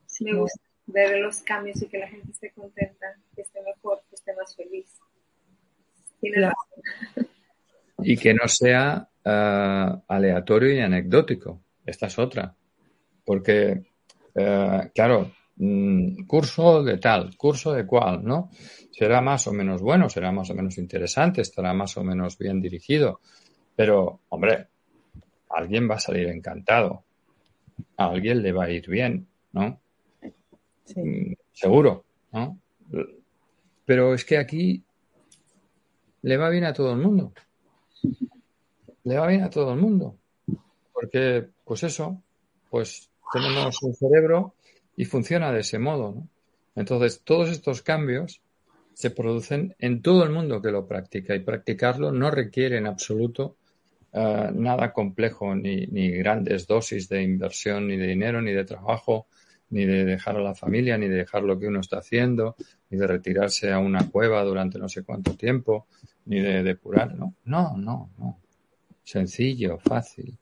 Sí, 0.05 0.25
me 0.25 0.35
gusta 0.35 0.66
ver 0.87 1.19
los 1.19 1.41
cambios 1.41 1.81
y 1.81 1.87
que 1.87 1.99
la 1.99 2.07
gente 2.07 2.31
esté 2.31 2.51
contenta, 2.51 3.07
que 3.35 3.41
esté 3.41 3.61
mejor, 3.61 4.01
que 4.09 4.15
esté 4.15 4.33
más 4.35 4.55
feliz. 4.55 4.87
Y 7.99 8.17
que 8.17 8.33
no 8.33 8.47
sea 8.47 9.07
ah, 9.25 10.01
aleatorio 10.07 10.73
y 10.73 10.79
anecdótico. 10.79 11.61
Esta 11.85 12.07
es 12.07 12.17
otra. 12.17 12.55
Porque, 13.25 13.83
eh, 14.35 14.91
claro, 14.93 15.31
mm, 15.57 16.25
curso 16.25 16.83
de 16.83 16.97
tal, 16.97 17.35
curso 17.35 17.73
de 17.73 17.85
cual, 17.85 18.23
¿no? 18.23 18.49
Será 18.91 19.21
más 19.21 19.47
o 19.47 19.53
menos 19.53 19.81
bueno, 19.81 20.09
será 20.09 20.31
más 20.31 20.49
o 20.49 20.55
menos 20.55 20.77
interesante, 20.77 21.41
estará 21.41 21.73
más 21.73 21.97
o 21.97 22.03
menos 22.03 22.37
bien 22.37 22.61
dirigido. 22.61 23.19
Pero, 23.75 24.21
hombre, 24.29 24.67
alguien 25.49 25.89
va 25.89 25.95
a 25.95 25.99
salir 25.99 26.27
encantado. 26.27 27.03
A 27.97 28.05
alguien 28.05 28.41
le 28.41 28.51
va 28.51 28.65
a 28.65 28.71
ir 28.71 28.87
bien, 28.87 29.27
¿no? 29.51 29.79
Mm, 30.95 31.33
seguro, 31.53 32.05
¿no? 32.31 32.59
Pero 33.85 34.13
es 34.13 34.25
que 34.25 34.37
aquí 34.37 34.83
le 36.21 36.37
va 36.37 36.49
bien 36.49 36.65
a 36.65 36.73
todo 36.73 36.91
el 36.91 36.99
mundo. 36.99 37.33
Le 39.03 39.17
va 39.17 39.27
bien 39.27 39.43
a 39.43 39.49
todo 39.49 39.73
el 39.73 39.79
mundo. 39.79 40.17
Porque 40.93 41.47
pues 41.63 41.83
eso, 41.83 42.21
pues 42.69 43.09
tenemos 43.31 43.81
un 43.83 43.93
cerebro 43.93 44.55
y 44.95 45.05
funciona 45.05 45.51
de 45.51 45.61
ese 45.61 45.79
modo. 45.79 46.23
Entonces, 46.75 47.21
todos 47.23 47.49
estos 47.49 47.81
cambios 47.81 48.41
se 48.93 49.11
producen 49.11 49.75
en 49.79 50.01
todo 50.01 50.23
el 50.23 50.31
mundo 50.31 50.61
que 50.61 50.71
lo 50.71 50.87
practica 50.87 51.35
y 51.35 51.39
practicarlo 51.39 52.11
no 52.11 52.31
requiere 52.31 52.77
en 52.77 52.87
absoluto 52.87 53.55
eh, 54.11 54.49
nada 54.53 54.91
complejo, 54.91 55.53
ni, 55.53 55.85
ni, 55.87 56.09
grandes 56.11 56.65
dosis 56.65 57.07
de 57.07 57.21
inversión, 57.21 57.87
ni 57.87 57.97
de 57.97 58.07
dinero, 58.07 58.41
ni 58.41 58.53
de 58.53 58.65
trabajo, 58.65 59.27
ni 59.69 59.85
de 59.85 60.05
dejar 60.05 60.37
a 60.37 60.41
la 60.41 60.55
familia, 60.55 60.97
ni 60.97 61.07
de 61.07 61.17
dejar 61.17 61.43
lo 61.43 61.59
que 61.59 61.67
uno 61.67 61.79
está 61.79 61.97
haciendo, 61.97 62.55
ni 62.89 62.97
de 62.97 63.07
retirarse 63.07 63.71
a 63.71 63.79
una 63.79 64.09
cueva 64.09 64.43
durante 64.43 64.79
no 64.79 64.87
sé 64.87 65.03
cuánto 65.03 65.35
tiempo, 65.35 65.87
ni 66.25 66.39
de 66.39 66.63
depurar, 66.63 67.15
¿no? 67.15 67.35
No, 67.45 67.75
no, 67.77 68.09
no. 68.17 68.39
Sencillo, 69.03 69.77
fácil. 69.79 70.37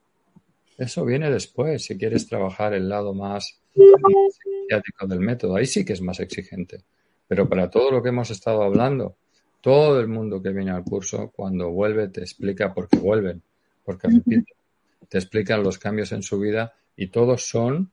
Eso 0.78 1.04
viene 1.04 1.30
después, 1.30 1.84
si 1.84 1.96
quieres 1.96 2.26
trabajar 2.28 2.74
el 2.74 2.88
lado 2.88 3.14
más 3.14 3.58
psiquiátrico 3.72 5.06
del 5.06 5.20
método. 5.20 5.56
Ahí 5.56 5.66
sí 5.66 5.84
que 5.84 5.94
es 5.94 6.02
más 6.02 6.20
exigente. 6.20 6.82
Pero 7.28 7.48
para 7.48 7.70
todo 7.70 7.90
lo 7.90 8.02
que 8.02 8.10
hemos 8.10 8.30
estado 8.30 8.62
hablando, 8.62 9.16
todo 9.60 10.00
el 10.00 10.08
mundo 10.08 10.42
que 10.42 10.50
viene 10.50 10.70
al 10.70 10.84
curso, 10.84 11.32
cuando 11.34 11.70
vuelve, 11.70 12.08
te 12.08 12.20
explica 12.20 12.72
por 12.72 12.88
qué 12.88 12.98
vuelven. 12.98 13.42
Porque, 13.84 14.08
repito, 14.08 14.52
te 15.08 15.18
explican 15.18 15.62
los 15.62 15.78
cambios 15.78 16.12
en 16.12 16.22
su 16.22 16.38
vida 16.38 16.74
y 16.96 17.08
todos 17.08 17.46
son 17.46 17.90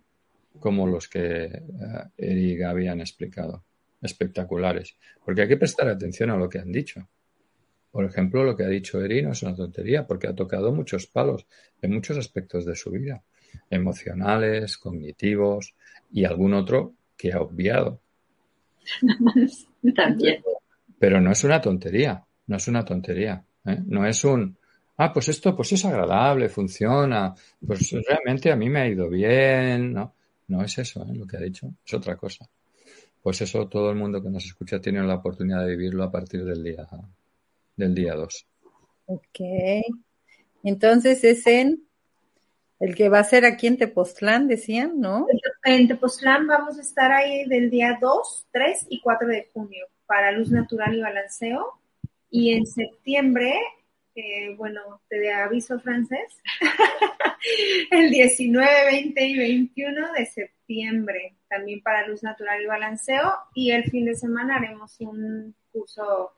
como 0.60 0.88
los 0.88 1.08
que 1.08 1.62
uh, 1.62 2.10
Eri 2.18 2.52
y 2.52 2.58
Gaby 2.58 2.88
han 2.88 3.02
explicado. 3.02 3.64
Espectaculares. 4.02 4.98
Porque 5.24 5.44
hay 5.44 5.48
que 5.48 5.58
prestar 5.58 5.88
atención 5.88 6.30
a 6.30 6.38
lo 6.38 6.50
que 6.50 6.60
han 6.60 6.72
dicho. 6.72 7.08
Por 7.92 8.06
ejemplo, 8.06 8.44
lo 8.44 8.56
que 8.56 8.64
ha 8.64 8.68
dicho 8.68 9.02
Eri 9.02 9.22
no 9.22 9.32
es 9.32 9.44
una 9.44 9.56
tontería, 9.56 10.06
porque 10.06 10.28
ha 10.28 10.36
tocado 10.36 10.74
muchos 10.74 11.08
palos 11.08 11.46
en 11.82 11.94
muchos 11.94 12.18
aspectos 12.18 12.66
de 12.66 12.76
su 12.76 12.92
vida, 12.92 13.24
emocionales, 13.70 14.78
cognitivos 14.78 15.76
y 16.12 16.26
algún 16.26 16.54
otro 16.54 16.96
que 17.16 17.32
ha 17.34 17.40
obviado. 17.40 18.00
También. 19.96 20.44
Pero 21.00 21.22
no 21.22 21.32
es 21.32 21.44
una 21.44 21.62
tontería, 21.62 22.26
no 22.48 22.58
es 22.58 22.68
una 22.68 22.84
tontería. 22.84 23.46
¿eh? 23.66 23.80
No 23.86 24.06
es 24.06 24.24
un, 24.24 24.58
ah, 24.98 25.14
pues 25.14 25.30
esto 25.30 25.56
pues 25.56 25.72
es 25.74 25.86
agradable, 25.86 26.50
funciona, 26.50 27.34
pues 27.66 27.92
realmente 28.08 28.52
a 28.52 28.56
mí 28.56 28.70
me 28.70 28.82
ha 28.82 28.88
ido 28.88 29.10
bien, 29.10 29.94
¿no? 29.94 30.16
No 30.48 30.64
es 30.64 30.78
eso, 30.78 31.04
¿eh? 31.04 31.14
lo 31.16 31.26
que 31.26 31.38
ha 31.38 31.42
dicho, 31.42 31.74
es 31.86 31.94
otra 31.94 32.18
cosa. 32.18 32.50
Pues 33.22 33.42
eso 33.42 33.68
todo 33.68 33.90
el 33.90 33.96
mundo 33.96 34.22
que 34.22 34.30
nos 34.30 34.46
escucha 34.46 34.80
tiene 34.80 35.02
la 35.04 35.16
oportunidad 35.16 35.66
de 35.66 35.76
vivirlo 35.76 36.04
a 36.04 36.12
partir 36.12 36.44
del 36.44 36.64
día 36.64 36.88
del 37.76 37.96
día 37.96 38.16
2. 38.16 38.48
Ok. 39.06 39.40
Entonces 40.64 41.24
es 41.24 41.48
en 41.48 41.84
el 42.80 42.96
que 42.96 43.10
va 43.10 43.20
a 43.20 43.24
ser 43.24 43.46
aquí 43.46 43.68
en 43.68 43.78
Tepoztlán, 43.78 44.48
decían, 44.48 45.00
¿no? 45.00 45.26
En 45.64 45.88
Tepoztlán 45.88 46.48
vamos 46.48 46.78
a 46.78 46.82
estar 46.82 47.12
ahí 47.12 47.48
del 47.48 47.70
día 47.70 47.98
2, 48.02 48.48
3 48.52 48.88
y 48.90 49.00
4 49.00 49.28
de 49.28 49.50
junio 49.54 49.86
para 50.06 50.32
luz 50.32 50.52
natural 50.52 50.96
y 50.96 51.02
balanceo. 51.02 51.80
Y 52.30 52.52
en 52.52 52.66
septiembre, 52.66 53.56
eh, 54.16 54.56
bueno, 54.56 55.02
te 55.10 55.32
aviso 55.32 55.80
francés, 55.80 56.38
el 57.92 58.12
19, 58.12 58.86
20 58.86 59.26
y 59.26 59.38
21 59.38 60.14
de 60.14 60.26
septiembre, 60.26 61.36
también 61.50 61.82
para 61.82 62.08
luz 62.08 62.24
natural 62.24 62.62
y 62.62 62.68
balanceo. 62.68 63.34
Y 63.56 63.72
el 63.72 63.86
fin 63.90 64.06
de 64.06 64.16
semana 64.16 64.58
haremos 64.58 65.00
un 65.00 65.56
curso 65.72 66.34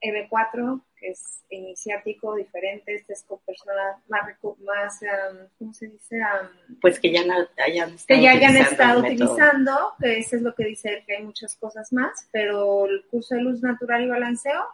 EB4 0.00 0.82
que 0.96 1.10
es 1.10 1.44
iniciático, 1.50 2.34
diferente, 2.34 2.94
este 2.94 3.12
es 3.12 3.22
con 3.24 3.38
personas 3.40 3.96
más, 4.08 4.22
más 4.60 5.00
¿cómo 5.58 5.72
se 5.74 5.88
dice? 5.88 6.18
pues 6.80 6.98
que 6.98 7.12
ya 7.12 7.20
hayan 7.64 7.90
estado, 7.90 8.06
que 8.06 8.22
ya 8.22 8.30
hayan 8.30 8.56
estado 8.56 9.00
utilizando, 9.00 9.92
que 10.00 10.18
eso 10.18 10.36
es 10.36 10.42
lo 10.42 10.54
que 10.54 10.64
dice 10.64 10.94
él, 10.94 11.04
que 11.06 11.16
hay 11.16 11.22
muchas 11.22 11.56
cosas 11.56 11.92
más, 11.92 12.28
pero 12.32 12.86
el 12.86 13.04
curso 13.10 13.34
de 13.34 13.42
luz 13.42 13.62
natural 13.62 14.04
y 14.04 14.08
balanceo 14.08 14.64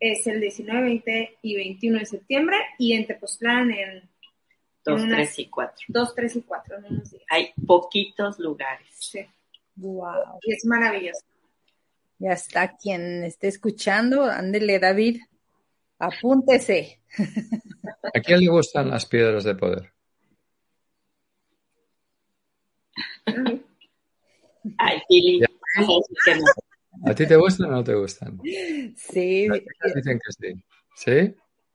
es 0.00 0.26
el 0.26 0.40
19, 0.40 0.82
20 0.82 1.38
y 1.42 1.56
21 1.56 1.98
de 1.98 2.06
septiembre 2.06 2.56
y 2.78 2.94
en 2.94 3.06
Tepoztlán 3.06 3.70
en 3.70 4.10
2, 4.84 5.02
3 5.08 5.38
y 5.38 5.46
4. 5.46 5.74
2, 5.88 6.14
3 6.14 6.36
y 6.36 6.42
4 6.42 6.76
en 6.78 6.84
unos 6.86 7.10
días. 7.10 7.24
Hay 7.28 7.52
poquitos 7.66 8.38
lugares. 8.38 8.88
Sí. 8.98 9.20
Wow. 9.76 10.40
Y 10.42 10.54
es 10.54 10.64
maravilloso. 10.64 11.24
Ya 12.18 12.32
está 12.32 12.76
quien 12.76 13.24
esté 13.24 13.48
escuchando, 13.48 14.24
ándele 14.24 14.78
David, 14.78 15.20
apúntese. 15.98 17.00
¿A 18.14 18.20
quién 18.20 18.40
le 18.40 18.48
gustan 18.48 18.90
las 18.90 19.06
piedras 19.06 19.44
de 19.44 19.54
poder? 19.54 19.92
Ay, 24.76 25.00
Pili. 25.08 25.40
¿A 27.04 27.14
ti 27.14 27.26
te 27.26 27.36
gustan 27.36 27.68
o 27.68 27.76
no 27.76 27.84
te 27.84 27.94
gustan? 27.94 28.38
Sí. 28.96 29.48
Dicen 29.94 30.18
que 30.18 30.32
sí. 30.32 30.64
¿Sí? 30.94 31.34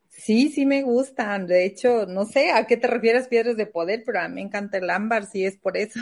Sí, 0.10 0.50
sí 0.50 0.66
me 0.66 0.84
gustan. 0.84 1.48
De 1.48 1.66
hecho, 1.66 2.06
no 2.06 2.26
sé 2.26 2.52
a 2.52 2.66
qué 2.68 2.78
te 2.78 2.88
refieres 2.88 3.28
piedras 3.28 3.58
de 3.58 3.66
poder, 3.66 4.04
pero 4.06 4.20
a 4.20 4.28
mí 4.28 4.36
me 4.36 4.42
encanta 4.42 4.78
el 4.78 4.90
ámbar, 4.90 5.26
si 5.26 5.46
es 5.46 5.58
por 5.58 5.78
eso. 5.78 6.00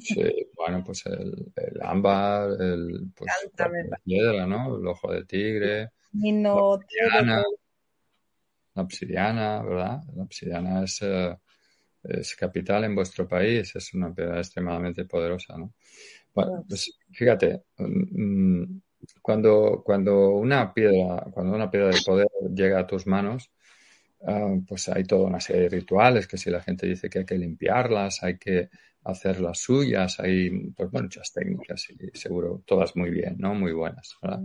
Sí, 0.00 0.50
bueno, 0.54 0.84
pues 0.84 1.06
el, 1.06 1.50
el 1.56 1.80
ámbar, 1.80 2.50
el, 2.60 3.10
pues, 3.16 3.30
la 3.56 3.98
piedra, 4.04 4.46
¿no? 4.46 4.76
El 4.76 4.86
ojo 4.86 5.10
de 5.10 5.24
tigre. 5.24 5.88
la, 6.12 6.54
obsidiana, 6.54 7.42
la 8.74 8.82
obsidiana, 8.82 9.62
¿verdad? 9.62 10.02
La 10.14 10.22
obsidiana 10.22 10.84
es, 10.84 11.00
eh, 11.00 11.36
es 12.02 12.36
capital 12.36 12.84
en 12.84 12.94
vuestro 12.94 13.26
país, 13.26 13.74
es 13.74 13.94
una 13.94 14.14
piedra 14.14 14.38
extremadamente 14.38 15.06
poderosa, 15.06 15.56
¿no? 15.56 15.72
Bueno, 16.34 16.64
pues 16.68 16.98
fíjate, 17.12 17.64
mm, 17.78 18.78
cuando, 19.22 19.82
cuando 19.84 20.30
una 20.30 20.72
piedra, 20.72 21.26
cuando 21.32 21.54
una 21.54 21.70
piedra 21.70 21.88
de 21.88 22.00
poder 22.04 22.28
llega 22.54 22.80
a 22.80 22.86
tus 22.86 23.06
manos, 23.06 23.50
ah, 24.26 24.54
pues 24.66 24.88
hay 24.88 25.04
toda 25.04 25.26
una 25.26 25.40
serie 25.40 25.62
de 25.62 25.68
rituales 25.68 26.26
que 26.26 26.38
si 26.38 26.50
la 26.50 26.62
gente 26.62 26.86
dice 26.86 27.08
que 27.08 27.20
hay 27.20 27.24
que 27.24 27.38
limpiarlas, 27.38 28.22
hay 28.22 28.38
que 28.38 28.68
hacer 29.04 29.40
las 29.40 29.58
suyas, 29.58 30.20
hay 30.20 30.70
pues, 30.70 30.92
muchas 30.92 31.32
técnicas 31.32 31.88
y 31.90 32.16
seguro 32.18 32.62
todas 32.66 32.94
muy 32.96 33.10
bien, 33.10 33.36
¿no? 33.38 33.54
Muy 33.54 33.72
buenas, 33.72 34.16
¿verdad? 34.20 34.42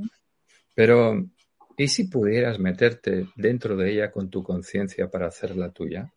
Pero, 0.76 1.30
¿y 1.78 1.88
si 1.88 2.08
pudieras 2.08 2.60
meterte 2.60 3.28
dentro 3.36 3.76
de 3.76 3.92
ella 3.92 4.12
con 4.12 4.30
tu 4.30 4.42
conciencia 4.44 5.10
para 5.10 5.28
hacer 5.28 5.56
la 5.56 5.72
tuya? 5.72 6.12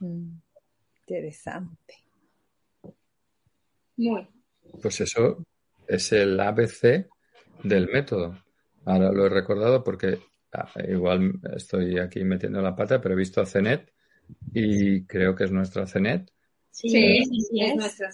Mm, 0.00 0.38
interesante. 1.06 1.94
Muy. 3.96 4.28
Pues 4.80 5.00
eso 5.00 5.44
es 5.86 6.12
el 6.12 6.38
ABC 6.38 7.08
del 7.62 7.88
método. 7.88 8.38
Ahora 8.84 9.12
lo 9.12 9.26
he 9.26 9.28
recordado 9.30 9.82
porque 9.82 10.18
ah, 10.52 10.70
igual 10.88 11.32
estoy 11.54 11.98
aquí 11.98 12.24
metiendo 12.24 12.60
la 12.62 12.76
pata, 12.76 13.00
pero 13.00 13.14
he 13.14 13.18
visto 13.18 13.40
a 13.40 13.46
Cenet 13.46 13.92
y 14.52 15.04
creo 15.04 15.34
que 15.34 15.44
es 15.44 15.52
nuestra 15.52 15.86
Cenet 15.86 16.30
Sí, 16.76 16.90
sí, 16.90 17.60
es 17.62 17.74
nuestra 17.74 18.10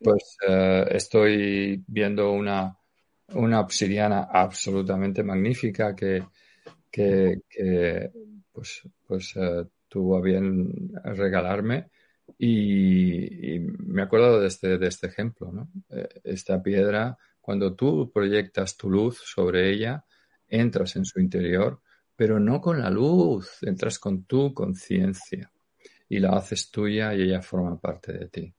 Pues 0.00 0.36
eh, 0.46 0.84
estoy 0.90 1.82
viendo 1.86 2.32
una, 2.32 2.76
una 3.32 3.60
obsidiana 3.60 4.28
absolutamente 4.30 5.22
magnífica 5.22 5.96
que, 5.96 6.22
que, 6.90 7.40
pues, 8.52 8.82
pues 9.06 9.34
uh, 9.36 9.66
tuvo 9.88 10.18
a 10.18 10.20
bien 10.20 10.90
regalarme 11.02 11.88
y, 12.38 13.58
me 13.58 14.02
acuerdo 14.02 14.40
de 14.40 14.46
este, 14.46 14.78
de 14.78 14.86
este 14.86 15.08
ejemplo, 15.08 15.50
¿no? 15.50 15.70
Eh, 15.90 16.08
esta 16.24 16.62
piedra, 16.62 17.18
cuando 17.40 17.74
tú 17.74 18.12
proyectas 18.12 18.76
tu 18.76 18.88
luz 18.88 19.20
sobre 19.24 19.72
ella, 19.72 20.04
entras 20.46 20.94
en 20.96 21.04
su 21.04 21.20
interior, 21.20 21.80
pero 22.14 22.38
no 22.38 22.60
con 22.60 22.80
la 22.80 22.90
luz, 22.90 23.58
entras 23.62 23.98
con 23.98 24.24
tu 24.24 24.54
conciencia 24.54 25.50
y 26.08 26.20
la 26.20 26.30
haces 26.30 26.70
tuya 26.70 27.14
y 27.14 27.22
ella 27.22 27.42
forma 27.42 27.78
parte 27.78 28.12
de 28.12 28.28
ti. 28.28 28.54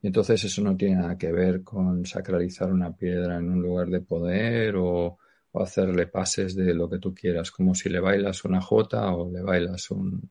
Y 0.00 0.06
entonces 0.06 0.44
eso 0.44 0.62
no 0.62 0.76
tiene 0.76 0.96
nada 0.96 1.18
que 1.18 1.32
ver 1.32 1.62
con 1.64 2.04
sacralizar 2.04 2.72
una 2.72 2.94
piedra 2.94 3.38
en 3.38 3.50
un 3.50 3.62
lugar 3.62 3.88
de 3.88 4.00
poder 4.00 4.76
o, 4.76 5.18
hacerle 5.54 6.08
pases 6.08 6.56
de 6.56 6.74
lo 6.74 6.90
que 6.90 6.98
tú 6.98 7.14
quieras, 7.14 7.52
como 7.52 7.76
si 7.76 7.88
le 7.88 8.00
bailas 8.00 8.44
una 8.44 8.60
jota 8.60 9.14
o 9.14 9.30
le 9.30 9.40
bailas 9.40 9.88
un, 9.92 10.28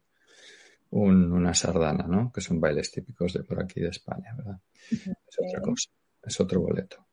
una 0.93 1.53
sardana, 1.53 2.05
¿no? 2.07 2.31
Que 2.31 2.41
son 2.41 2.59
bailes 2.59 2.91
típicos 2.91 3.33
de 3.33 3.43
por 3.43 3.61
aquí 3.61 3.81
de 3.81 3.89
España, 3.89 4.33
¿verdad? 4.37 4.59
Es 4.89 5.39
otra 5.39 5.61
cosa, 5.61 5.89
es 6.23 6.39
otro 6.39 6.61
boleto. 6.61 7.05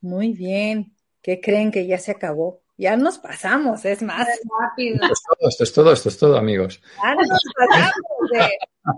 Muy 0.00 0.32
bien. 0.32 0.96
¿Qué 1.22 1.40
creen 1.40 1.70
que 1.70 1.86
ya 1.86 1.98
se 1.98 2.10
acabó? 2.10 2.62
Ya 2.76 2.96
nos 2.96 3.18
pasamos, 3.18 3.84
es 3.84 4.02
más 4.02 4.26
rápido. 4.60 4.96
Esto 4.96 5.12
es 5.12 5.22
todo, 5.22 5.48
esto 5.48 5.64
es 5.64 5.72
todo, 5.72 5.92
esto 5.92 6.08
es 6.08 6.18
todo, 6.18 6.36
amigos. 6.36 6.82
Ya 7.02 7.14
nos 7.14 7.40
pasamos 7.56 7.94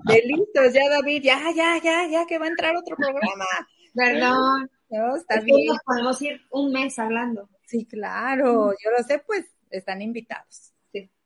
de, 0.06 0.23
listos, 0.24 0.73
ya 0.73 0.89
David, 0.89 1.23
ya, 1.23 1.39
ya, 1.55 1.78
ya, 1.82 2.09
ya 2.09 2.27
que 2.27 2.39
va 2.39 2.47
a 2.47 2.48
entrar 2.48 2.74
otro 2.77 2.97
programa. 2.97 3.44
Perdón. 3.94 4.70
No, 4.89 5.16
está 5.16 5.40
bien. 5.40 5.77
podemos 5.85 6.23
ir 6.23 6.40
un 6.52 6.73
mes 6.73 6.98
hablando. 6.98 7.51
Sí, 7.66 7.85
claro, 7.85 8.73
yo 8.73 8.90
lo 8.97 9.02
sé, 9.05 9.23
pues 9.27 9.44
están 9.70 10.01
invitados. 10.01 10.74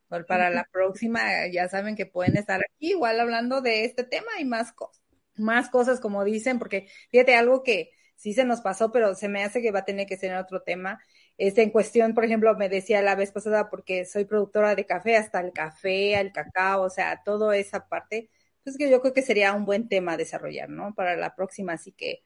Sí. 0.09 0.25
para 0.27 0.51
la 0.51 0.65
próxima 0.73 1.47
ya 1.53 1.69
saben 1.69 1.97
que 1.97 2.07
pueden 2.07 2.37
estar 2.37 2.61
aquí 2.61 2.91
igual 2.93 3.21
hablando 3.21 3.61
de 3.61 3.85
este 3.85 4.05
tema 4.05 4.41
y 4.41 4.45
más 4.45 4.73
cosas. 4.73 5.03
Más 5.37 5.69
cosas 5.71 6.01
como 6.01 6.25
dicen, 6.25 6.59
porque 6.59 6.89
fíjate 7.11 7.35
algo 7.37 7.63
que 7.63 7.91
sí 8.17 8.35
se 8.35 8.45
nos 8.45 8.61
pasó, 8.61 8.91
pero 8.93 9.15
se 9.15 9.29
me 9.29 9.45
hace 9.45 9.63
que 9.63 9.71
va 9.71 9.81
a 9.81 9.85
tener 9.85 10.07
que 10.07 10.17
ser 10.17 10.35
otro 10.37 10.63
tema 10.63 10.99
este, 11.39 11.63
en 11.63 11.71
cuestión, 11.71 12.15
por 12.15 12.25
ejemplo, 12.25 12.55
me 12.57 12.69
decía 12.69 13.01
la 13.01 13.15
vez 13.15 13.31
pasada, 13.33 13.71
porque 13.71 14.05
soy 14.05 14.25
productora 14.25 14.75
de 14.75 14.87
café, 14.87 15.17
hasta 15.17 15.41
el 15.41 15.53
café, 15.53 16.19
el 16.21 16.33
cacao, 16.33 16.83
o 16.83 16.91
sea, 16.91 17.23
toda 17.25 17.57
esa 17.57 17.89
parte, 17.89 18.29
pues 18.65 18.77
que 18.77 18.91
yo 18.91 19.01
creo 19.01 19.15
que 19.15 19.23
sería 19.23 19.53
un 19.55 19.65
buen 19.65 19.89
tema 19.89 20.13
a 20.15 20.17
desarrollar, 20.17 20.69
¿no? 20.69 20.95
Para 20.95 21.17
la 21.17 21.35
próxima, 21.37 21.75
así 21.75 21.93
que 21.93 22.23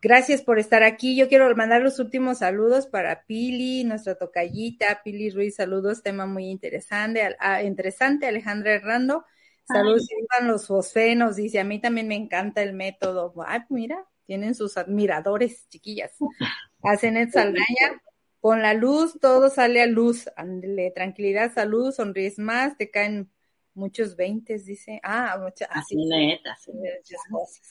gracias 0.00 0.42
por 0.42 0.58
estar 0.58 0.82
aquí. 0.82 1.16
Yo 1.16 1.28
quiero 1.28 1.54
mandar 1.56 1.82
los 1.82 1.98
últimos 1.98 2.38
saludos 2.38 2.86
para 2.86 3.24
Pili, 3.24 3.84
nuestra 3.84 4.14
tocallita, 4.14 5.02
Pili 5.02 5.30
Ruiz, 5.30 5.56
saludos, 5.56 6.02
tema 6.02 6.26
muy 6.26 6.46
interesante, 6.46 7.36
ah, 7.38 7.62
interesante, 7.62 8.26
Alejandra 8.26 8.74
Herrando. 8.74 9.24
Saludos, 9.64 10.06
a 10.38 10.44
los 10.44 10.68
fosfenos, 10.68 11.34
dice, 11.34 11.58
a 11.58 11.64
mí 11.64 11.80
también 11.80 12.06
me 12.06 12.14
encanta 12.14 12.62
el 12.62 12.72
método. 12.72 13.34
Ay, 13.44 13.62
mira, 13.68 14.06
tienen 14.24 14.54
sus 14.54 14.76
admiradores, 14.76 15.68
chiquillas. 15.68 16.12
Hacen 16.82 17.16
el 17.16 17.32
Saldaña, 17.32 18.00
con 18.40 18.62
la 18.62 18.74
luz 18.74 19.18
todo 19.20 19.50
sale 19.50 19.82
a 19.82 19.86
luz. 19.86 20.30
Andale, 20.36 20.92
tranquilidad, 20.92 21.52
salud, 21.52 21.92
sonríes 21.92 22.38
más, 22.38 22.76
te 22.76 22.92
caen 22.92 23.28
muchos 23.74 24.14
veintes, 24.14 24.66
dice. 24.66 25.00
Ah, 25.02 25.36
muchas, 25.42 25.68
así, 25.72 25.96
neta, 25.96 26.56
muchas 26.72 27.20
cosas. 27.28 27.66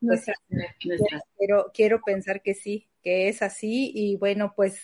Pues, 0.00 0.26
quiero, 1.36 1.70
quiero 1.72 2.00
pensar 2.02 2.42
que 2.42 2.54
sí, 2.54 2.88
que 3.02 3.28
es 3.28 3.42
así. 3.42 3.92
Y 3.94 4.16
bueno, 4.16 4.52
pues 4.54 4.82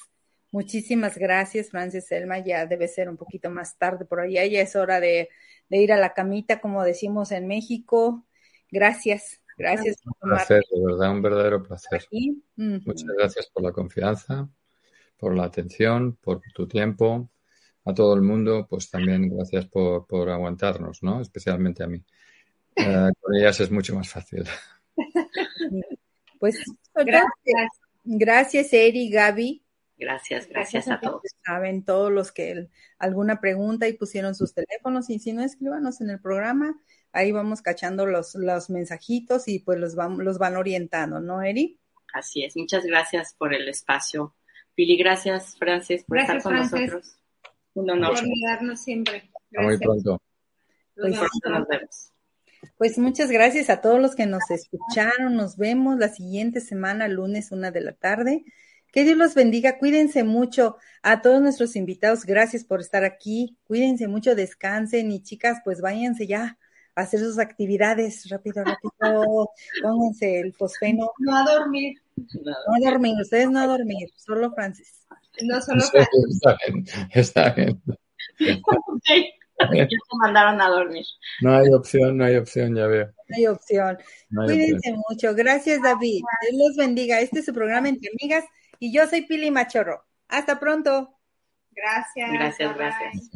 muchísimas 0.51 1.17
gracias, 1.19 1.71
Francis 1.71 2.07
Selma. 2.07 2.39
Ya 2.39 2.67
debe 2.67 2.89
ser 2.89 3.09
un 3.09 3.17
poquito 3.17 3.51
más 3.51 3.77
tarde 3.79 4.05
por 4.05 4.21
allá. 4.21 4.45
Ya 4.47 4.61
es 4.61 4.77
hora 4.77 5.01
de, 5.01 5.29
ir 5.71 5.93
a 5.93 5.97
la 5.97 6.15
camita, 6.15 6.61
como 6.61 6.85
decimos 6.85 7.33
en 7.33 7.47
México. 7.47 8.27
Gracias. 8.71 9.41
Gracias. 9.59 9.97
Un 10.05 10.31
placer, 10.31 10.63
de 10.71 10.85
verdad, 10.85 11.11
un 11.11 11.23
verdadero 11.23 11.63
placer. 11.63 12.05
Muchas 12.57 13.09
gracias 13.17 13.47
por 13.47 13.63
la 13.63 13.73
confianza 13.73 14.51
por 15.17 15.35
la 15.35 15.45
atención, 15.45 16.17
por 16.17 16.41
tu 16.55 16.67
tiempo. 16.67 17.31
A 17.85 17.95
todo 17.95 18.15
el 18.15 18.23
mundo, 18.23 18.67
pues 18.69 18.91
también 18.91 19.29
gracias 19.29 19.67
por, 19.67 20.07
por 20.07 20.29
aguantarnos, 20.29 21.05
¿no? 21.05 21.21
Especialmente 21.21 21.85
a 21.85 21.87
mí. 21.87 22.03
Eh, 22.75 23.11
con 23.21 23.35
ellas 23.37 23.61
es 23.61 23.71
mucho 23.71 23.95
más 23.95 24.09
fácil. 24.09 24.45
Pues 26.39 26.63
gracias. 26.95 27.71
Gracias, 28.05 28.73
Eri, 28.73 29.11
Gaby. 29.11 29.65
Gracias, 29.99 30.47
gracias 30.49 30.89
a 30.89 31.01
todos. 31.01 31.23
Saben 31.45 31.85
todos 31.85 32.13
los 32.13 32.31
que 32.31 32.69
alguna 32.99 33.41
pregunta 33.41 33.89
y 33.89 33.95
pusieron 33.95 34.35
sus 34.35 34.53
teléfonos 34.53 35.09
y 35.09 35.19
si 35.19 35.33
no, 35.33 35.43
escríbanos 35.43 36.01
en 36.03 36.11
el 36.11 36.21
programa. 36.21 36.79
Ahí 37.13 37.33
vamos 37.33 37.63
cachando 37.63 38.05
los, 38.05 38.35
los 38.35 38.69
mensajitos 38.69 39.49
y 39.49 39.61
pues 39.61 39.79
los, 39.79 39.95
van, 39.95 40.23
los 40.23 40.39
van 40.39 40.57
orientando, 40.57 41.21
¿no, 41.21 41.41
Eri? 41.43 41.81
Así 42.13 42.45
es. 42.45 42.57
Muchas 42.57 42.85
gracias 42.85 43.35
por 43.39 43.55
el 43.55 43.69
espacio. 43.69 44.35
Pili, 44.75 44.99
gracias, 44.99 45.57
Francis, 45.59 46.05
por 46.05 46.19
estar 46.19 46.43
con 46.43 46.57
nosotros. 46.57 47.17
Un 47.73 47.91
honor. 47.91 48.19
Por 48.19 48.77
siempre. 48.77 49.31
Muy 49.53 49.79
pronto. 49.79 50.21
Muy 50.97 51.13
pronto 51.13 51.51
nos 51.51 51.69
vemos. 51.69 52.13
Pues 52.77 52.99
muchas 52.99 53.31
gracias 53.31 53.71
a 53.71 53.81
todos 53.81 54.01
los 54.01 54.15
que 54.15 54.27
nos 54.27 54.51
escucharon. 54.51 55.37
Nos 55.37 55.57
vemos 55.57 55.99
la 55.99 56.09
siguiente 56.09 56.61
semana, 56.61 57.09
lunes, 57.09 57.53
una 57.53 57.71
de 57.71 57.81
la 57.81 57.93
tarde. 57.93 58.45
Que 58.93 59.05
Dios 59.05 59.17
los 59.17 59.35
bendiga, 59.35 59.79
cuídense 59.79 60.25
mucho. 60.25 60.77
A 61.03 61.23
todos 61.23 61.41
nuestros 61.41 61.77
invitados, 61.77 62.25
gracias 62.25 62.65
por 62.65 62.81
estar 62.81 63.05
aquí. 63.05 63.57
Cuídense 63.65 64.09
mucho, 64.09 64.35
descansen 64.35 65.13
y 65.13 65.23
chicas, 65.23 65.59
pues 65.65 65.81
váyanse 65.81 66.27
ya 66.27 66.59
a 66.95 67.03
hacer 67.03 67.21
sus 67.21 67.39
actividades. 67.39 68.29
Rápido, 68.29 68.65
rápido. 68.65 69.51
Pónganse 69.83 70.41
el 70.41 70.55
fosfeno. 70.55 71.11
No 71.19 71.37
a 71.37 71.45
dormir. 71.45 72.01
No 72.17 72.75
a 72.75 72.91
dormir, 72.91 73.15
ustedes 73.21 73.51
no 73.51 73.61
a 73.61 73.67
dormir, 73.67 74.09
solo 74.17 74.53
Francis. 74.55 75.07
No 75.43 75.61
solo 75.61 75.83
Francis. 75.83 76.35
Está 76.35 76.57
bien, 76.67 76.87
está 77.13 77.51
bien. 77.51 77.83
Ya 79.59 79.87
te 79.89 79.97
mandaron 80.21 80.61
a 80.61 80.69
dormir. 80.69 81.05
No 81.41 81.57
hay 81.57 81.69
opción, 81.73 82.17
no 82.17 82.25
hay 82.25 82.37
opción, 82.37 82.75
ya 82.75 82.87
veo. 82.87 83.07
No 83.29 83.37
hay 83.37 83.47
opción. 83.47 83.99
Cuídense 84.35 84.95
mucho. 85.09 85.35
Gracias, 85.35 85.83
David. 85.83 86.23
Dios 86.43 86.69
los 86.69 86.77
bendiga. 86.77 87.21
Este 87.21 87.41
es 87.41 87.47
su 87.47 87.55
programa 87.55 87.89
Entre 87.89 88.11
Amigas 88.11 88.45
y 88.79 88.93
yo 88.93 89.07
soy 89.07 89.23
Pili 89.23 89.51
Machorro. 89.51 90.05
Hasta 90.29 90.61
pronto. 90.61 91.19
Gracias. 91.71 92.33
Gracias, 92.33 92.77
gracias. 92.77 93.31